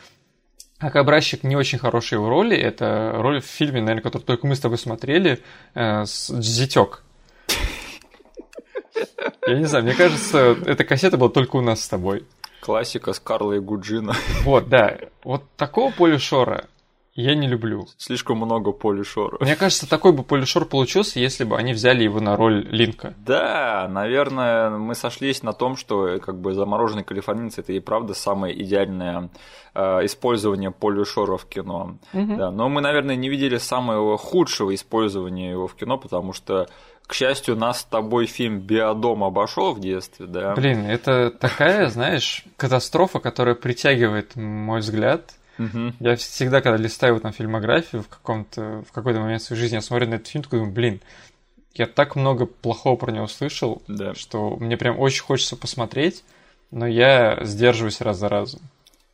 как 0.77 0.95
образчик 0.95 1.43
не 1.43 1.57
очень 1.57 1.79
хорошей 1.79 2.15
его 2.15 2.29
роли, 2.29 2.55
это 2.55 3.13
роль 3.15 3.41
в 3.41 3.47
фильме, 3.47 3.81
наверное, 3.81 4.03
который 4.03 4.25
только 4.25 4.47
мы 4.47 4.55
с 4.55 4.61
тобой 4.61 4.77
смотрели, 4.77 5.43
э, 5.75 6.05
с. 6.05 6.31
Я 9.47 9.59
не 9.59 9.65
знаю, 9.65 9.85
мне 9.85 9.95
кажется, 9.95 10.57
эта 10.67 10.85
кассета 10.85 11.17
была 11.17 11.31
только 11.31 11.57
у 11.57 11.63
нас 11.63 11.81
с 11.81 11.89
тобой. 11.89 12.27
Классика 12.61 13.13
с 13.13 13.21
Карлой 13.21 13.61
Гуджина. 13.61 14.15
Вот, 14.45 14.69
да. 14.69 14.99
Вот 15.23 15.45
такого 15.57 15.93
полишора 15.93 16.67
я 17.21 17.35
не 17.35 17.49
люблю. 17.49 17.89
Слишком 17.97 18.37
много 18.37 18.71
полишора. 18.71 19.39
Мне 19.41 19.57
кажется, 19.57 19.91
такой 19.91 20.13
бы 20.13 20.23
полишор 20.23 20.67
получился, 20.67 21.19
если 21.19 21.43
бы 21.43 21.57
они 21.57 21.73
взяли 21.73 22.05
его 22.05 22.21
на 22.21 22.37
роль 22.37 22.65
Линка. 22.71 23.13
Да, 23.19 23.89
наверное, 23.91 24.71
мы 24.71 24.95
сошлись 24.95 25.43
на 25.43 25.53
том, 25.53 25.77
что 25.77 26.21
как 26.21 26.41
бы 26.41 26.55
замороженный 26.55 27.03
калифорнийец 27.03 27.59
это 27.59 27.73
и 27.73 27.81
правда 27.81 28.15
самое 28.15 28.63
идеальное 28.63 29.31
э, 29.75 30.05
использование 30.05 30.71
полишора 30.71 31.39
в 31.39 31.47
кино. 31.47 31.99
Угу. 32.13 32.37
Да, 32.37 32.53
но 32.53 32.69
мы, 32.69 32.81
наверное, 32.81 33.17
не 33.17 33.29
видели 33.29 33.57
самого 33.57 34.17
худшего 34.17 34.73
использования 34.73 35.51
его 35.51 35.67
в 35.67 35.75
кино, 35.75 35.99
потому 35.99 36.33
что 36.33 36.69
к 37.09 37.15
счастью, 37.15 37.57
нас 37.57 37.81
с 37.81 37.85
тобой 37.85 38.27
фильм 38.27 38.61
«Биодом» 38.61 39.25
обошел 39.25 39.73
в 39.73 39.81
детстве, 39.81 40.27
да? 40.27 40.55
Блин, 40.55 40.85
это 40.85 41.31
такая, 41.31 41.89
знаешь, 41.89 42.45
катастрофа, 42.57 43.19
которая 43.19 43.57
притягивает 43.57 44.37
мой 44.37 44.81
взгляд 44.81 45.35
Угу. 45.59 45.95
Я 45.99 46.15
всегда, 46.15 46.61
когда 46.61 46.77
листаю 46.77 47.19
там 47.19 47.33
фильмографию 47.33 48.03
в, 48.03 48.09
каком-то, 48.09 48.85
в 48.89 48.93
какой-то 48.93 49.19
момент 49.19 49.43
своей 49.43 49.61
жизни, 49.61 49.75
я 49.75 49.81
смотрю 49.81 50.09
на 50.09 50.15
этот 50.15 50.29
фильм, 50.29 50.45
такой 50.45 50.61
думаю, 50.61 50.73
блин, 50.73 51.01
я 51.75 51.87
так 51.87 52.17
много 52.17 52.47
плохого 52.47 52.97
про 52.97 53.11
него 53.11 53.27
слышал, 53.27 53.83
да. 53.89 54.15
что 54.15 54.57
мне 54.57 54.77
прям 54.77 54.99
очень 54.99 55.23
хочется 55.23 55.57
посмотреть, 55.57 56.23
но 56.71 56.87
я 56.87 57.39
сдерживаюсь 57.43 58.01
раз 58.01 58.19
за 58.19 58.29
разом. 58.29 58.61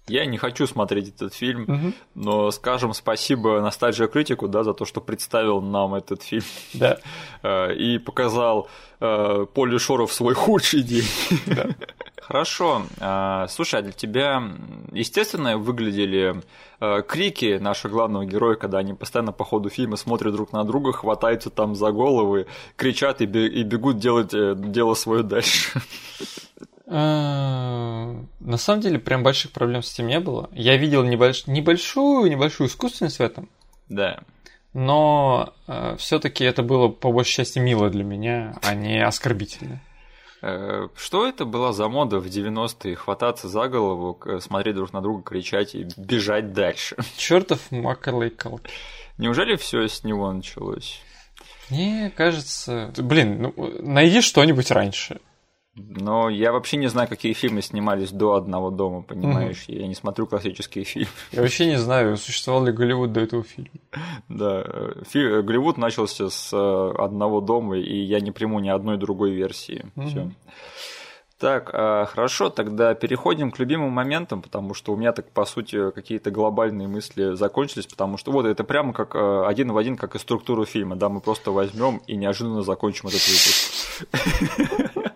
Я 0.07 0.27
не 0.27 0.37
хочу 0.37 0.67
смотреть 0.67 1.09
этот 1.09 1.33
фильм, 1.33 1.63
угу. 1.63 1.93
но 2.15 2.51
скажем 2.51 2.93
спасибо 2.93 3.61
Ностальжия 3.63 4.07
Критику, 4.07 4.49
да, 4.49 4.63
за 4.63 4.75
то, 4.75 4.85
что 4.85 5.01
представил 5.01 5.63
нам 5.63 5.95
этот 5.95 6.23
фильм. 6.23 6.45
Да. 6.75 6.99
Э, 7.43 7.75
и 7.75 7.99
показал 7.99 8.69
э, 9.01 9.47
Поле 9.53 9.79
Шоров 9.79 10.13
свой 10.13 10.33
худший 10.35 10.83
день. 10.83 11.05
Да. 11.47 11.69
Хорошо. 12.23 12.83
А, 13.01 13.47
слушай, 13.49 13.81
а 13.81 13.83
для 13.83 13.93
тебя, 13.93 14.43
естественно, 14.93 15.59
выглядели 15.59 16.43
э, 16.81 17.03
крики 17.07 17.59
наших 17.59 17.93
главного 17.93 18.25
героя, 18.25 18.57
когда 18.57 18.79
они 18.79 18.95
постоянно 18.95 19.33
по 19.33 19.45
ходу 19.45 19.69
фильма 19.69 19.97
смотрят 19.97 20.33
друг 20.33 20.53
на 20.53 20.65
друга, 20.65 20.93
хватаются 20.93 21.51
там 21.51 21.75
за 21.75 21.93
головы, 21.93 22.47
кричат 22.77 23.21
и 23.21 23.27
бегут 23.27 23.99
делать 23.99 24.31
дело 24.31 24.95
свое 24.95 25.23
дальше. 25.23 25.83
А, 26.87 28.15
на 28.41 28.57
самом 28.57 28.81
деле, 28.81 28.99
прям 28.99 29.23
больших 29.23 29.53
проблем 29.53 29.83
с 29.83 29.93
этим 29.93 30.07
не 30.07 30.21
было. 30.21 30.51
Я 30.53 30.77
видел 30.77 31.03
небольш... 31.03 31.47
небольшую, 31.47 32.31
небольшую 32.31 32.69
искусственность 32.69 33.19
в 33.19 33.23
этом. 33.23 33.49
Да. 33.89 34.21
Но 34.73 35.55
э, 35.67 35.97
все-таки 35.99 36.45
это 36.45 36.63
было 36.63 36.89
по 36.89 37.13
большей 37.13 37.37
части 37.37 37.59
мило 37.59 37.91
для 37.91 38.03
меня, 38.03 38.59
а 38.63 38.75
не 38.75 39.05
оскорбительно. 39.05 39.81
Э, 40.43 40.89
что 40.97 41.27
это 41.27 41.45
была 41.45 41.73
за 41.73 41.89
мода 41.89 42.19
в 42.19 42.27
90-е? 42.27 42.97
Хвататься 42.97 43.49
за 43.49 43.69
голову, 43.69 44.21
смотреть 44.41 44.75
друг 44.75 44.93
на 44.93 45.01
друга, 45.01 45.23
кричать 45.23 45.75
и 45.75 45.87
бежать 45.97 46.53
дальше. 46.53 46.97
Чертов 47.17 47.71
Макалей 47.71 48.31
Калки. 48.31 48.71
Неужели 49.17 49.57
все 49.57 49.89
с 49.89 50.03
него 50.03 50.31
началось? 50.33 51.01
Мне 51.71 52.13
кажется... 52.15 52.93
Блин, 52.99 53.43
ну, 53.43 53.55
найди 53.81 54.21
что-нибудь 54.21 54.71
раньше. 54.71 55.21
Но 55.77 56.29
я 56.29 56.53
вообще 56.53 56.77
не 56.77 56.87
знаю, 56.87 57.09
какие 57.09 57.33
фильмы 57.33 57.61
снимались 57.61 58.13
до 58.13 58.35
одного 58.35 58.71
дома, 58.71 59.03
понимаешь? 59.03 59.65
Mm-hmm. 59.69 59.81
Я 59.81 59.87
не 59.89 59.95
смотрю 59.95 60.27
классические 60.27 60.85
фильмы. 60.85 61.09
Я 61.33 61.43
вообще 61.43 61.67
не 61.67 61.79
знаю, 61.79 62.17
существовал 62.17 62.65
ли 62.65 62.73
Голливуд 62.73 63.13
до 63.13 63.21
этого 63.21 63.43
фильма. 63.43 63.71
Да, 64.29 64.65
фи- 65.09 65.43
Голливуд 65.43 65.77
начался 65.77 66.31
с 66.31 66.53
э, 66.53 66.95
одного 67.03 67.41
дома, 67.41 67.77
и 67.77 67.99
я 67.99 68.21
не 68.21 68.31
приму 68.31 68.61
ни 68.61 68.69
одной 68.69 68.99
другой 68.99 69.33
версии. 69.33 69.87
Mm-hmm. 69.97 70.09
Все. 70.09 70.31
Так, 71.39 71.71
а, 71.75 72.07
хорошо, 72.07 72.49
тогда 72.49 72.95
переходим 72.95 73.51
к 73.51 73.59
любимым 73.59 73.91
моментам, 73.91 74.41
потому 74.41 74.73
что 74.73 74.93
у 74.93 74.97
меня 74.97 75.13
так, 75.13 75.31
по 75.31 75.45
сути, 75.45 75.91
какие-то 75.91 76.31
глобальные 76.31 76.87
мысли 76.87 77.35
закончились, 77.35 77.87
потому 77.87 78.17
что 78.17 78.31
вот 78.31 78.47
это 78.47 78.63
прямо 78.63 78.93
как 78.93 79.17
э, 79.17 79.45
один 79.47 79.73
в 79.73 79.77
один, 79.77 79.97
как 79.97 80.15
и 80.15 80.21
структуру 80.21 80.65
фильма, 80.65 80.95
да, 80.95 81.09
мы 81.09 81.21
просто 81.21 81.51
возьмем 81.51 82.01
и 82.07 82.15
неожиданно 82.15 82.63
закончим 82.63 83.09
этот 83.09 83.21
выпуск. 83.27 85.11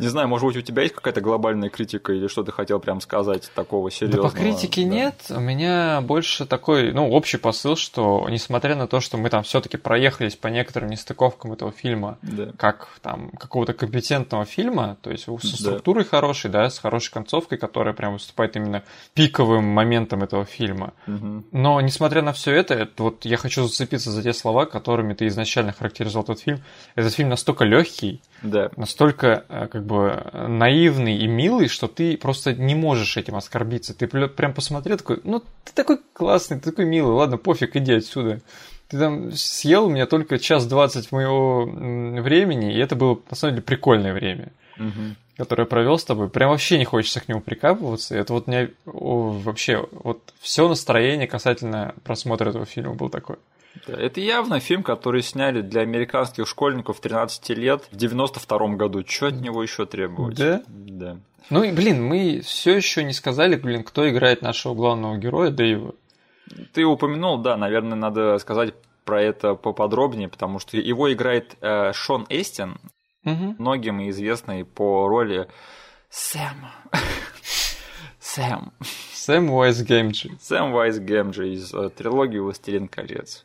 Не 0.00 0.08
знаю, 0.08 0.28
может 0.28 0.46
быть, 0.46 0.56
у 0.56 0.60
тебя 0.62 0.82
есть 0.82 0.94
какая-то 0.94 1.20
глобальная 1.20 1.68
критика 1.68 2.12
или 2.12 2.26
что 2.26 2.42
ты 2.42 2.52
хотел 2.52 2.80
прям 2.80 3.00
сказать 3.00 3.50
такого 3.54 3.90
серьезного? 3.90 4.28
Да 4.28 4.34
по 4.34 4.36
критике 4.36 4.82
да. 4.82 4.88
нет. 4.88 5.14
У 5.28 5.40
меня 5.40 6.00
больше 6.00 6.46
такой, 6.46 6.92
ну, 6.92 7.10
общий 7.10 7.36
посыл, 7.36 7.76
что 7.76 8.26
несмотря 8.28 8.74
на 8.76 8.86
то, 8.86 9.00
что 9.00 9.18
мы 9.18 9.28
там 9.30 9.42
все-таки 9.42 9.76
проехались 9.76 10.36
по 10.36 10.48
некоторым 10.48 10.90
нестыковкам 10.90 11.52
этого 11.52 11.72
фильма, 11.72 12.18
да. 12.22 12.52
как 12.56 12.88
там 13.02 13.30
какого-то 13.30 13.74
компетентного 13.74 14.44
фильма, 14.44 14.96
то 15.02 15.10
есть 15.10 15.24
со 15.24 15.56
структурой 15.56 16.04
да. 16.04 16.10
хорошей, 16.10 16.50
да, 16.50 16.70
с 16.70 16.78
хорошей 16.78 17.12
концовкой, 17.12 17.58
которая 17.58 17.94
прям 17.94 18.14
выступает 18.14 18.56
именно 18.56 18.82
пиковым 19.14 19.64
моментом 19.64 20.22
этого 20.22 20.44
фильма. 20.44 20.94
Угу. 21.06 21.44
Но 21.52 21.80
несмотря 21.80 22.22
на 22.22 22.32
все 22.32 22.52
это, 22.52 22.74
это, 22.74 23.02
вот 23.02 23.24
я 23.24 23.36
хочу 23.36 23.64
зацепиться 23.64 24.10
за 24.10 24.22
те 24.22 24.32
слова, 24.32 24.66
которыми 24.66 25.14
ты 25.14 25.26
изначально 25.26 25.72
характеризовал 25.72 26.24
этот 26.24 26.40
фильм. 26.40 26.60
Этот 26.94 27.12
фильм 27.12 27.28
настолько 27.28 27.64
легкий, 27.64 28.22
да. 28.42 28.70
настолько 28.76 29.44
э, 29.48 29.66
как 29.68 29.84
бы 29.84 29.89
наивный 29.90 31.16
и 31.16 31.26
милый, 31.26 31.68
что 31.68 31.88
ты 31.88 32.16
просто 32.16 32.54
не 32.54 32.74
можешь 32.74 33.16
этим 33.16 33.36
оскорбиться. 33.36 33.94
Ты 33.94 34.06
прям 34.06 34.54
посмотрел 34.54 34.96
такой, 34.96 35.20
ну 35.24 35.40
ты 35.40 35.72
такой 35.74 35.98
классный, 36.12 36.58
ты 36.58 36.70
такой 36.70 36.84
милый, 36.84 37.12
ладно, 37.12 37.36
пофиг, 37.36 37.76
иди 37.76 37.94
отсюда. 37.94 38.40
Ты 38.88 38.98
там 38.98 39.32
съел 39.32 39.86
у 39.86 39.90
меня 39.90 40.06
только 40.06 40.38
час 40.38 40.66
двадцать 40.66 41.12
моего 41.12 41.64
времени, 41.64 42.74
и 42.74 42.78
это 42.78 42.96
было 42.96 43.20
на 43.30 43.36
самом 43.36 43.54
деле 43.54 43.64
прикольное 43.64 44.12
время, 44.12 44.52
угу. 44.76 45.14
которое 45.36 45.62
я 45.62 45.66
провел 45.66 45.96
с 45.96 46.04
тобой. 46.04 46.28
Прям 46.28 46.50
вообще 46.50 46.76
не 46.76 46.84
хочется 46.84 47.20
к 47.20 47.28
нему 47.28 47.40
прикапываться. 47.40 48.16
Это 48.16 48.32
вот 48.32 48.48
мне 48.48 48.70
вообще 48.84 49.86
вот 49.92 50.34
все 50.40 50.68
настроение 50.68 51.28
касательно 51.28 51.94
просмотра 52.02 52.50
этого 52.50 52.66
фильма 52.66 52.94
было 52.94 53.10
такое. 53.10 53.38
Да, 53.86 53.94
это 53.94 54.20
явно 54.20 54.60
фильм, 54.60 54.82
который 54.82 55.22
сняли 55.22 55.60
для 55.60 55.82
американских 55.82 56.46
школьников 56.46 57.00
13 57.00 57.50
лет 57.50 57.84
в 57.90 57.96
92 57.96 58.68
году. 58.76 59.04
Что 59.06 59.28
от 59.28 59.40
него 59.40 59.62
еще 59.62 59.86
требовать? 59.86 60.36
Да? 60.36 60.62
Да. 60.66 61.18
Ну 61.50 61.62
и, 61.62 61.72
блин, 61.72 62.04
мы 62.04 62.40
все 62.44 62.76
еще 62.76 63.02
не 63.02 63.12
сказали, 63.12 63.56
блин, 63.56 63.82
кто 63.82 64.08
играет 64.08 64.42
нашего 64.42 64.74
главного 64.74 65.16
героя 65.16 65.50
Дэйва. 65.50 65.94
Ты 66.72 66.84
упомянул, 66.84 67.38
да, 67.38 67.56
наверное, 67.56 67.96
надо 67.96 68.38
сказать 68.38 68.74
про 69.04 69.22
это 69.22 69.54
поподробнее, 69.54 70.28
потому 70.28 70.58
что 70.58 70.76
его 70.76 71.12
играет 71.12 71.56
э, 71.60 71.92
Шон 71.92 72.26
Эстин, 72.28 72.78
угу. 73.24 73.54
многим 73.58 74.08
известный 74.10 74.64
по 74.64 75.08
роли 75.08 75.48
Сэма. 76.08 76.74
Сэм. 78.20 78.72
Сэм 79.20 79.50
Уайс 79.50 79.82
Геймджи. 79.82 80.30
Сэм 80.40 80.72
Уайс 80.72 80.98
Геймджи 80.98 81.50
из 81.50 81.74
э, 81.74 81.90
трилогии 81.90 82.38
«Властелин 82.38 82.88
колец». 82.88 83.44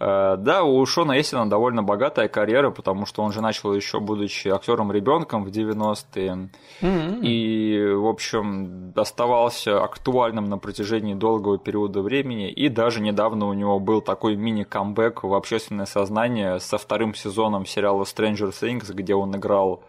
Э, 0.00 0.36
да, 0.38 0.64
у 0.64 0.86
Шона 0.86 1.20
Эссена 1.20 1.48
довольно 1.48 1.82
богатая 1.82 2.26
карьера, 2.28 2.70
потому 2.70 3.04
что 3.04 3.22
он 3.22 3.30
же 3.30 3.42
начал 3.42 3.74
еще 3.74 4.00
будучи 4.00 4.48
актером 4.48 4.90
ребенком 4.90 5.44
в 5.44 5.48
90-е. 5.48 6.48
Mm-hmm. 6.80 7.20
И, 7.20 7.92
в 7.92 8.06
общем, 8.06 8.94
оставался 8.96 9.84
актуальным 9.84 10.46
на 10.46 10.56
протяжении 10.56 11.12
долгого 11.12 11.58
периода 11.58 12.00
времени. 12.00 12.50
И 12.50 12.70
даже 12.70 13.02
недавно 13.02 13.46
у 13.48 13.52
него 13.52 13.78
был 13.80 14.00
такой 14.00 14.36
мини-камбэк 14.36 15.22
в 15.22 15.34
общественное 15.34 15.86
сознание 15.86 16.60
со 16.60 16.78
вторым 16.78 17.14
сезоном 17.14 17.66
сериала 17.66 18.04
Stranger 18.04 18.52
Things, 18.58 18.90
где 18.94 19.14
он 19.14 19.36
играл 19.36 19.82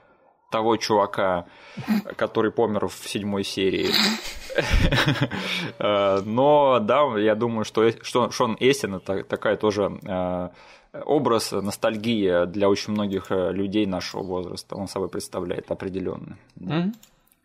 того 0.51 0.77
чувака, 0.77 1.45
который 2.15 2.51
помер 2.51 2.87
в 2.87 3.07
седьмой 3.07 3.43
серии. 3.43 3.89
Э, 5.79 6.21
но 6.23 6.79
да, 6.79 7.19
я 7.19 7.35
думаю, 7.35 7.65
что 7.65 7.91
Шон 8.31 8.55
Эссен 8.61 8.95
это 8.95 9.23
такая 9.25 9.57
тоже 9.57 9.99
э, 10.01 10.49
образ 11.03 11.51
ностальгии 11.51 12.45
для 12.45 12.69
очень 12.69 12.93
многих 12.93 13.31
э, 13.31 13.51
людей 13.51 13.85
нашего 13.85 14.23
возраста. 14.23 14.75
Он 14.75 14.87
собой 14.87 15.09
представляет 15.09 15.69
определенно. 15.71 16.37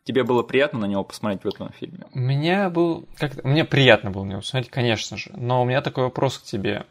Тебе 0.05 0.25
было 0.25 0.43
приятно 0.43 0.79
на 0.81 0.87
него 0.87 1.05
посмотреть 1.05 1.45
в 1.45 1.49
этом 1.49 1.71
фильме? 1.73 2.07
Меня 2.15 2.71
был, 2.71 3.05
как 3.17 3.45
мне 3.45 3.65
приятно 3.65 4.11
было 4.11 4.25
на 4.25 4.31
него 4.31 4.41
посмотреть, 4.41 4.71
конечно 4.71 5.17
же. 5.17 5.31
Но 5.37 5.63
у 5.63 5.65
меня 5.65 5.83
такой 5.83 6.05
вопрос 6.05 6.39
к 6.39 6.45
тебе 6.45 6.87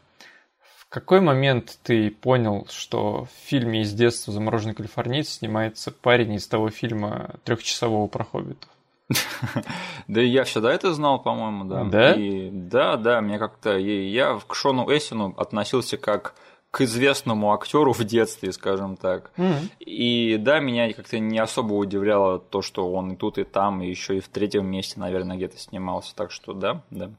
какой 0.90 1.20
момент 1.20 1.78
ты 1.84 2.10
понял, 2.10 2.66
что 2.68 3.24
в 3.24 3.48
фильме 3.48 3.82
из 3.82 3.92
детства 3.94 4.32
«Замороженный 4.32 4.74
калифорниец» 4.74 5.28
снимается 5.28 5.92
парень 5.92 6.34
из 6.34 6.46
того 6.46 6.68
фильма 6.68 7.36
трехчасового 7.44 8.08
про 8.08 8.24
хоббитов? 8.24 8.68
Да 10.08 10.20
я 10.20 10.44
всегда 10.44 10.72
это 10.72 10.92
знал, 10.92 11.22
по-моему, 11.22 11.64
да. 11.64 11.84
Да? 11.84 12.12
И, 12.14 12.50
да, 12.50 12.96
да, 12.96 13.20
мне 13.20 13.38
как-то... 13.38 13.78
Я 13.78 14.40
к 14.44 14.54
Шону 14.54 14.86
Эссину 14.90 15.32
относился 15.36 15.96
как 15.96 16.34
к 16.72 16.82
известному 16.82 17.52
актеру 17.52 17.92
в 17.92 18.04
детстве, 18.04 18.52
скажем 18.52 18.96
так. 18.96 19.30
Mm-hmm. 19.36 19.78
И 19.80 20.36
да, 20.38 20.60
меня 20.60 20.92
как-то 20.92 21.18
не 21.18 21.38
особо 21.38 21.74
удивляло 21.74 22.38
то, 22.38 22.62
что 22.62 22.92
он 22.92 23.12
и 23.12 23.16
тут, 23.16 23.38
и 23.38 23.44
там, 23.44 23.82
и 23.82 23.88
еще 23.88 24.16
и 24.16 24.20
в 24.20 24.28
третьем 24.28 24.66
месте, 24.66 25.00
наверное, 25.00 25.36
где-то 25.36 25.58
снимался. 25.58 26.14
Так 26.14 26.30
что 26.30 26.52
да, 26.52 26.82
да. 26.90 27.10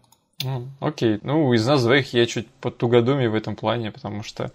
Окей, 0.79 1.19
ну 1.23 1.51
из 1.53 1.65
нас 1.65 1.83
двоих 1.83 2.13
я 2.13 2.25
чуть 2.25 2.47
под 2.47 2.77
тугодуми 2.77 3.27
в 3.27 3.35
этом 3.35 3.55
плане, 3.55 3.91
потому 3.91 4.23
что 4.23 4.51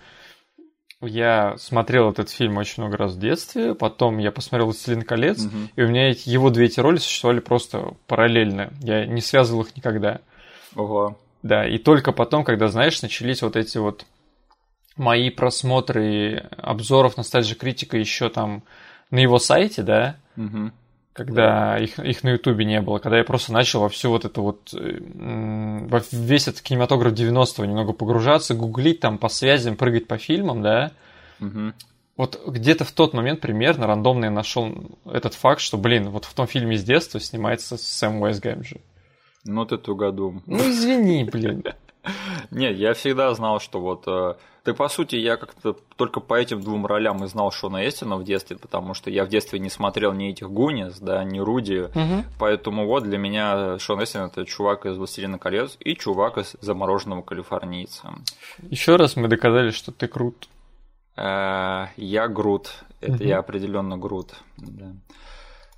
я 1.01 1.57
смотрел 1.59 2.11
этот 2.11 2.31
фильм 2.31 2.57
очень 2.57 2.83
много 2.83 2.97
раз 2.97 3.13
в 3.13 3.19
детстве, 3.19 3.75
потом 3.75 4.19
я 4.19 4.33
посмотрел 4.33 4.67
«Властелин 4.67 5.03
колец», 5.03 5.45
угу. 5.45 5.57
и 5.77 5.83
у 5.83 5.89
меня 5.89 6.09
его 6.09 6.51
две 6.51 6.67
эти 6.67 6.81
роли 6.81 6.97
существовали 6.97 7.41
просто 7.41 7.95
параллельно. 8.07 8.73
Я 8.81 9.05
не 9.07 9.21
связывал 9.21 9.63
их 9.63 9.77
никогда. 9.77 10.21
Ого. 10.75 11.19
Да, 11.43 11.69
и 11.69 11.79
только 11.79 12.13
потом, 12.13 12.45
когда, 12.45 12.69
знаешь, 12.69 13.03
начались 13.03 13.43
вот 13.43 13.57
эти 13.57 13.79
вот 13.79 14.07
мои 14.97 15.29
просмотры 15.31 16.49
обзоров 16.57 17.19
Ностальжи 17.19 17.55
Критика 17.55 17.99
еще 17.99 18.31
там 18.31 18.63
на 19.11 19.19
его 19.19 19.39
сайте, 19.39 19.83
да, 19.83 20.17
угу 20.37 20.73
когда 21.17 21.79
их, 21.79 21.99
их 21.99 22.23
на 22.23 22.33
Ютубе 22.33 22.67
не 22.67 22.81
было, 22.83 22.99
когда 22.99 23.17
я 23.17 23.25
просто 23.25 23.51
начал 23.51 23.81
во 23.81 23.89
всю 23.89 24.11
вот 24.11 24.27
это 24.27 24.43
вот, 24.43 24.73
во 24.73 26.03
весь 26.13 26.47
этот 26.47 26.61
кинематограф 26.61 27.15
90-го 27.15 27.65
немного 27.65 27.95
погружаться, 27.95 28.55
гуглить 28.55 29.01
там 29.01 29.17
по 29.17 29.31
связям, 29.31 29.77
прыгать 29.77 30.07
по 30.07 30.19
фильмам, 30.19 30.63
да, 30.63 30.93
угу. 31.41 31.73
вот 32.19 32.41
где-то 32.47 32.85
в 32.85 32.93
тот 32.93 33.15
момент 33.15 33.41
примерно 33.41 33.87
рандомно 33.87 34.27
я 34.27 34.31
нашел 34.31 34.75
этот 35.07 35.33
факт, 35.33 35.63
что, 35.63 35.79
блин, 35.79 36.11
вот 36.11 36.27
в 36.27 36.35
том 36.35 36.47
фильме 36.47 36.77
из 36.77 36.85
детства 36.85 37.19
снимается 37.19 37.79
Сэм 37.79 38.21
Уэс 38.21 38.39
Гэмджи. 38.39 38.83
Ну 39.47 39.65
ты 39.65 39.79
тугодум. 39.79 40.43
Ну 40.45 40.59
извини, 40.59 41.25
блин. 41.25 41.65
Нет, 42.51 42.77
я 42.77 42.95
всегда 42.95 43.33
знал, 43.35 43.61
что 43.61 43.81
вот... 43.81 44.05
Э, 44.07 44.35
ты, 44.65 44.75
по 44.75 44.89
сути, 44.89 45.15
я 45.15 45.37
как-то 45.37 45.77
только 45.97 46.19
по 46.19 46.35
этим 46.35 46.61
двум 46.61 46.87
ролям 46.87 47.23
и 47.23 47.29
знал 47.29 47.53
Шона 47.53 47.87
Эстина 47.87 48.17
в 48.17 48.25
детстве, 48.25 48.57
потому 48.57 48.95
что 48.95 49.11
я 49.11 49.25
в 49.25 49.29
детстве 49.29 49.61
не 49.61 49.71
смотрел 49.71 50.13
ни 50.13 50.31
этих 50.31 50.51
Гунис, 50.51 50.99
да, 50.99 51.23
ни 51.23 51.39
Руди, 51.39 51.89
угу. 51.95 52.25
поэтому 52.39 52.87
вот 52.87 53.05
для 53.05 53.17
меня 53.17 53.79
Шон 53.79 54.03
Эстин 54.03 54.23
это 54.23 54.45
чувак 54.45 54.87
из 54.87 54.97
«Властелина 54.97 55.39
колец» 55.39 55.77
и 55.79 55.95
чувак 55.95 56.39
из 56.39 56.57
«Замороженного 56.61 57.23
калифорнийца». 57.23 58.15
Еще 58.69 58.97
раз 58.97 59.15
мы 59.15 59.29
доказали, 59.29 59.71
что 59.71 59.93
ты 59.93 60.09
крут. 60.09 60.49
Э, 61.17 61.87
я 61.97 62.27
Грут, 62.27 62.85
это 63.01 63.23
я 63.23 63.39
определенно 63.39 63.97
Грут, 63.97 64.35
да. 64.57 64.93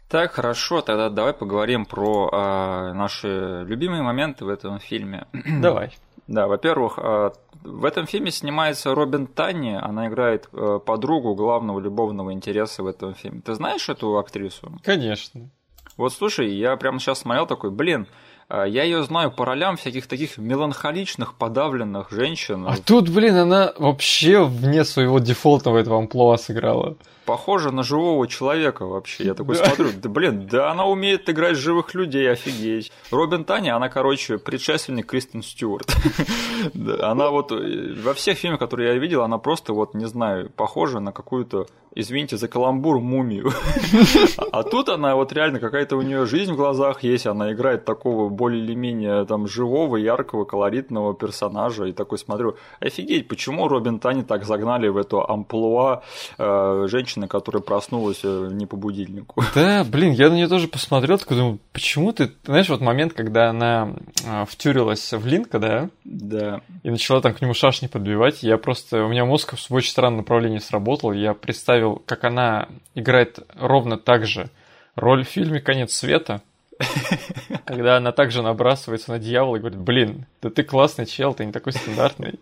Так, 0.09 0.33
хорошо, 0.33 0.81
тогда 0.81 1.11
давай 1.11 1.35
поговорим 1.35 1.85
про 1.85 2.31
э, 2.33 2.93
наши 2.95 3.64
любимые 3.66 4.03
моменты 4.03 4.47
в 4.47 4.49
этом 4.49 4.79
фильме. 4.79 5.26
Давай. 5.61 5.93
Да, 6.29 6.47
во-первых, 6.47 6.99
э, 6.99 7.31
в 7.64 7.85
этом 7.85 8.07
фильме 8.07 8.31
снимается 8.31 8.95
Робин 8.95 9.26
Танни, 9.26 9.79
она 9.81 10.09
играет 10.09 10.49
э, 10.53 10.79
подругу 10.85 11.35
главного 11.35 11.81
любовного 11.81 12.33
интереса 12.33 12.83
в 12.83 12.87
этом 12.87 13.14
фильме. 13.14 13.41
Ты 13.41 13.55
знаешь 13.55 13.89
эту 13.89 14.16
актрису? 14.18 14.70
Конечно. 14.85 15.51
Вот 15.97 16.12
слушай, 16.12 16.55
я 16.55 16.76
прямо 16.76 17.01
сейчас 17.01 17.20
смотрел 17.20 17.47
такой, 17.47 17.70
блин, 17.70 18.07
а, 18.49 18.64
я 18.64 18.85
ее 18.85 19.03
знаю 19.03 19.31
по 19.31 19.45
ролям 19.45 19.76
всяких 19.76 20.07
таких 20.07 20.39
меланхоличных, 20.39 21.35
подавленных 21.35 22.11
женщин. 22.11 22.66
А 22.68 22.76
тут, 22.76 23.09
блин, 23.09 23.37
она 23.37 23.72
вообще 23.76 24.45
вне 24.45 24.85
своего 24.85 25.18
дефолтного 25.18 25.79
этого 25.79 25.99
амплуа 25.99 26.37
сыграла. 26.37 26.97
Похоже 27.29 27.72
на 27.72 27.83
живого 27.83 28.26
человека 28.26 28.87
вообще. 28.87 29.24
Я 29.24 29.35
такой 29.35 29.59
да. 29.59 29.66
смотрю, 29.66 29.91
да 29.95 30.09
блин, 30.09 30.49
да 30.51 30.70
она 30.70 30.87
умеет 30.87 31.29
играть 31.29 31.59
живых 31.59 31.93
людей, 31.93 32.33
офигеть. 32.33 32.91
Робин 33.11 33.45
Таня, 33.45 33.76
она, 33.76 33.91
короче, 33.91 34.39
предшественник 34.39 35.05
Кристен 35.05 35.43
Стюарт. 35.43 35.95
Она 37.03 37.29
вот 37.29 37.53
э, 37.53 37.95
во 38.03 38.14
всех 38.14 38.39
фильмах, 38.39 38.61
которые 38.61 38.95
я 38.95 38.99
видел, 38.99 39.22
она 39.22 39.37
просто 39.37 39.74
вот, 39.74 39.93
не 39.93 40.07
знаю, 40.07 40.49
похожа 40.57 41.01
на 41.01 41.12
какую-то 41.12 41.66
извините 41.99 42.37
за 42.37 42.49
каламбур, 42.49 43.01
мумию. 43.01 43.53
А 44.53 44.62
тут 44.62 44.89
она 44.89 45.14
вот 45.14 45.33
реально 45.33 45.61
какая-то 45.61 45.97
у 45.97 46.03
нее 46.03 46.26
жизнь 46.26 46.53
в 46.53 46.57
глазах 46.57 47.03
есть, 47.03 47.26
она 47.26 47.53
играет 47.53 47.85
такого 47.85 48.29
более 48.29 48.62
или 48.62 48.74
менее 48.74 49.24
там 49.24 49.47
живого, 49.47 49.97
яркого, 49.97 50.45
колоритного 50.45 51.14
персонажа. 51.14 51.85
И 51.85 51.93
такой 51.93 52.18
смотрю, 52.18 52.57
офигеть, 52.81 53.29
почему 53.29 53.68
Робин 53.68 53.99
Тани 53.99 54.22
так 54.22 54.45
загнали 54.45 54.89
в 54.89 54.97
эту 54.97 55.20
амплуа 55.20 56.03
э, 56.39 56.85
женщины, 57.18 57.28
которая 57.28 57.62
проснулась 57.62 58.20
э, 58.22 58.48
не 58.52 58.66
по 58.66 58.76
будильнику. 58.76 59.42
Да, 59.54 59.84
блин, 59.84 60.12
я 60.12 60.30
на 60.30 60.34
нее 60.34 60.48
тоже 60.48 60.68
посмотрел, 60.68 61.18
такой 61.18 61.36
думаю, 61.36 61.58
почему 61.72 62.12
ты, 62.12 62.30
знаешь, 62.44 62.68
вот 62.68 62.80
момент, 62.80 63.12
когда 63.12 63.50
она 63.50 63.94
э, 64.24 64.44
втюрилась 64.46 65.12
в 65.12 65.26
Линка, 65.26 65.58
да? 65.58 65.90
Да. 66.04 66.60
И 66.84 66.90
начала 66.90 67.20
там 67.20 67.34
к 67.34 67.40
нему 67.40 67.54
шашни 67.54 67.88
подбивать, 67.88 68.42
я 68.42 68.56
просто, 68.56 69.04
у 69.04 69.08
меня 69.08 69.24
мозг 69.24 69.54
в 69.56 69.74
очень 69.74 69.90
странном 69.90 70.18
направлении 70.18 70.58
сработал, 70.58 71.12
я 71.12 71.34
представил, 71.34 72.02
как 72.06 72.24
она 72.24 72.68
играет 72.94 73.40
ровно 73.58 73.98
так 73.98 74.26
же 74.26 74.50
роль 74.94 75.24
в 75.24 75.28
фильме 75.28 75.60
«Конец 75.60 75.92
света», 75.92 76.42
когда 77.64 77.97
она 77.97 78.12
также 78.12 78.43
набрасывается 78.43 79.11
на 79.12 79.18
дьявола 79.18 79.57
и 79.57 79.61
говорит, 79.61 79.79
блин, 79.79 80.26
да 80.41 80.51
ты 80.51 80.62
классный 80.62 81.07
чел, 81.07 81.35
ты 81.35 81.45
не 81.45 81.53
такой 81.53 81.72
стандартный. 81.72 82.39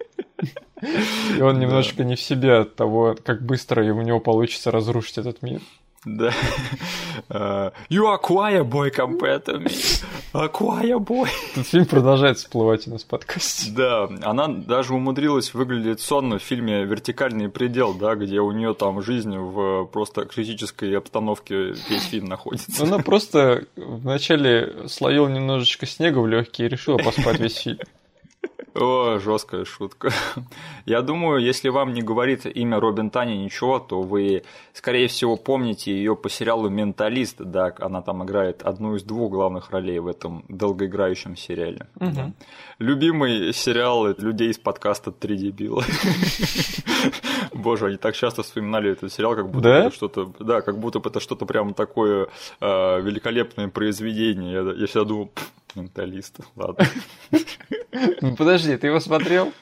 И 1.38 1.40
он 1.40 1.58
немножечко 1.58 2.04
не 2.04 2.16
в 2.16 2.20
себе 2.20 2.58
от 2.58 2.76
того, 2.76 3.16
как 3.24 3.42
быстро 3.42 3.82
у 3.94 4.02
него 4.02 4.20
получится 4.20 4.70
разрушить 4.70 5.18
этот 5.18 5.40
мир. 5.42 5.60
Да. 6.06 6.32
Uh, 7.28 7.72
you 7.90 8.06
acquire 8.06 8.62
boy 8.62 8.90
compared 8.90 9.44
to 9.44 9.58
me. 9.58 9.72
Acquire 10.32 11.00
boy. 11.00 11.28
Этот 11.52 11.66
фильм 11.66 11.84
продолжает 11.84 12.38
всплывать 12.38 12.86
у 12.86 12.92
нас 12.92 13.02
в 13.02 13.06
подкасте. 13.06 13.72
Да, 13.72 14.08
она 14.22 14.46
даже 14.46 14.94
умудрилась 14.94 15.52
выглядеть 15.52 16.00
сонно 16.00 16.38
в 16.38 16.42
фильме 16.42 16.84
«Вертикальный 16.84 17.48
предел», 17.48 17.92
да, 17.92 18.14
где 18.14 18.38
у 18.38 18.52
нее 18.52 18.72
там 18.74 19.02
жизнь 19.02 19.36
в 19.36 19.86
просто 19.86 20.26
критической 20.26 20.96
обстановке 20.96 21.72
весь 21.88 22.04
фильм 22.04 22.26
находится. 22.26 22.84
Она 22.84 22.98
просто 23.00 23.64
вначале 23.74 24.88
словила 24.88 25.26
немножечко 25.26 25.86
снега 25.86 26.20
в 26.20 26.28
легкие 26.28 26.68
и 26.68 26.70
решила 26.70 26.98
поспать 26.98 27.40
весь 27.40 27.56
фильм. 27.56 27.80
О, 28.78 29.18
жесткая 29.18 29.64
шутка. 29.64 30.10
Я 30.86 31.00
думаю, 31.00 31.40
если 31.40 31.70
вам 31.70 31.94
не 31.94 32.02
говорит 32.02 32.44
имя 32.44 32.78
Робин 32.78 33.10
Тани 33.10 33.38
ничего, 33.38 33.78
то 33.78 34.02
вы, 34.02 34.42
скорее 34.74 35.08
всего, 35.08 35.36
помните 35.36 35.92
ее 35.92 36.14
по 36.14 36.28
сериалу 36.28 36.68
«Менталист», 36.68 37.38
да, 37.38 37.74
она 37.78 38.02
там 38.02 38.24
играет 38.24 38.62
одну 38.62 38.96
из 38.96 39.02
двух 39.02 39.30
главных 39.32 39.70
ролей 39.70 39.98
в 39.98 40.06
этом 40.06 40.44
долгоиграющем 40.48 41.36
сериале. 41.36 41.86
Угу. 41.96 42.10
Да. 42.14 42.32
Любимый 42.78 43.54
сериал 43.54 44.08
людей 44.18 44.50
из 44.50 44.58
подкаста 44.58 45.10
«Три 45.10 45.36
дебила». 45.36 45.82
Боже, 47.54 47.86
они 47.86 47.96
так 47.96 48.14
часто 48.14 48.42
вспоминали 48.42 48.90
этот 48.90 49.12
сериал, 49.12 49.34
как 49.34 49.48
будто 49.48 49.68
да? 49.68 49.78
это 49.86 49.94
что-то, 49.94 50.32
да, 50.38 50.60
как 50.60 50.78
будто 50.78 51.00
это 51.04 51.20
что-то 51.20 51.46
прям 51.46 51.72
такое 51.72 52.28
э, 52.60 53.00
великолепное 53.00 53.68
произведение. 53.68 54.52
Я, 54.52 54.72
я 54.72 54.86
всегда 54.86 55.04
думал, 55.04 55.30
менталист, 55.76 56.40
ладно. 56.56 56.86
Ну 58.20 58.36
подожди, 58.36 58.76
ты 58.76 58.88
его 58.88 59.00
смотрел? 59.00 59.52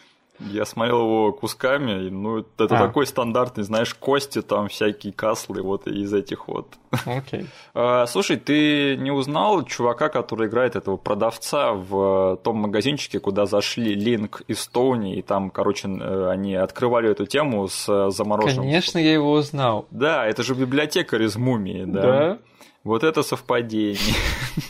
Я 0.40 0.64
смотрел 0.64 1.02
его 1.02 1.32
кусками, 1.32 2.08
ну 2.08 2.38
это 2.38 2.64
а. 2.64 2.66
такой 2.66 3.06
стандартный, 3.06 3.62
знаешь, 3.62 3.94
кости 3.94 4.42
там 4.42 4.66
всякие 4.68 5.12
каслы 5.12 5.62
вот 5.62 5.86
из 5.86 6.12
этих 6.12 6.48
вот. 6.48 6.74
Окей. 7.06 7.40
Okay. 7.42 7.46
А, 7.76 8.06
слушай, 8.06 8.36
ты 8.36 8.96
не 8.96 9.10
узнал 9.10 9.64
чувака, 9.64 10.08
который 10.08 10.48
играет 10.48 10.76
этого 10.76 10.96
продавца 10.96 11.72
в 11.72 12.38
том 12.42 12.56
магазинчике, 12.58 13.20
куда 13.20 13.46
зашли 13.46 13.94
Линк 13.94 14.42
и 14.46 14.54
Стоуни, 14.54 15.16
и 15.16 15.22
там, 15.22 15.50
короче, 15.50 15.88
они 15.88 16.54
открывали 16.54 17.10
эту 17.10 17.26
тему 17.26 17.68
с 17.68 18.10
замороженным. 18.10 18.64
Конечно, 18.64 18.98
я 18.98 19.12
его 19.12 19.32
узнал. 19.32 19.86
Да, 19.90 20.26
это 20.26 20.42
же 20.42 20.54
библиотекарь 20.54 21.24
из 21.24 21.36
мумии, 21.36 21.84
да. 21.84 22.02
Да. 22.02 22.38
Вот 22.84 23.02
это 23.02 23.22
совпадение. 23.22 23.98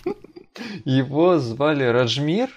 Его 0.84 1.38
звали 1.38 1.84
Раджмир. 1.84 2.50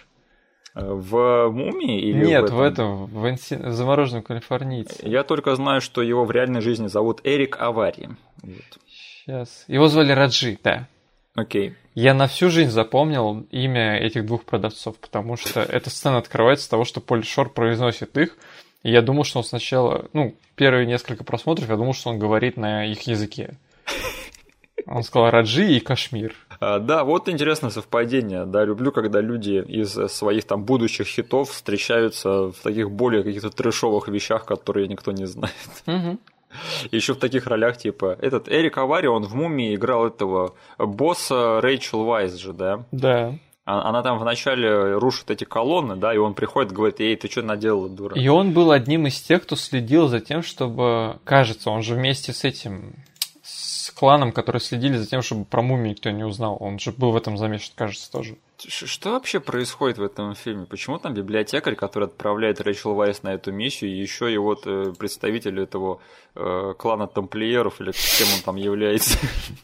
В 0.80 1.50
«Мумии» 1.50 2.02
или 2.02 2.24
Нет, 2.24 2.52
в, 2.52 2.54
в 2.54 2.62
этом, 2.62 3.08
в, 3.08 3.28
инси... 3.28 3.56
в 3.56 3.72
«Замороженном 3.74 4.22
калифорнийце». 4.22 5.00
Я 5.02 5.24
только 5.24 5.56
знаю, 5.56 5.82
что 5.82 6.04
его 6.04 6.24
в 6.24 6.30
реальной 6.30 6.62
жизни 6.62 6.86
зовут 6.86 7.22
Эрик 7.24 7.60
Авари. 7.60 8.10
Вот. 8.44 8.80
Сейчас. 8.88 9.66
Его 9.68 9.88
звали 9.88 10.12
Раджи, 10.12 10.60
да. 10.64 10.88
Окей. 11.34 11.76
Я 11.96 12.14
на 12.14 12.28
всю 12.28 12.50
жизнь 12.50 12.70
запомнил 12.70 13.48
имя 13.50 13.98
этих 13.98 14.26
двух 14.28 14.44
продавцов, 14.44 14.98
потому 14.98 15.36
что 15.36 15.62
эта 15.62 15.90
сцена 15.90 16.18
открывается 16.18 16.66
с 16.66 16.68
того, 16.70 16.86
что 16.86 17.02
Поль 17.02 17.24
Шор 17.24 17.50
произносит 17.50 18.16
их, 18.16 18.38
и 18.84 18.92
я 18.92 19.02
думал, 19.02 19.24
что 19.24 19.40
он 19.40 19.46
сначала, 19.46 20.10
ну, 20.14 20.36
первые 20.56 20.86
несколько 20.86 21.24
просмотров, 21.24 21.70
я 21.70 21.76
думал, 21.76 21.94
что 21.94 22.12
он 22.12 22.20
говорит 22.20 22.56
на 22.58 22.86
их 22.86 23.02
языке. 23.02 23.56
Он 24.86 25.04
сказал 25.04 25.32
Раджи 25.32 25.72
и 25.72 25.80
Кашмир. 25.80 26.36
А, 26.60 26.80
да, 26.80 27.04
вот 27.04 27.30
интересное 27.30 27.70
совпадение. 27.70 28.46
Да, 28.46 28.66
люблю, 28.66 28.92
когда 28.92 29.22
люди 29.22 29.64
из 29.68 29.92
своих 30.12 30.46
там 30.46 30.64
будущих 30.64 31.08
хитов 31.08 31.52
встречаются 31.52 32.52
в 32.52 32.56
таких 32.64 32.92
более 32.92 33.24
каких-то 33.24 33.50
трешовых 33.50 34.08
вещах, 34.08 34.46
которые 34.46 34.88
никто 34.88 35.12
не 35.12 35.26
знает. 35.26 35.54
Угу. 35.86 36.18
Еще 36.92 37.14
в 37.14 37.18
таких 37.18 37.46
ролях, 37.48 37.78
типа, 37.78 38.18
этот 38.22 38.48
Эрик 38.50 38.78
Авари, 38.78 39.08
он 39.08 39.24
в 39.24 39.36
«Мумии» 39.36 39.76
играл 39.76 40.08
этого 40.08 40.56
босса 40.78 41.60
Рэйчел 41.62 42.04
Вайс 42.04 42.36
же, 42.36 42.54
да? 42.54 42.86
Да. 42.92 43.36
А, 43.66 43.90
она 43.90 44.02
там 44.02 44.18
вначале 44.18 44.94
рушит 44.98 45.30
эти 45.30 45.44
колонны, 45.44 45.98
да, 45.98 46.14
и 46.14 46.18
он 46.18 46.34
приходит 46.36 46.72
говорит, 46.72 47.02
ей, 47.02 47.18
ты 47.18 47.30
что 47.30 47.42
наделала, 47.42 47.90
дура? 47.90 48.16
И 48.16 48.28
он 48.30 48.54
был 48.54 48.72
одним 48.72 49.08
из 49.08 49.20
тех, 49.20 49.44
кто 49.44 49.58
следил 49.58 50.08
за 50.08 50.22
тем, 50.22 50.42
чтобы, 50.42 51.20
кажется, 51.26 51.70
он 51.70 51.84
же 51.84 51.96
вместе 51.96 52.32
с 52.32 52.46
этим, 52.46 52.96
кланом, 53.98 54.32
которые 54.32 54.62
следили 54.62 54.96
за 54.96 55.08
тем, 55.08 55.24
чтобы 55.24 55.46
про 55.46 55.64
мумию 55.64 55.90
никто 55.90 56.12
не 56.12 56.24
узнал. 56.24 56.58
Он 56.60 56.78
же 56.78 56.92
был 56.92 57.12
в 57.12 57.18
этом 57.18 57.36
замешан, 57.36 57.74
кажется, 57.76 58.12
тоже. 58.12 58.38
Что 58.68 59.12
вообще 59.12 59.40
происходит 59.40 59.98
в 59.98 60.04
этом 60.04 60.36
фильме? 60.36 60.66
Почему 60.66 61.00
там 61.00 61.14
библиотекарь, 61.14 61.76
который 61.76 62.06
отправляет 62.06 62.62
Рэйчел 62.62 62.94
Вайс 62.94 63.24
на 63.24 63.34
эту 63.34 63.52
миссию, 63.52 63.92
и 63.92 63.96
еще 63.96 64.32
и 64.32 64.38
вот 64.38 64.68
э, 64.68 64.94
представитель 64.98 65.60
этого 65.60 66.00
э, 66.36 66.74
клана 66.78 67.08
тамплиеров, 67.08 67.82
или 67.82 67.92
кем 67.92 68.28
он 68.36 68.42
там 68.44 68.56
является? 68.56 69.18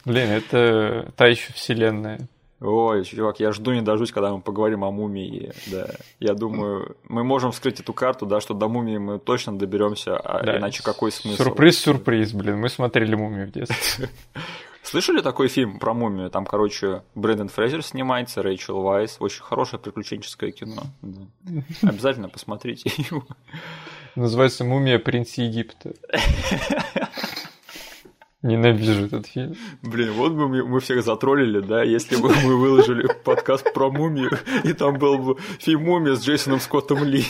Блин, 0.04 0.30
это 0.30 1.12
та 1.16 1.26
еще 1.26 1.52
вселенная. 1.52 2.28
Ой, 2.66 3.04
чувак, 3.04 3.40
я 3.40 3.52
жду 3.52 3.72
не 3.72 3.82
дождусь, 3.82 4.10
когда 4.10 4.32
мы 4.32 4.40
поговорим 4.40 4.84
о 4.84 4.90
мумии. 4.90 5.52
Да. 5.66 5.86
Я 6.18 6.32
думаю, 6.32 6.96
мы 7.08 7.22
можем 7.22 7.52
вскрыть 7.52 7.80
эту 7.80 7.92
карту, 7.92 8.24
да, 8.24 8.40
что 8.40 8.54
до 8.54 8.68
мумии 8.68 8.96
мы 8.96 9.18
точно 9.18 9.58
доберемся, 9.58 10.16
а 10.16 10.42
да. 10.42 10.58
иначе 10.58 10.82
какой 10.82 11.12
смысл? 11.12 11.42
Сюрприз, 11.42 11.78
сюрприз, 11.78 12.32
блин. 12.32 12.58
Мы 12.58 12.70
смотрели 12.70 13.14
мумию 13.14 13.48
в 13.48 13.50
детстве. 13.50 14.08
Слышали 14.82 15.20
такой 15.20 15.48
фильм 15.48 15.78
про 15.78 15.92
мумию? 15.92 16.30
Там, 16.30 16.46
короче, 16.46 17.02
Брэндон 17.14 17.48
Фрейзер 17.48 17.82
снимается, 17.82 18.42
Рэйчел 18.42 18.80
Вайс. 18.80 19.16
Очень 19.18 19.42
хорошее 19.42 19.80
приключенческое 19.80 20.50
кино. 20.50 20.84
Да. 21.02 21.62
Обязательно 21.82 22.30
посмотрите 22.30 22.90
его. 22.96 23.24
Называется 24.14 24.64
«Мумия 24.64 24.98
принца 24.98 25.42
Египта». 25.42 25.92
Ненавижу 28.44 29.06
этот 29.06 29.26
фильм. 29.26 29.56
Блин, 29.80 30.12
вот 30.12 30.32
бы 30.32 30.48
мы, 30.48 30.64
мы 30.64 30.80
всех 30.80 31.02
затроллили, 31.02 31.60
да, 31.60 31.82
если 31.82 32.16
бы 32.16 32.28
мы 32.44 32.56
выложили 32.56 33.08
подкаст 33.24 33.72
про 33.72 33.90
мумию, 33.90 34.38
и 34.64 34.74
там 34.74 34.98
был 34.98 35.16
бы 35.16 35.36
фильм 35.58 35.84
«Мумия» 35.84 36.14
с 36.14 36.22
Джейсоном 36.22 36.60
Скоттом 36.60 37.02
Ли. 37.04 37.24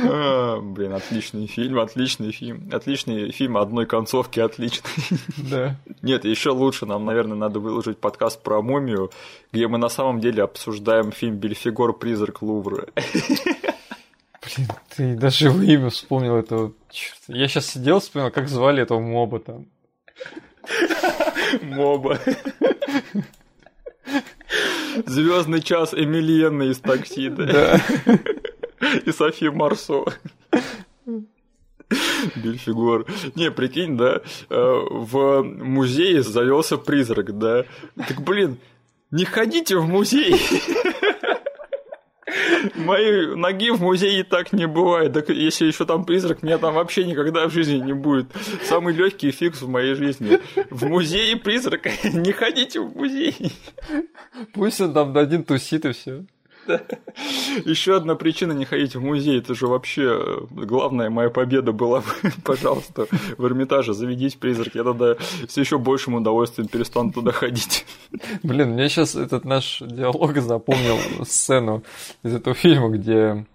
А, 0.00 0.60
блин, 0.60 0.92
отличный 0.92 1.48
фильм, 1.48 1.80
отличный 1.80 2.30
фильм. 2.30 2.68
Отличный 2.72 3.32
фильм 3.32 3.56
одной 3.56 3.86
концовки, 3.86 4.38
отличный. 4.38 4.90
Да. 5.50 5.76
Нет, 6.02 6.24
еще 6.24 6.50
лучше 6.50 6.86
нам, 6.86 7.04
наверное, 7.04 7.36
надо 7.36 7.58
выложить 7.58 7.98
подкаст 7.98 8.40
про 8.44 8.62
мумию, 8.62 9.10
где 9.52 9.66
мы 9.66 9.78
на 9.78 9.88
самом 9.88 10.20
деле 10.20 10.44
обсуждаем 10.44 11.10
фильм 11.10 11.34
Бельфигор 11.36 11.92
Призрак 11.94 12.42
Лувра. 12.42 12.86
Блин, 14.46 14.68
ты 14.94 15.16
даже 15.16 15.46
его 15.46 15.60
имя 15.62 15.90
вспомнил 15.90 16.36
этого. 16.36 16.72
Черт. 16.90 17.18
Я 17.28 17.48
сейчас 17.48 17.66
сидел, 17.66 18.00
вспомнил, 18.00 18.30
как 18.30 18.48
звали 18.48 18.82
этого 18.82 19.00
моба 19.00 19.40
там. 19.40 19.66
Моба. 21.62 22.18
Звездный 25.06 25.62
час 25.62 25.92
Эмильена 25.94 26.64
из 26.64 26.78
такси, 26.78 27.28
да? 27.28 27.80
И 29.04 29.10
София 29.10 29.50
Марсо. 29.50 30.04
Бельфигор. 32.36 33.06
Не, 33.34 33.50
прикинь, 33.50 33.96
да, 33.96 34.20
э, 34.48 34.54
в 34.90 35.42
музее 35.42 36.22
завелся 36.22 36.78
призрак, 36.78 37.38
да. 37.38 37.64
Так, 37.96 38.22
блин, 38.22 38.58
не 39.10 39.24
ходите 39.24 39.76
в 39.76 39.86
музей. 39.86 40.34
Моей 42.76 43.34
ноги 43.34 43.70
в 43.70 43.80
музее 43.80 44.24
так 44.24 44.52
не 44.52 44.66
бывает. 44.66 45.12
Так 45.12 45.28
если 45.30 45.66
еще 45.66 45.84
там 45.84 46.04
призрак, 46.04 46.42
меня 46.42 46.58
там 46.58 46.74
вообще 46.74 47.04
никогда 47.04 47.48
в 47.48 47.52
жизни 47.52 47.78
не 47.78 47.92
будет. 47.92 48.26
Самый 48.64 48.94
легкий 48.94 49.30
фикс 49.30 49.62
в 49.62 49.68
моей 49.68 49.94
жизни. 49.94 50.40
В 50.70 50.86
музее 50.86 51.36
призрака. 51.36 51.90
Не 52.04 52.32
ходите 52.32 52.80
в 52.80 52.96
музей. 52.96 53.52
Пусть 54.52 54.80
он 54.80 54.92
там 54.92 55.16
один 55.16 55.44
тусит 55.44 55.84
и 55.84 55.92
все. 55.92 56.24
Еще 57.64 57.96
одна 57.96 58.14
причина 58.14 58.52
не 58.52 58.64
ходить 58.64 58.94
в 58.94 59.00
музей, 59.00 59.38
это 59.38 59.54
же 59.54 59.66
вообще 59.66 60.20
э, 60.20 60.46
главная 60.50 61.10
моя 61.10 61.30
победа 61.30 61.72
была. 61.72 62.02
Пожалуйста, 62.44 63.06
в 63.36 63.44
Эрмитаже 63.44 63.94
заведись 63.94 64.34
призрак, 64.34 64.74
я 64.74 64.84
тогда 64.84 65.16
с 65.48 65.56
еще 65.56 65.78
большим 65.78 66.14
удовольствием 66.14 66.68
перестану 66.68 67.12
туда 67.12 67.32
ходить. 67.32 67.86
Блин, 68.42 68.70
мне 68.70 68.88
сейчас 68.88 69.14
этот 69.14 69.44
наш 69.44 69.80
диалог 69.80 70.36
запомнил 70.38 70.98
сцену 71.24 71.82
из 72.22 72.34
этого 72.34 72.54
фильма, 72.54 72.88
где, 72.88 73.46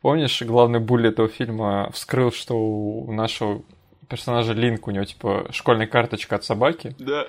помнишь, 0.00 0.42
главный 0.42 0.80
буль 0.80 1.06
этого 1.06 1.28
фильма 1.28 1.90
вскрыл, 1.92 2.32
что 2.32 2.56
у 2.56 3.12
нашего 3.12 3.62
персонажа 4.08 4.52
Линк, 4.52 4.88
у 4.88 4.90
него, 4.90 5.04
типа, 5.04 5.46
школьная 5.50 5.86
карточка 5.86 6.36
от 6.36 6.44
собаки. 6.44 6.94
Да. 6.98 7.26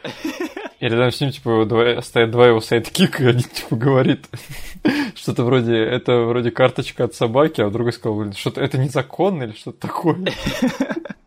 И 0.81 0.85
рядом 0.85 1.11
с 1.11 1.21
ним, 1.21 1.29
типа, 1.29 1.65
два, 1.65 2.01
стоят 2.01 2.31
два 2.31 2.47
его 2.47 2.59
sidekick 2.59 3.11
а, 3.11 3.23
и 3.23 3.27
один, 3.27 3.43
типа, 3.43 3.75
говорит 3.75 4.27
что-то 5.15 5.43
вроде, 5.43 5.77
это 5.77 6.21
вроде 6.21 6.49
карточка 6.49 7.03
от 7.03 7.13
собаки, 7.13 7.61
а 7.61 7.69
другой 7.69 7.93
сказал, 7.93 8.17
блин, 8.17 8.33
что-то 8.33 8.61
это 8.61 8.79
незаконно 8.79 9.43
или 9.43 9.51
что-то 9.51 9.79
такое. 9.79 10.25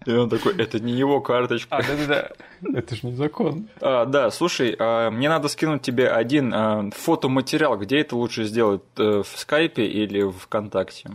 И 0.07 0.11
он 0.11 0.29
такой, 0.29 0.57
это 0.57 0.81
не 0.81 0.93
его 0.93 1.21
карточка. 1.21 1.77
А, 1.77 1.83
да-да-да, 1.83 2.31
это 2.77 2.97
же 2.97 3.07
незаконно. 3.07 3.67
А, 3.81 4.05
да, 4.07 4.33
слушай, 4.33 4.75
а, 4.77 5.11
мне 5.13 5.29
надо 5.29 5.47
скинуть 5.47 5.83
тебе 5.83 6.09
один 6.09 6.53
а, 6.53 6.91
фотоматериал. 6.91 7.79
Где 7.79 8.01
это 8.01 8.17
лучше 8.17 8.45
сделать? 8.45 8.83
Э, 8.99 9.23
в 9.23 9.39
скайпе 9.39 9.87
или 9.87 10.23
в 10.23 10.33
ВКонтакте? 10.33 11.11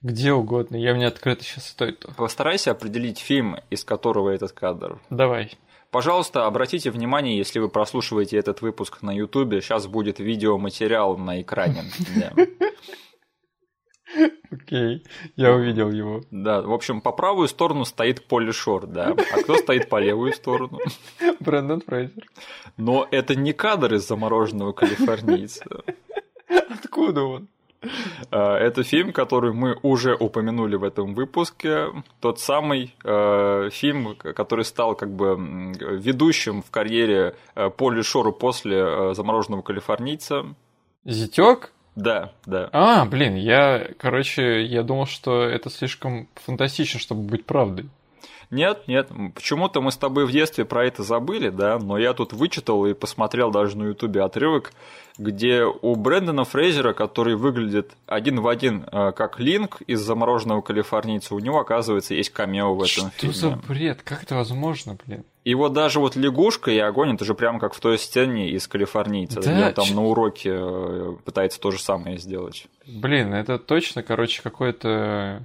Где 0.00 0.32
угодно, 0.32 0.76
я 0.76 0.94
мне 0.94 1.08
открыто 1.08 1.42
сейчас 1.42 1.68
стоит. 1.68 2.06
Постарайся 2.16 2.70
определить 2.70 3.18
фильм, 3.18 3.56
из 3.68 3.84
которого 3.84 4.30
этот 4.30 4.52
кадр. 4.52 5.00
Давай. 5.10 5.58
Пожалуйста, 5.90 6.46
обратите 6.46 6.90
внимание, 6.90 7.36
если 7.36 7.58
вы 7.58 7.68
прослушиваете 7.68 8.36
этот 8.36 8.62
выпуск 8.62 9.02
на 9.02 9.12
Ютубе, 9.12 9.60
сейчас 9.60 9.86
будет 9.86 10.20
видеоматериал 10.20 11.16
на 11.16 11.42
экране. 11.42 11.84
Окей, 14.50 15.04
я 15.36 15.52
увидел 15.52 15.90
его. 15.90 16.22
Да, 16.30 16.62
в 16.62 16.72
общем, 16.72 17.00
по 17.00 17.12
правую 17.12 17.48
сторону 17.48 17.84
стоит 17.84 18.26
Полли 18.26 18.50
Шор, 18.50 18.86
да. 18.86 19.14
А 19.32 19.42
кто 19.42 19.56
стоит 19.56 19.88
по 19.88 20.00
левую 20.00 20.32
сторону? 20.32 20.78
Брэндон 21.40 21.80
Фрейзер. 21.80 22.24
Но 22.76 23.06
это 23.10 23.34
не 23.36 23.52
кадр 23.52 23.94
из 23.94 24.06
замороженного 24.06 24.72
калифорнийца. 24.72 25.64
Откуда 26.48 27.22
он? 27.22 27.48
А, 28.30 28.56
это 28.58 28.82
фильм, 28.82 29.12
который 29.12 29.52
мы 29.52 29.78
уже 29.82 30.14
упомянули 30.14 30.76
в 30.76 30.84
этом 30.84 31.14
выпуске. 31.14 31.86
Тот 32.20 32.40
самый 32.40 32.94
э, 33.04 33.70
фильм, 33.70 34.16
который 34.16 34.64
стал 34.64 34.94
как 34.94 35.10
бы 35.10 35.36
ведущим 35.78 36.62
в 36.62 36.70
карьере 36.70 37.34
э, 37.54 37.70
Поли 37.70 38.02
Шору 38.02 38.32
после 38.32 38.78
э, 38.78 39.14
«Замороженного 39.14 39.62
калифорнийца». 39.62 40.54
Зятёк? 41.04 41.72
Да, 41.96 42.32
да. 42.46 42.68
А, 42.72 43.04
блин, 43.04 43.34
я, 43.34 43.88
короче, 43.98 44.64
я 44.64 44.82
думал, 44.82 45.06
что 45.06 45.42
это 45.42 45.70
слишком 45.70 46.28
фантастично, 46.34 47.00
чтобы 47.00 47.22
быть 47.22 47.44
правдой. 47.44 47.88
Нет, 48.50 48.88
нет, 48.88 49.10
почему-то 49.34 49.80
мы 49.80 49.92
с 49.92 49.96
тобой 49.96 50.26
в 50.26 50.32
детстве 50.32 50.64
про 50.64 50.84
это 50.84 51.04
забыли, 51.04 51.50
да, 51.50 51.78
но 51.78 51.96
я 51.98 52.14
тут 52.14 52.32
вычитал 52.32 52.84
и 52.86 52.94
посмотрел 52.94 53.52
даже 53.52 53.78
на 53.78 53.84
ютубе 53.84 54.22
отрывок, 54.22 54.72
где 55.18 55.64
у 55.64 55.94
Брэндона 55.94 56.44
Фрейзера, 56.44 56.92
который 56.92 57.36
выглядит 57.36 57.92
один 58.06 58.40
в 58.40 58.48
один 58.48 58.84
э, 58.90 59.12
как 59.12 59.38
Линк 59.38 59.82
из 59.86 60.00
«Замороженного 60.00 60.62
калифорнийца», 60.62 61.34
у 61.34 61.38
него, 61.38 61.60
оказывается, 61.60 62.14
есть 62.14 62.30
камео 62.30 62.74
в 62.74 62.78
этом 62.82 62.88
Что 62.88 63.10
фильме. 63.10 63.34
за 63.34 63.50
бред? 63.68 64.02
Как 64.02 64.24
это 64.24 64.34
возможно, 64.34 64.96
блин? 65.06 65.24
И 65.44 65.54
вот 65.54 65.72
даже 65.72 66.00
вот 66.00 66.16
лягушка 66.16 66.70
и 66.70 66.78
огонь, 66.78 67.14
это 67.14 67.24
же 67.24 67.34
прямо 67.34 67.60
как 67.60 67.74
в 67.74 67.80
той 67.80 67.98
сцене 67.98 68.50
из 68.50 68.66
«Калифорнийца», 68.66 69.40
Да, 69.42 69.52
где 69.52 69.64
он 69.66 69.74
там 69.74 69.94
на 69.94 70.02
уроке 70.04 70.50
э, 70.54 71.12
пытается 71.24 71.60
то 71.60 71.70
же 71.70 71.78
самое 71.78 72.18
сделать. 72.18 72.66
Блин, 72.86 73.32
это 73.32 73.58
точно, 73.58 74.02
короче, 74.02 74.42
какое-то 74.42 75.44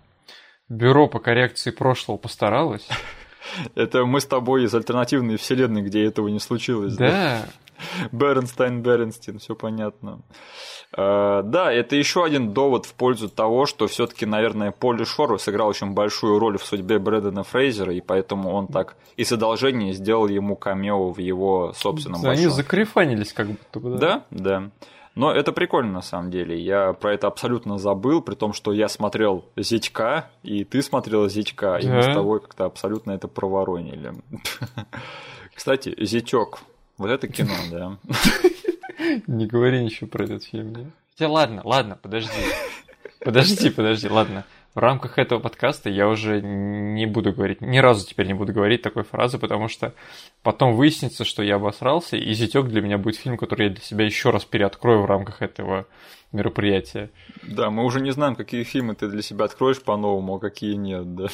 бюро 0.69 1.07
по 1.07 1.19
коррекции 1.19 1.71
прошлого 1.71 2.17
постаралось. 2.17 2.87
Это 3.75 4.05
мы 4.05 4.19
с 4.19 4.25
тобой 4.25 4.63
из 4.63 4.73
альтернативной 4.73 5.37
вселенной, 5.37 5.81
где 5.81 6.03
этого 6.03 6.27
не 6.29 6.39
случилось. 6.39 6.95
Да, 6.95 7.45
Бернстайн, 8.11 8.81
Бернстин, 8.81 9.39
все 9.39 9.55
понятно. 9.55 10.21
Э, 10.95 11.41
Да, 11.43 11.71
это 11.71 11.95
еще 11.95 12.23
один 12.23 12.53
довод 12.53 12.85
в 12.85 12.93
пользу 12.93 13.29
того, 13.29 13.65
что 13.65 13.87
все-таки, 13.87 14.25
наверное, 14.25 14.71
Поли 14.71 15.05
Шор 15.05 15.39
сыграл 15.39 15.67
очень 15.67 15.91
большую 15.91 16.39
роль 16.39 16.57
в 16.57 16.65
судьбе 16.65 16.99
Брэдена 16.99 17.43
Фрейзера, 17.43 17.93
и 17.93 18.01
поэтому 18.01 18.51
он 18.51 18.67
так 18.67 18.95
из 19.17 19.31
одолжения 19.31 19.93
сделал 19.93 20.27
ему 20.27 20.55
камео 20.55 21.11
в 21.11 21.19
его 21.19 21.73
собственном 21.73 22.21
они 22.21 22.27
большом 22.35 22.51
закрефанились 22.51 23.33
как 23.33 23.47
будто 23.47 23.79
бы. 23.79 23.97
Да, 23.97 24.23
да. 24.31 24.71
Но 25.15 25.31
это 25.31 25.51
прикольно 25.53 25.91
на 25.93 26.01
самом 26.01 26.29
деле. 26.29 26.59
Я 26.59 26.91
про 26.93 27.13
это 27.13 27.27
абсолютно 27.27 27.77
забыл, 27.77 28.21
при 28.21 28.35
том, 28.35 28.51
что 28.53 28.73
я 28.73 28.89
смотрел 28.89 29.45
Зятька, 29.55 30.29
и 30.43 30.63
ты 30.65 30.81
смотрел 30.81 31.29
Зятька, 31.29 31.77
и 31.77 31.87
мы 31.87 32.03
с 32.03 32.07
Да. 32.07 32.13
тобой 32.15 32.41
как-то 32.41 32.65
абсолютно 32.65 33.11
это 33.11 33.27
проворонили. 33.29 34.13
Кстати, 35.55 35.95
Зятек. 36.03 36.59
Вот 36.97 37.09
это 37.09 37.27
кино, 37.27 37.53
да. 37.71 37.97
Не 39.27 39.45
говори 39.47 39.83
ничего 39.83 40.07
про 40.09 40.23
этот 40.25 40.43
фильм. 40.43 40.73
нет? 40.75 40.87
Хотя 41.11 41.29
ладно, 41.29 41.61
ладно, 41.63 41.97
подожди. 42.01 42.31
Подожди, 43.23 43.69
подожди, 43.71 44.07
ладно. 44.07 44.43
В 44.75 44.79
рамках 44.79 45.17
этого 45.17 45.39
подкаста 45.39 45.89
я 45.89 46.09
уже 46.09 46.41
не 46.41 47.05
буду 47.05 47.31
говорить, 47.31 47.61
ни 47.61 47.77
разу 47.77 48.05
теперь 48.05 48.27
не 48.27 48.33
буду 48.33 48.51
говорить 48.51 48.81
такой 48.81 49.03
фразы, 49.03 49.39
потому 49.39 49.69
что 49.69 49.93
потом 50.43 50.75
выяснится, 50.75 51.23
что 51.23 51.43
я 51.43 51.55
обосрался, 51.55 52.17
и 52.17 52.33
«Зятёк» 52.33 52.67
для 52.67 52.81
меня 52.81 52.97
будет 52.97 53.15
фильм, 53.15 53.37
который 53.37 53.67
я 53.67 53.73
для 53.73 53.81
себя 53.81 54.03
еще 54.03 54.31
раз 54.31 54.43
переоткрою 54.43 55.03
в 55.03 55.05
рамках 55.05 55.41
этого 55.41 55.87
мероприятия. 56.33 57.09
Да, 57.41 57.69
мы 57.69 57.85
уже 57.85 58.01
не 58.01 58.11
знаем, 58.11 58.35
какие 58.35 58.63
фильмы 58.63 58.95
ты 58.95 59.07
для 59.07 59.21
себя 59.21 59.45
откроешь 59.45 59.81
по-новому, 59.81 60.35
а 60.35 60.39
какие 60.39 60.73
нет, 60.75 61.15
да. 61.15 61.27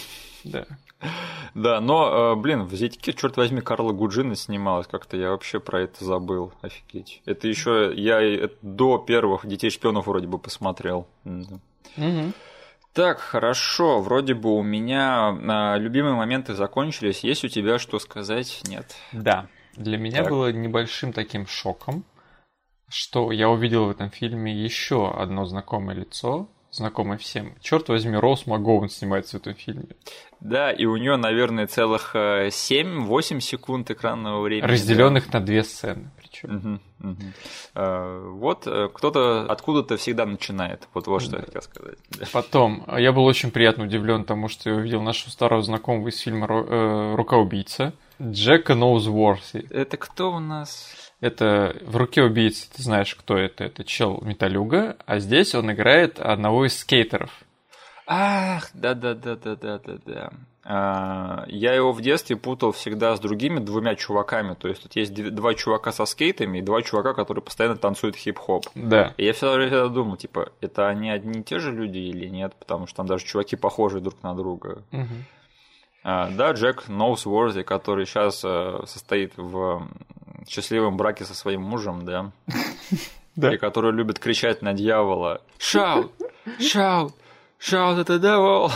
Да. 0.44 0.66
Да, 1.56 1.82
но, 1.82 2.34
э, 2.34 2.36
блин, 2.36 2.64
в 2.64 2.74
Зятьке, 2.76 3.12
черт 3.12 3.36
возьми, 3.36 3.60
Карла 3.60 3.92
Гуджина 3.92 4.36
снималась, 4.36 4.88
как-то 4.88 5.18
я 5.18 5.32
вообще 5.32 5.60
про 5.60 5.82
это 5.82 6.06
забыл, 6.06 6.54
офигеть. 6.62 7.22
Это 7.26 7.48
еще 7.48 7.92
я 7.94 8.22
это 8.22 8.56
до 8.62 9.00
первых 9.00 9.46
детей 9.46 9.70
шпионов 9.70 10.06
вроде 10.06 10.28
бы 10.28 10.38
посмотрел. 10.38 11.08
М-да. 11.26 11.60
Так, 12.94 13.20
хорошо, 13.20 14.02
вроде 14.02 14.34
бы 14.34 14.54
у 14.56 14.64
меня 14.64 15.30
а, 15.30 15.78
любимые 15.78 16.16
моменты 16.16 16.54
закончились. 16.54 17.24
Есть 17.24 17.46
у 17.46 17.48
тебя 17.48 17.80
что 17.80 18.00
сказать? 18.00 18.62
Нет. 18.68 18.96
Да. 19.14 19.48
Для 19.76 19.98
меня 19.98 20.24
Так. 20.24 20.30
было 20.32 20.52
небольшим 20.52 21.14
таким 21.14 21.48
шоком, 21.48 22.04
что 22.89 23.32
я 23.32 23.50
увидел 23.50 23.86
в 23.86 23.92
этом 23.92 24.10
фильме 24.10 24.54
еще 24.54 25.10
одно 25.10 25.46
знакомое 25.46 25.96
лицо, 25.96 26.50
знакомое 26.72 27.18
всем. 27.18 27.56
Черт 27.62 27.88
возьми, 27.88 28.18
Роуз 28.18 28.46
МакГоуэн 28.46 28.89
снимается 28.89 29.38
в 29.38 29.42
этом 29.42 29.54
фильме. 29.54 29.88
Да, 30.42 30.72
и 30.72 30.84
у 30.84 30.98
нее, 30.98 31.16
наверное, 31.16 31.68
целых 31.68 32.14
7-8 32.14 33.39
секунд 33.39 33.89
экранного 33.89 34.42
времени. 34.42 34.70
Разделенных 34.70 35.32
на 35.32 35.39
две 35.39 35.64
сцены. 35.64 36.12
Да. 36.32 36.38
Причем. 36.47 36.55
Мгм, 36.55 36.82
мгм. 36.99 37.34
А, 37.75 38.29
Вот 38.32 38.67
э, 38.67 38.89
кто-то 38.93 39.45
откуда-то 39.49 39.97
всегда 39.97 40.25
начинает. 40.25 40.88
Вот 40.93 41.07
вот 41.07 41.21
что 41.21 41.38
я 41.38 41.43
хотел 41.43 41.61
сказать. 41.61 41.97
Да. 42.17 42.25
Потом, 42.32 42.86
я 42.97 43.11
был 43.11 43.25
очень 43.25 43.51
приятно 43.51 43.84
удивлен 43.86 44.23
тому, 44.23 44.47
что 44.47 44.69
я 44.69 44.75
увидел 44.75 45.01
нашего 45.01 45.29
старого 45.29 45.61
знакомого 45.61 46.07
из 46.07 46.19
фильма 46.19 46.47
«Ро- 46.47 46.65
э, 46.67 47.15
«Рука 47.15 47.38
убийца» 47.38 47.93
Джека 48.21 48.75
Ноузворси. 48.75 49.65
Это 49.71 49.97
кто 49.97 50.32
у 50.34 50.39
нас? 50.39 50.89
Это 51.21 51.75
в 51.82 51.95
«Руке 51.97 52.23
убийцы» 52.23 52.67
ты 52.71 52.82
знаешь, 52.84 53.13
кто 53.15 53.38
это. 53.38 53.63
Это 53.63 53.84
чел 53.84 54.19
Металюга, 54.21 54.97
а 55.05 55.19
здесь 55.19 55.53
он 55.55 55.71
играет 55.71 56.19
одного 56.19 56.65
из 56.65 56.77
скейтеров. 56.77 57.32
Ах, 58.07 58.69
да-да-да-да-да-да-да. 58.73 60.32
А, 60.64 61.43
Я 61.47 61.74
его 61.74 61.91
в 61.91 62.01
детстве 62.01 62.36
путал 62.36 62.72
всегда 62.72 63.16
с 63.16 63.20
другими 63.20 63.59
двумя 63.59 63.95
чуваками. 63.95 64.53
То 64.53 64.68
есть 64.68 64.84
тут 64.84 64.95
есть 64.95 65.12
дв- 65.12 65.32
два 65.32 65.53
чувака 65.55 65.91
со 65.91 66.05
скейтами 66.05 66.59
и 66.59 66.62
два 66.62 66.82
чувака, 66.84 67.14
которые 67.14 67.43
постоянно 67.43 67.78
танцуют 67.78 68.16
хип-хоп. 68.16 68.66
Да. 68.76 69.14
И 69.18 69.26
я 69.26 69.34
всегда, 69.34 69.59
всегда 69.59 69.88
думал, 69.88 70.18
типа, 70.18 70.49
это 70.62 70.88
они 70.88 71.09
одни 71.09 71.39
и 71.39 71.43
те 71.43 71.59
же 71.59 71.72
люди 71.72 71.97
или 71.97 72.28
нет, 72.28 72.53
потому 72.59 72.86
что 72.86 72.97
там 72.97 73.07
даже 73.07 73.26
чуваки 73.26 73.55
похожи 73.55 73.99
друг 74.01 74.22
на 74.22 74.36
друга. 74.36 74.84
Мгм. 74.91 75.26
А, 76.03 76.30
да, 76.30 76.51
Джек 76.51 76.88
Ноусворзи, 76.88 77.64
который 77.64 78.05
сейчас 78.05 78.39
состоит 78.39 79.34
в 79.38 79.88
счастливом 80.47 80.97
браке 80.97 81.26
со 81.26 81.34
своим 81.36 81.62
мужем, 81.62 82.05
да, 82.05 82.32
Да. 83.36 83.53
и 83.53 83.57
который 83.57 83.91
любит 83.93 84.20
кричать 84.20 84.62
на 84.62 84.74
дьявола 84.74 85.41
«Shout! 85.59 86.09
Shout! 86.59 87.14
Shout 87.59 87.97
at 88.03 88.07
the 88.07 88.20
devil!» 88.20 88.72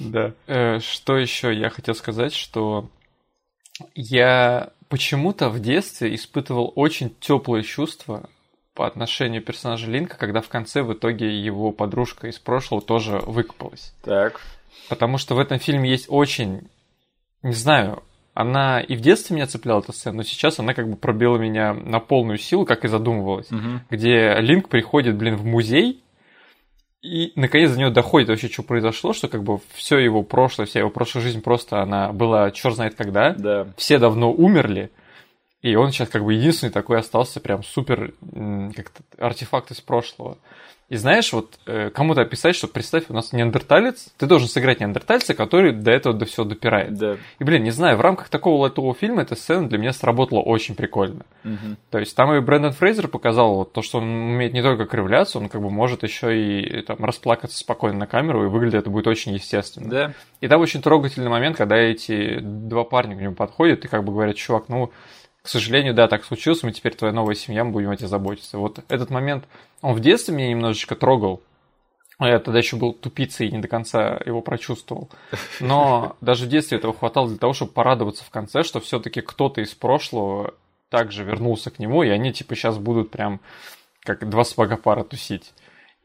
Да. 0.00 0.32
Э, 0.46 0.80
что 0.80 1.16
еще 1.16 1.54
я 1.54 1.70
хотел 1.70 1.94
сказать, 1.94 2.34
что 2.34 2.88
я 3.94 4.70
почему-то 4.88 5.48
в 5.48 5.60
детстве 5.60 6.14
испытывал 6.14 6.72
очень 6.74 7.14
теплые 7.20 7.62
чувства 7.62 8.28
по 8.74 8.86
отношению 8.86 9.42
персонажа 9.42 9.90
Линка, 9.90 10.16
когда 10.16 10.40
в 10.40 10.48
конце 10.48 10.82
в 10.82 10.92
итоге 10.92 11.38
его 11.40 11.70
подружка 11.70 12.28
из 12.28 12.38
прошлого 12.38 12.82
тоже 12.82 13.18
выкопалась. 13.18 13.94
Так, 14.02 14.40
Потому 14.88 15.18
что 15.18 15.34
в 15.34 15.38
этом 15.38 15.58
фильме 15.58 15.90
есть 15.90 16.06
очень, 16.08 16.68
не 17.42 17.52
знаю, 17.52 18.02
она 18.34 18.80
и 18.80 18.96
в 18.96 19.00
детстве 19.00 19.36
меня 19.36 19.46
цепляла 19.46 19.80
эта 19.80 19.92
сцена, 19.92 20.18
но 20.18 20.22
сейчас 20.22 20.58
она 20.58 20.74
как 20.74 20.88
бы 20.88 20.96
пробила 20.96 21.36
меня 21.36 21.74
на 21.74 22.00
полную 22.00 22.38
силу, 22.38 22.64
как 22.64 22.84
и 22.84 22.88
задумывалась. 22.88 23.50
мгм. 23.50 23.82
Где 23.90 24.36
Линк 24.40 24.68
приходит, 24.68 25.16
блин, 25.16 25.36
в 25.36 25.44
музей, 25.44 26.02
И 27.02 27.32
наконец 27.34 27.72
до 27.72 27.78
него 27.78 27.90
доходит 27.90 28.28
вообще, 28.28 28.48
что 28.48 28.62
произошло, 28.62 29.14
что 29.14 29.28
как 29.28 29.42
бы 29.42 29.58
все 29.72 29.98
его 29.98 30.22
прошлое, 30.22 30.66
вся 30.66 30.80
его 30.80 30.90
прошлая 30.90 31.24
жизнь 31.24 31.40
просто 31.40 31.80
она 31.80 32.12
была 32.12 32.50
черт 32.50 32.74
знает 32.74 32.94
когда. 32.94 33.32
Да. 33.32 33.68
Все 33.76 33.98
давно 33.98 34.30
умерли. 34.30 34.90
И 35.62 35.74
он 35.74 35.92
сейчас 35.92 36.08
как 36.08 36.24
бы 36.24 36.34
единственный 36.34 36.70
такой 36.70 36.98
остался 36.98 37.40
прям 37.40 37.62
супер 37.62 38.14
как-то 38.74 39.02
артефакт 39.18 39.70
из 39.70 39.80
прошлого. 39.80 40.38
И 40.90 40.96
знаешь, 40.96 41.32
вот 41.32 41.60
э, 41.66 41.90
кому-то 41.90 42.22
описать, 42.22 42.56
что 42.56 42.66
представь, 42.66 43.04
у 43.10 43.14
нас 43.14 43.32
неандерталец, 43.32 44.08
ты 44.18 44.26
должен 44.26 44.48
сыграть 44.48 44.80
неандертальца, 44.80 45.34
который 45.34 45.72
до 45.72 45.92
этого 45.92 46.12
до 46.12 46.24
всего 46.24 46.44
допирает. 46.44 46.98
Да. 46.98 47.16
И, 47.38 47.44
блин, 47.44 47.62
не 47.62 47.70
знаю, 47.70 47.96
в 47.96 48.00
рамках 48.00 48.28
такого 48.28 48.62
лайтового 48.62 48.92
фильма 48.92 49.22
эта 49.22 49.36
сцена 49.36 49.68
для 49.68 49.78
меня 49.78 49.92
сработала 49.92 50.40
очень 50.40 50.74
прикольно. 50.74 51.24
Мгм. 51.44 51.76
То 51.90 52.00
есть 52.00 52.16
там 52.16 52.34
и 52.34 52.40
Брэндон 52.40 52.72
Фрейзер 52.72 53.06
показал 53.06 53.54
вот 53.54 53.72
то, 53.72 53.82
что 53.82 53.98
он 53.98 54.04
умеет 54.04 54.52
не 54.52 54.62
только 54.62 54.86
кривляться, 54.86 55.38
он 55.38 55.48
как 55.48 55.62
бы 55.62 55.70
может 55.70 56.02
еще 56.02 56.36
и 56.36 56.82
там 56.82 56.96
расплакаться 57.04 57.56
спокойно 57.56 58.00
на 58.00 58.06
камеру, 58.08 58.44
и 58.44 58.48
выглядит 58.48 58.80
это 58.80 58.90
будет 58.90 59.06
очень 59.06 59.32
естественно. 59.32 59.88
Да. 59.88 60.12
И 60.40 60.48
там 60.48 60.60
очень 60.60 60.82
трогательный 60.82 61.30
момент, 61.30 61.56
когда 61.56 61.76
эти 61.76 62.40
два 62.40 62.82
парня 62.82 63.16
к 63.16 63.20
нему 63.20 63.36
подходят 63.36 63.84
и 63.84 63.88
как 63.88 64.02
бы 64.02 64.12
говорят, 64.12 64.34
чувак, 64.34 64.64
ну, 64.66 64.90
к 65.42 65.48
сожалению, 65.48 65.94
да, 65.94 66.06
так 66.08 66.24
случилось, 66.24 66.62
мы 66.62 66.72
теперь 66.72 66.94
твоя 66.94 67.12
новая 67.12 67.34
семья, 67.34 67.64
мы 67.64 67.72
будем 67.72 67.90
о 67.90 67.96
тебе 67.96 68.08
заботиться. 68.08 68.58
Вот 68.58 68.80
этот 68.88 69.10
момент, 69.10 69.44
он 69.80 69.94
в 69.94 70.00
детстве 70.00 70.34
меня 70.34 70.48
немножечко 70.48 70.94
трогал, 70.96 71.42
я 72.28 72.38
тогда 72.38 72.58
еще 72.58 72.76
был 72.76 72.92
тупицей 72.92 73.48
и 73.48 73.52
не 73.52 73.58
до 73.58 73.68
конца 73.68 74.20
его 74.26 74.42
прочувствовал. 74.42 75.08
Но 75.58 76.16
даже 76.20 76.44
в 76.44 76.48
детстве 76.48 76.78
этого 76.78 76.92
хватало 76.92 77.28
для 77.28 77.38
того, 77.38 77.54
чтобы 77.54 77.72
порадоваться 77.72 78.24
в 78.24 78.30
конце, 78.30 78.62
что 78.62 78.80
все-таки 78.80 79.22
кто-то 79.22 79.62
из 79.62 79.74
прошлого 79.74 80.54
также 80.90 81.24
вернулся 81.24 81.70
к 81.70 81.78
нему, 81.78 82.02
и 82.02 82.08
они 82.08 82.32
типа 82.32 82.54
сейчас 82.54 82.76
будут 82.76 83.10
прям 83.10 83.40
как 84.00 84.28
два 84.28 84.44
сапога 84.44 84.76
пара 84.76 85.04
тусить. 85.04 85.52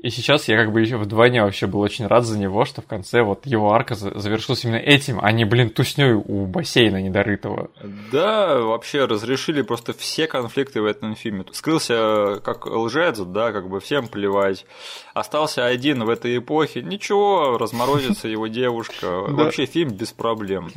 И 0.06 0.12
сейчас 0.12 0.48
я 0.48 0.56
как 0.56 0.72
бы 0.72 0.82
еще 0.82 0.98
вдвойне 0.98 1.42
вообще 1.42 1.66
был 1.66 1.80
очень 1.80 2.06
рад 2.06 2.26
за 2.26 2.38
него, 2.38 2.64
что 2.66 2.84
в 2.84 2.86
конце 2.86 3.24
вот 3.24 3.48
его 3.48 3.74
арка 3.74 3.96
за- 3.96 4.16
завершилась 4.20 4.64
именно 4.64 4.76
этим, 4.76 5.18
а 5.20 5.32
не, 5.32 5.46
блин, 5.46 5.72
тусней 5.72 6.14
у 6.14 6.46
бассейна 6.46 7.02
недорытого. 7.02 7.72
Да, 8.12 8.60
вообще 8.60 9.06
разрешили 9.06 9.64
просто 9.64 9.94
все 9.94 10.28
конфликты 10.28 10.80
в 10.84 10.86
этом 10.86 11.16
фильме. 11.16 11.44
Скрылся 11.54 12.40
как 12.44 12.68
лжец, 12.68 13.18
да, 13.18 13.52
как 13.52 13.68
бы 13.68 13.80
всем 13.80 14.08
плевать. 14.08 14.68
Остался 15.16 15.66
один 15.66 16.04
в 16.04 16.10
этой 16.10 16.38
эпохе. 16.38 16.84
Ничего, 16.84 17.58
разморозится 17.58 18.28
его 18.28 18.46
девушка. 18.46 19.22
Вообще 19.28 19.66
фильм 19.66 19.90
без 19.90 20.12
проблем. 20.12 20.70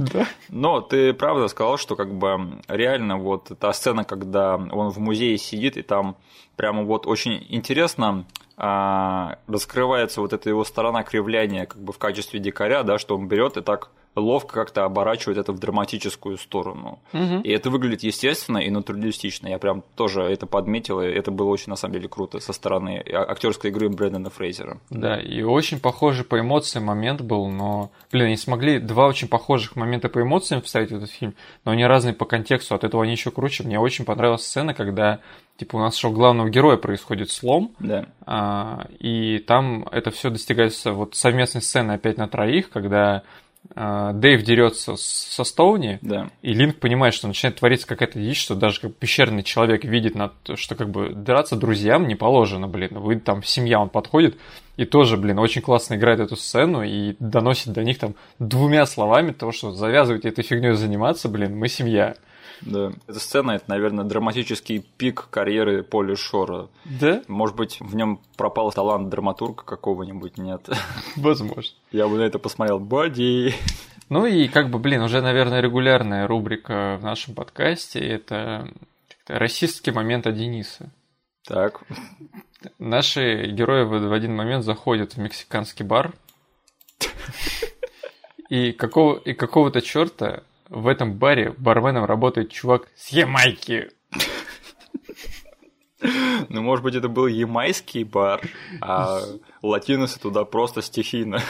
Но 0.49 0.81
ты 0.81 1.13
правда 1.13 1.49
сказал, 1.49 1.77
что 1.77 1.97
как 1.97 2.15
бы 2.15 2.63
реально 2.67 3.19
вот 3.19 3.51
та 3.61 3.75
сцена, 3.75 4.05
когда 4.05 4.55
он 4.55 4.89
в 4.89 4.97
музее 4.97 5.37
сидит, 5.37 5.77
и 5.77 5.83
там 5.83 6.17
прямо 6.57 6.85
вот 6.85 7.07
очень 7.07 7.45
интересно 7.51 8.25
раскрывается 8.59 10.21
вот 10.21 10.33
эта 10.33 10.49
его 10.49 10.65
сторона 10.65 11.05
кривляния 11.05 11.67
как 11.67 11.81
бы 11.81 11.93
в 11.93 11.99
качестве 11.99 12.41
дикаря, 12.41 12.83
да, 12.83 12.99
что 12.99 13.17
он 13.17 13.29
берет 13.29 13.57
и 13.57 13.61
так 13.61 13.91
ловко 14.19 14.55
как-то 14.55 14.85
оборачивает 14.85 15.39
это 15.39 15.53
в 15.53 15.59
драматическую 15.59 16.37
сторону. 16.39 16.99
Мгм. 17.13 17.41
И 17.43 17.51
это 17.51 17.71
выглядит 17.71 18.03
естественно 18.03 18.59
и 18.59 18.71
натуралистично. 18.71 19.49
Я 19.49 19.59
прям 19.59 19.83
тоже 19.97 20.23
это 20.23 20.47
подметил, 20.47 21.01
и 21.01 21.07
это 21.07 21.31
было 21.31 21.49
очень 21.49 21.71
на 21.71 21.77
самом 21.77 21.95
деле 21.95 22.09
круто 22.09 22.41
со 22.41 22.53
стороны 22.53 23.03
а- 23.13 23.31
актерской 23.31 23.71
игры 23.71 23.89
Брэндона 23.89 24.31
Фрейзера. 24.31 24.79
Да, 24.91 25.19
и 25.21 25.43
очень 25.43 25.81
похожий 25.81 26.25
по 26.25 26.39
эмоциям 26.41 26.85
момент 26.85 27.21
был, 27.21 27.49
но, 27.49 27.91
блин, 28.13 28.27
они 28.27 28.37
смогли 28.37 28.79
два 28.79 29.07
очень 29.07 29.29
похожих 29.29 29.77
момента 29.77 30.09
по 30.09 30.21
эмоциям 30.23 30.63
вставить 30.63 30.91
в 30.91 30.97
этот 30.97 31.11
фильм, 31.11 31.35
но 31.65 31.73
они 31.73 31.85
разные 31.85 32.15
по 32.15 32.25
контексту, 32.25 32.75
от 32.75 32.85
этого 32.85 33.03
они 33.03 33.13
еще 33.13 33.31
круче. 33.31 33.65
Мне 33.65 33.79
очень 33.79 34.05
понравилась 34.05 34.43
сцена, 34.47 34.75
когда, 34.75 35.21
типа, 35.57 35.77
у 35.77 35.79
нас 35.81 36.05
у 36.05 36.11
главного 36.11 36.49
героя 36.49 36.77
происходит 36.77 37.31
слом, 37.31 37.73
Да. 37.79 38.07
а, 38.27 38.87
и 38.99 39.39
там 39.39 39.87
это 39.91 40.11
все 40.11 40.31
достигается 40.31 40.93
вот 40.93 41.15
совместной 41.15 41.63
сцены 41.63 41.93
опять 41.93 42.17
на 42.19 42.29
троих, 42.29 42.71
когда 42.71 43.23
Дэйв 43.75 44.43
дерется 44.43 44.97
со 44.97 45.45
Стоуни, 45.45 45.99
Да. 46.03 46.31
и 46.43 46.53
Линк 46.53 46.77
понимает, 46.79 47.15
что 47.15 47.29
начинает 47.29 47.57
твориться 47.57 47.87
какая-то 47.87 48.19
дичь, 48.19 48.41
что 48.41 48.55
даже 48.55 48.81
как 48.81 48.97
пещерный 48.97 49.43
человек 49.43 49.85
видит, 49.85 50.15
на 50.15 50.29
то, 50.29 50.57
что 50.57 50.75
как 50.75 50.91
бы 50.91 51.11
драться 51.11 51.55
друзьям 51.55 52.09
не 52.09 52.17
положено, 52.17 52.67
блин. 52.67 52.99
Вы 52.99 53.17
там, 53.21 53.43
семья, 53.45 53.79
он 53.79 53.89
подходит 53.91 54.37
и 54.77 54.85
тоже, 54.85 55.17
блин, 55.17 55.39
очень 55.39 55.61
классно 55.61 55.95
играет 55.95 56.19
эту 56.21 56.35
сцену 56.37 56.83
и 56.83 57.15
доносит 57.21 57.73
до 57.73 57.85
них 57.85 57.99
там 57.99 58.15
двумя 58.39 58.87
словами 58.87 59.33
того, 59.33 59.53
что 59.53 59.71
завязывайте 59.73 60.29
этой 60.29 60.43
фигней 60.43 60.73
заниматься, 60.73 61.29
блин, 61.29 61.57
мы 61.57 61.69
семья. 61.69 62.17
Да. 62.63 62.93
Эта 63.07 63.21
сцена 63.21 63.53
это, 63.53 63.65
наверное, 63.69 64.05
драматический 64.05 64.85
пик 64.97 65.29
карьеры 65.31 65.83
Поли 65.83 66.15
Шора. 66.15 66.69
Да? 66.85 67.23
Может 67.29 67.57
быть, 67.57 67.81
в 67.81 67.95
нем 67.95 68.21
пропал 68.37 68.73
талант 68.73 69.09
драматурга 69.09 69.63
какого-нибудь, 69.63 70.39
нет. 70.39 70.69
Возможно. 71.17 71.77
Я 71.93 72.09
бы 72.09 72.17
на 72.19 72.23
это 72.23 72.39
посмотрел. 72.39 72.79
Боди. 72.79 73.55
Ну 74.09 74.27
и 74.27 74.49
как 74.49 74.71
бы, 74.71 74.79
блин, 74.79 75.03
уже, 75.03 75.21
наверное, 75.21 75.61
регулярная 75.61 76.27
рубрика 76.27 76.99
в 77.01 77.05
нашем 77.05 77.35
подкасте– 77.35 77.99
это 78.01 78.69
расистский 79.27 79.93
момент 79.93 80.27
от 80.27 80.35
Дениса. 80.35 80.91
Так. 81.47 81.83
Наши 82.79 83.47
герои 83.47 83.85
в 83.85 84.09
в 84.09 84.13
один 84.13 84.35
момент 84.35 84.65
заходят 84.65 85.15
в 85.15 85.19
мексиканский 85.19 85.85
бар, 85.85 86.15
и, 88.49 88.73
какого, 88.73 89.19
и 89.19 89.35
какого-то 89.35 89.81
черта 89.81 90.43
в 90.69 90.87
этом 90.87 91.15
баре 91.15 91.55
барменом 91.59 92.05
работает 92.05 92.51
чувак 92.51 92.89
с 92.97 93.09
Ямайки. 93.09 93.91
Ну, 96.49 96.63
может 96.63 96.85
быть, 96.85 96.95
это 96.95 97.09
был 97.09 97.27
ямайский 97.27 98.05
бар, 98.05 98.41
а 98.81 99.21
латиносы 99.63 100.21
туда 100.21 100.45
просто 100.45 100.81
стихийно. 100.81 101.41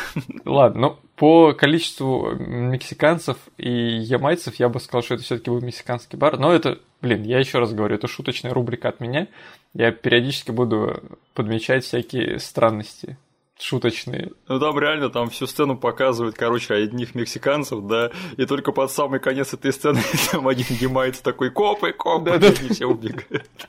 Ладно, 0.46 0.80
ну 0.80 0.96
по 1.16 1.52
количеству 1.52 2.34
мексиканцев 2.34 3.36
и 3.58 3.70
ямайцев 3.70 4.54
я 4.56 4.70
бы 4.70 4.80
сказал, 4.80 5.02
что 5.02 5.14
это 5.14 5.22
все-таки 5.24 5.50
был 5.50 5.60
мексиканский 5.60 6.16
бар. 6.16 6.38
Но 6.38 6.52
это, 6.52 6.78
блин, 7.02 7.24
я 7.24 7.38
еще 7.38 7.58
раз 7.58 7.74
говорю, 7.74 7.96
это 7.96 8.08
шуточная 8.08 8.54
рубрика 8.54 8.88
от 8.88 9.00
меня. 9.00 9.28
Я 9.74 9.92
периодически 9.92 10.50
буду 10.50 11.02
подмечать 11.34 11.84
всякие 11.84 12.38
странности 12.38 13.18
шуточные. 13.58 14.30
Ну, 14.46 14.60
там 14.60 14.78
реально 14.78 15.10
там 15.10 15.30
всю 15.30 15.46
сцену 15.46 15.76
показывают, 15.76 16.36
короче, 16.36 16.74
одних 16.74 17.14
мексиканцев, 17.14 17.86
да, 17.86 18.10
и 18.36 18.46
только 18.46 18.72
под 18.72 18.90
самый 18.90 19.20
конец 19.20 19.52
этой 19.52 19.72
сцены 19.72 20.00
там 20.32 20.46
один 20.46 20.66
ямайц 20.80 21.18
такой, 21.20 21.50
копы, 21.50 21.92
копы, 21.92 22.30
Да-да. 22.32 22.48
и 22.48 22.58
они 22.58 22.68
все 22.70 22.86
убегают. 22.86 23.68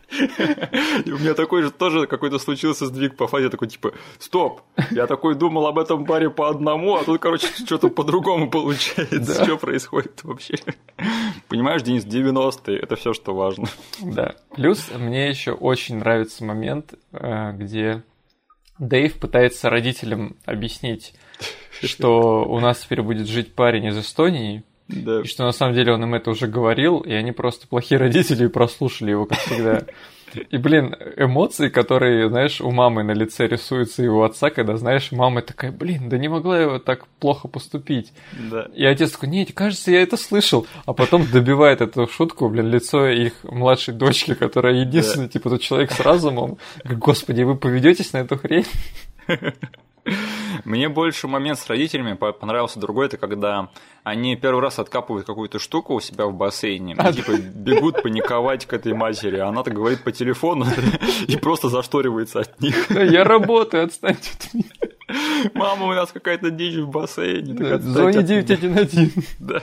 И 1.05 1.11
у 1.11 1.17
меня 1.17 1.33
такой 1.33 1.63
же 1.63 1.71
тоже 1.71 2.07
какой-то 2.07 2.39
случился 2.39 2.85
сдвиг 2.85 3.15
по 3.15 3.27
фазе, 3.27 3.49
такой, 3.49 3.67
типа, 3.67 3.93
стоп, 4.19 4.61
я 4.91 5.07
такой 5.07 5.35
думал 5.35 5.67
об 5.67 5.79
этом 5.79 6.03
баре 6.05 6.29
по 6.29 6.49
одному, 6.49 6.95
а 6.95 7.03
тут, 7.03 7.19
короче, 7.19 7.47
что-то 7.47 7.89
по-другому 7.89 8.49
получается. 8.49 9.19
Да. 9.19 9.43
Что 9.43 9.57
происходит 9.57 10.23
вообще? 10.23 10.55
Понимаешь, 11.47 11.81
Денис, 11.81 12.05
90-е, 12.05 12.77
это 12.77 12.95
все, 12.95 13.13
что 13.13 13.33
важно. 13.33 13.67
Да. 14.01 14.35
Плюс 14.53 14.89
мне 14.95 15.29
еще 15.29 15.51
очень 15.51 15.97
нравится 15.97 16.43
момент, 16.43 16.93
э, 17.11 17.53
где 17.53 18.03
Дэйв 18.79 19.13
пытается 19.19 19.69
родителям 19.69 20.35
объяснить, 20.45 21.13
что 21.83 22.43
у 22.45 22.59
нас 22.59 22.79
теперь 22.79 23.01
будет 23.01 23.27
жить 23.27 23.53
парень 23.53 23.85
из 23.85 23.97
Эстонии, 23.97 24.63
Да. 24.87 25.21
и 25.21 25.25
что 25.25 25.43
на 25.45 25.51
самом 25.51 25.75
деле 25.75 25.93
он 25.93 26.03
им 26.03 26.15
это 26.15 26.31
уже 26.31 26.47
говорил, 26.47 26.99
и 27.01 27.11
они 27.13 27.31
просто 27.31 27.67
плохие 27.67 27.99
родители 27.99 28.45
и 28.45 28.49
прослушали 28.49 29.11
его, 29.11 29.25
как 29.25 29.37
всегда. 29.39 29.83
И, 30.35 30.57
блин, 30.57 30.95
эмоции, 31.17 31.69
которые, 31.69 32.29
знаешь, 32.29 32.61
у 32.61 32.71
мамы 32.71 33.03
на 33.03 33.11
лице 33.11 33.47
рисуются 33.47 34.03
и 34.03 34.07
у 34.07 34.21
отца, 34.21 34.49
когда, 34.49 34.77
знаешь, 34.77 35.11
мама 35.11 35.41
такая, 35.41 35.71
блин, 35.71 36.09
да 36.09 36.17
не 36.17 36.27
могла 36.27 36.59
я 36.59 36.67
вот 36.67 36.85
так 36.85 37.07
плохо 37.19 37.47
поступить. 37.47 38.13
Да. 38.51 38.67
И 38.73 38.85
отец 38.85 39.11
такой, 39.11 39.29
нет, 39.29 39.53
кажется, 39.53 39.91
я 39.91 40.01
это 40.01 40.17
слышал. 40.17 40.67
А 40.85 40.93
потом 40.93 41.25
добивает 41.31 41.81
эту 41.81 42.07
шутку, 42.07 42.49
блин, 42.49 42.69
лицо 42.69 43.07
их 43.07 43.33
младшей 43.43 43.93
дочки, 43.93 44.33
которая 44.33 44.75
единственный, 44.75 45.29
типа, 45.29 45.49
тот 45.49 45.61
человек 45.61 45.91
с 45.91 45.99
разумом. 45.99 46.57
Господи, 46.83 47.43
вы 47.43 47.55
поведетесь 47.55 48.13
на 48.13 48.19
эту 48.19 48.37
хрень? 48.37 48.65
Мне 50.65 50.89
больше 50.89 51.27
момент 51.27 51.59
с 51.59 51.67
родителями 51.67 52.13
по- 52.13 52.31
понравился 52.31 52.79
другой, 52.79 53.07
это 53.07 53.17
когда 53.17 53.69
они 54.03 54.35
первый 54.35 54.61
раз 54.61 54.79
откапывают 54.79 55.25
какую-то 55.25 55.59
штуку 55.59 55.95
у 55.95 55.99
себя 55.99 56.25
в 56.25 56.33
бассейне, 56.33 56.93
и, 56.93 57.13
типа 57.13 57.37
бегут 57.37 58.01
паниковать 58.03 58.65
к 58.65 58.73
этой 58.73 58.93
матери, 58.93 59.37
а 59.37 59.47
она 59.47 59.63
так 59.63 59.73
говорит 59.73 60.03
по 60.03 60.11
телефону 60.11 60.65
и 61.27 61.35
просто 61.37 61.69
зашторивается 61.69 62.41
от 62.41 62.59
них. 62.61 62.89
Я 62.91 63.23
работаю, 63.23 63.85
отстаньте 63.85 64.31
от 64.37 64.53
меня. 64.53 65.49
Мама, 65.53 65.85
у 65.87 65.93
нас 65.93 66.11
какая-то 66.11 66.51
дичь 66.51 66.75
в 66.75 66.89
бассейне. 66.89 67.53
Да, 67.53 67.75
от 67.75 67.83
меня». 67.83 68.21
911. 68.21 69.13
Да. 69.39 69.61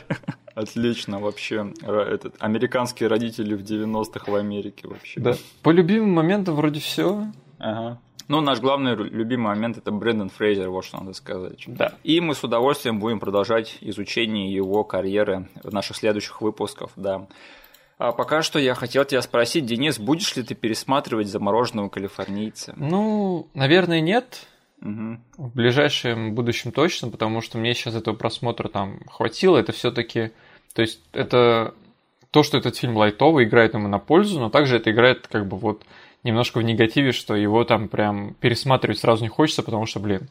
Отлично 0.54 1.20
вообще. 1.20 1.72
Этот, 1.82 2.34
американские 2.38 3.08
родители 3.08 3.54
в 3.54 3.60
90-х 3.60 4.30
в 4.30 4.34
Америке 4.34 4.88
вообще. 4.88 5.20
Да. 5.20 5.34
По 5.62 5.70
любимым 5.70 6.12
моментам 6.12 6.54
вроде 6.56 6.80
все. 6.80 7.26
Ага. 7.58 8.00
Ну, 8.28 8.40
наш 8.40 8.60
главный 8.60 8.96
любимый 8.96 9.54
момент 9.54 9.78
это 9.78 9.90
Брэндон 9.92 10.30
Фрейзер, 10.30 10.68
вот 10.70 10.84
что 10.84 10.98
надо 10.98 11.12
сказать. 11.12 11.62
Да. 11.66 11.94
И 12.02 12.20
мы 12.20 12.34
с 12.34 12.42
удовольствием 12.42 12.98
будем 12.98 13.20
продолжать 13.20 13.78
изучение 13.80 14.52
его 14.52 14.82
карьеры 14.82 15.48
в 15.62 15.72
наших 15.72 15.96
следующих 15.96 16.40
выпусках, 16.40 16.90
да. 16.96 17.26
А 17.98 18.12
пока 18.12 18.42
что 18.42 18.58
я 18.58 18.74
хотел 18.74 19.04
тебя 19.04 19.22
спросить, 19.22 19.64
Денис, 19.64 19.98
будешь 19.98 20.36
ли 20.36 20.42
ты 20.42 20.54
пересматривать 20.54 21.28
замороженного 21.28 21.88
калифорнийца? 21.88 22.74
Ну, 22.76 23.48
наверное, 23.54 24.00
нет. 24.00 24.46
Угу. 24.82 25.18
В 25.38 25.54
ближайшем 25.54 26.34
будущем 26.34 26.72
точно, 26.72 27.08
потому 27.08 27.40
что 27.40 27.56
мне 27.56 27.74
сейчас 27.74 27.94
этого 27.94 28.14
просмотра 28.14 28.68
там 28.68 29.00
хватило. 29.08 29.56
Это 29.56 29.72
все-таки, 29.72 30.32
то 30.74 30.82
есть 30.82 31.00
это 31.12 31.74
то, 32.30 32.42
что 32.42 32.58
этот 32.58 32.76
фильм 32.76 32.96
лайтовый, 32.96 33.44
играет 33.44 33.72
ему 33.72 33.88
на 33.88 33.98
пользу, 33.98 34.40
но 34.40 34.50
также 34.50 34.76
это 34.76 34.90
играет 34.90 35.26
как 35.28 35.48
бы 35.48 35.56
вот 35.56 35.84
немножко 36.26 36.58
в 36.58 36.62
негативе, 36.62 37.12
что 37.12 37.34
его 37.34 37.64
там 37.64 37.88
прям 37.88 38.34
пересматривать 38.34 38.98
сразу 38.98 39.22
не 39.22 39.28
хочется, 39.28 39.62
потому 39.62 39.86
что, 39.86 40.00
блин, 40.00 40.28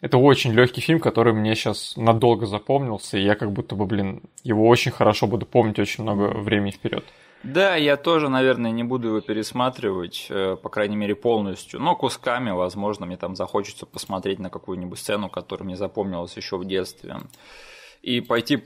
это 0.00 0.18
очень 0.18 0.52
легкий 0.52 0.80
фильм, 0.80 1.00
который 1.00 1.32
мне 1.32 1.54
сейчас 1.54 1.96
надолго 1.96 2.46
запомнился, 2.46 3.18
и 3.18 3.22
я 3.22 3.34
как 3.34 3.52
будто 3.52 3.74
бы, 3.74 3.86
блин, 3.86 4.22
его 4.42 4.66
очень 4.68 4.90
хорошо 4.90 5.26
буду 5.26 5.46
помнить 5.46 5.78
очень 5.78 6.04
много 6.04 6.28
времени 6.28 6.70
вперед. 6.70 7.04
Да, 7.42 7.76
я 7.76 7.98
тоже, 7.98 8.30
наверное, 8.30 8.70
не 8.70 8.84
буду 8.84 9.08
его 9.08 9.20
пересматривать, 9.20 10.28
э, 10.30 10.56
по 10.62 10.70
крайней 10.70 10.96
мере, 10.96 11.14
полностью, 11.14 11.78
но 11.78 11.94
кусками, 11.94 12.50
возможно, 12.50 13.04
мне 13.04 13.18
там 13.18 13.36
захочется 13.36 13.84
посмотреть 13.84 14.38
на 14.38 14.48
какую-нибудь 14.48 14.98
сцену, 14.98 15.28
которая 15.28 15.66
мне 15.66 15.76
запомнилась 15.76 16.36
еще 16.36 16.56
в 16.56 16.64
детстве, 16.64 17.16
и 18.00 18.20
пойти 18.20 18.62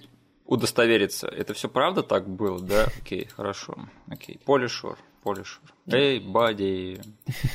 удостовериться. 0.49 1.29
Это 1.29 1.55
все 1.55 1.69
правда 1.69 2.03
так 2.03 2.29
было, 2.29 2.59
да? 2.59 2.87
Окей, 3.01 3.29
хорошо. 3.37 3.77
Окей. 4.09 4.41
Полишор, 4.45 4.99
полишор. 5.23 5.63
Эй, 5.87 6.19
бади. 6.19 7.01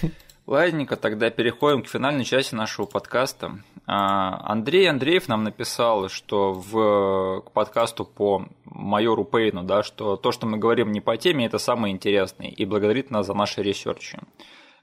Ладненько, 0.46 0.96
тогда 0.96 1.30
переходим 1.30 1.84
к 1.84 1.88
финальной 1.88 2.26
части 2.26 2.54
нашего 2.54 2.86
подкаста. 2.86 3.60
А, 3.88 4.52
Андрей 4.52 4.90
Андреев 4.90 5.28
нам 5.28 5.44
написал, 5.44 6.10
что 6.10 6.54
в, 6.54 7.42
к 7.46 7.52
подкасту 7.52 8.06
по 8.06 8.46
майору 8.66 9.24
Пейну, 9.24 9.64
да, 9.64 9.84
что 9.84 10.16
то, 10.16 10.32
что 10.32 10.46
мы 10.46 10.58
говорим 10.58 10.92
не 10.92 11.02
по 11.02 11.18
теме, 11.18 11.46
это 11.46 11.58
самое 11.58 11.94
интересное, 11.94 12.50
и 12.50 12.66
благодарит 12.66 13.10
нас 13.10 13.26
за 13.26 13.34
наши 13.34 13.64
ресерчи. 13.64 14.20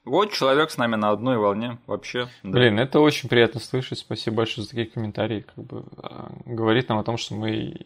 Вот 0.03 0.31
человек 0.31 0.71
с 0.71 0.77
нами 0.77 0.95
на 0.95 1.11
одной 1.11 1.37
волне 1.37 1.77
вообще. 1.85 2.27
Да. 2.43 2.49
Блин, 2.49 2.79
это 2.79 2.99
очень 2.99 3.29
приятно 3.29 3.59
слышать. 3.59 3.99
Спасибо 3.99 4.37
большое 4.37 4.63
за 4.63 4.71
такие 4.71 4.87
комментарии. 4.87 5.45
Как 5.55 5.63
бы, 5.63 5.83
а, 5.97 6.31
говорит 6.45 6.89
нам 6.89 6.97
о 6.97 7.03
том, 7.03 7.17
что 7.17 7.35
мы 7.35 7.85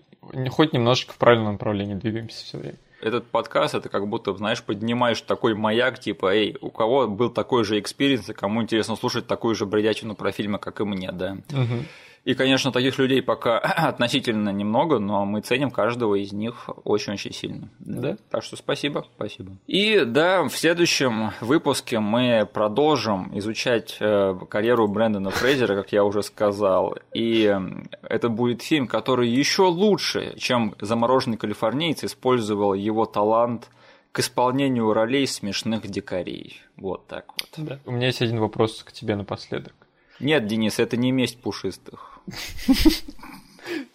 хоть 0.49 0.73
немножечко 0.73 1.13
в 1.13 1.17
правильном 1.17 1.53
направлении 1.53 1.95
двигаемся 1.95 2.43
все 2.43 2.57
время 2.57 2.77
этот 3.01 3.27
подкаст, 3.27 3.75
это 3.75 3.89
как 3.89 4.07
будто, 4.07 4.33
знаешь, 4.33 4.63
поднимаешь 4.63 5.21
такой 5.21 5.53
маяк, 5.53 5.99
типа, 5.99 6.33
эй, 6.33 6.57
у 6.59 6.71
кого 6.71 7.07
был 7.07 7.29
такой 7.29 7.63
же 7.63 7.79
experience, 7.79 8.29
и 8.29 8.33
кому 8.33 8.63
интересно 8.63 8.95
слушать 8.95 9.27
такую 9.27 9.53
же 9.53 9.65
бредячину 9.65 10.15
про 10.15 10.31
фильмы, 10.31 10.57
как 10.57 10.81
и 10.81 10.85
мне, 10.85 11.11
да. 11.11 11.37
Угу. 11.51 11.85
И, 12.25 12.33
конечно, 12.33 12.71
таких 12.71 12.97
людей 12.97 13.21
пока 13.21 13.59
относительно 13.59 14.49
немного, 14.49 14.97
но 14.97 15.25
мы 15.25 15.41
ценим 15.41 15.69
каждого 15.69 16.15
из 16.15 16.33
них 16.33 16.69
очень-очень 16.83 17.31
сильно. 17.31 17.69
Да. 17.79 18.17
Так 18.31 18.43
что 18.43 18.55
спасибо, 18.57 19.05
спасибо. 19.15 19.51
И 19.67 20.03
да, 20.05 20.43
в 20.43 20.49
следующем 20.49 21.31
выпуске 21.39 21.99
мы 21.99 22.49
продолжим 22.51 23.29
изучать 23.37 23.97
э, 23.99 24.35
карьеру 24.49 24.87
Брэндона 24.87 25.29
Фрейзера, 25.29 25.75
как 25.75 25.91
я 25.91 26.03
уже 26.03 26.23
сказал. 26.23 26.97
И 27.13 27.55
это 28.01 28.29
будет 28.29 28.63
фильм, 28.63 28.87
который 28.87 29.29
еще 29.29 29.63
лучше, 29.63 30.33
чем 30.39 30.73
замороженный 30.81 31.37
калифорниец, 31.37 32.03
использовал 32.03 32.73
его 32.73 33.05
талант 33.05 33.69
к 34.11 34.19
исполнению 34.19 34.93
ролей 34.93 35.27
смешных 35.27 35.85
дикарей. 35.87 36.61
Вот 36.75 37.05
так 37.05 37.25
вот. 37.39 37.49
Да. 37.57 37.79
У 37.85 37.91
меня 37.91 38.07
есть 38.07 38.23
один 38.23 38.39
вопрос 38.39 38.81
к 38.81 38.91
тебе 38.91 39.15
напоследок. 39.15 39.73
Нет, 40.19 40.47
Денис, 40.47 40.79
это 40.79 40.97
не 40.97 41.11
месть 41.11 41.39
пушистых. 41.39 42.14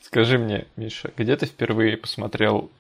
Скажи 0.01 0.39
мне, 0.39 0.67
Миша, 0.77 1.13
где 1.17 1.37
ты 1.37 1.47
впервые 1.47 1.97
посмотрел 1.97 2.71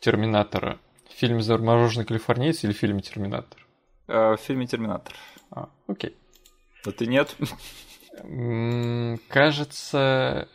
«Терминатора»? 0.00 0.78
Фильм 1.08 1.40
«Замороженный 1.40 2.04
калифорниец» 2.04 2.64
или 2.64 2.72
в 2.72 2.76
фильме 2.76 3.00
«Терминатор»? 3.00 3.66
Э, 4.06 4.34
в 4.34 4.40
фильме 4.40 4.66
«Терминатор». 4.66 5.14
А, 5.50 5.68
окей. 5.86 6.16
А 6.84 6.90
ты 6.90 7.06
нет? 7.06 7.34
Кажется... 9.28 10.48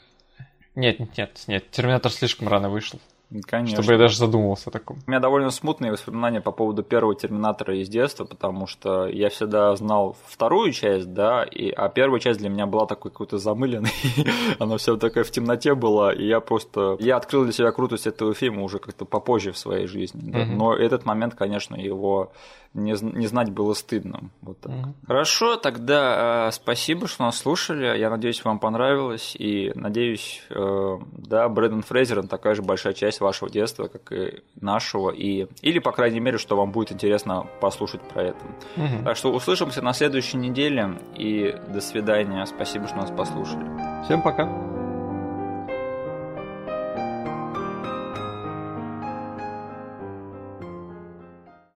Нет, 0.76 1.18
нет, 1.18 1.44
нет, 1.48 1.72
«Терминатор» 1.72 2.12
слишком 2.12 2.48
рано 2.48 2.70
вышел. 2.70 3.00
Конечно. 3.46 3.84
Чтобы 3.84 3.94
я 3.94 4.00
даже 4.00 4.18
задумывался 4.18 4.70
о 4.70 4.72
таком. 4.72 4.98
У 5.06 5.10
меня 5.10 5.20
довольно 5.20 5.52
смутные 5.52 5.92
воспоминания 5.92 6.42
по 6.42 6.52
поводу 6.52 6.82
первого 6.82 7.14
Терминатора 7.14 7.78
из 7.80 7.88
детства, 7.88 8.26
потому 8.26 8.66
что 8.66 9.08
я 9.08 9.30
всегда 9.30 9.76
знал 9.76 10.18
вторую 10.26 10.72
часть, 10.72 11.14
да, 11.14 11.44
и, 11.44 11.70
а 11.70 11.90
первая 11.90 12.20
часть 12.20 12.40
для 12.40 12.50
меня 12.50 12.66
была 12.66 12.88
такой 12.88 13.12
какой-то 13.12 13.38
замыленной, 13.38 13.92
она 14.60 14.78
вся 14.78 14.96
такая 14.98 15.24
в 15.24 15.30
темноте 15.30 15.76
была, 15.76 16.12
и 16.12 16.26
я 16.26 16.40
просто... 16.40 16.98
Я 17.00 17.18
открыл 17.18 17.44
для 17.44 17.54
себя 17.54 17.72
крутость 17.72 18.08
этого 18.08 18.34
фильма 18.34 18.64
уже 18.64 18.80
как-то 18.80 19.06
попозже 19.06 19.52
в 19.52 19.58
своей 19.58 19.86
жизни, 19.86 20.22
да? 20.24 20.46
но 20.46 20.74
этот 20.74 21.06
момент, 21.06 21.36
конечно, 21.36 21.76
его 21.76 22.32
не, 22.74 22.96
не 23.02 23.28
знать 23.28 23.52
было 23.52 23.74
стыдно. 23.74 24.30
Вот 24.42 24.60
так. 24.60 24.72
Угу. 24.72 24.94
Хорошо, 25.08 25.56
тогда 25.56 26.48
э, 26.48 26.52
спасибо, 26.52 27.08
что 27.08 27.24
нас 27.24 27.38
слушали. 27.38 27.98
Я 27.98 28.10
надеюсь, 28.10 28.44
вам 28.44 28.60
понравилось. 28.60 29.36
И 29.38 29.72
надеюсь, 29.76 30.44
э, 30.50 30.98
да, 31.12 31.50
Брэдон 31.50 31.82
Фрейзер 31.82 32.28
такая 32.28 32.56
же 32.56 32.62
большая 32.62 32.94
часть 32.94 33.22
вашего 33.22 33.50
детства, 33.50 33.88
как 33.88 34.12
и 34.12 34.42
нашего. 34.60 35.10
И, 35.10 35.48
или, 35.62 35.80
по 35.80 35.92
крайней 35.92 36.20
мере, 36.20 36.38
что 36.38 36.56
вам 36.56 36.72
будет 36.72 36.92
интересно 36.92 37.48
послушать 37.60 38.02
про 38.02 38.24
это. 38.24 38.46
Угу. 38.78 39.04
Так 39.06 39.18
что 39.18 39.32
услышимся 39.34 39.82
на 39.82 39.94
следующей 39.94 40.38
неделе. 40.38 41.00
И 41.16 41.56
до 41.70 41.82
свидания. 41.82 42.46
Спасибо, 42.46 42.88
что 42.88 42.98
нас 42.98 43.12
послушали. 43.12 43.66
Всем 44.06 44.22
пока. 44.22 44.79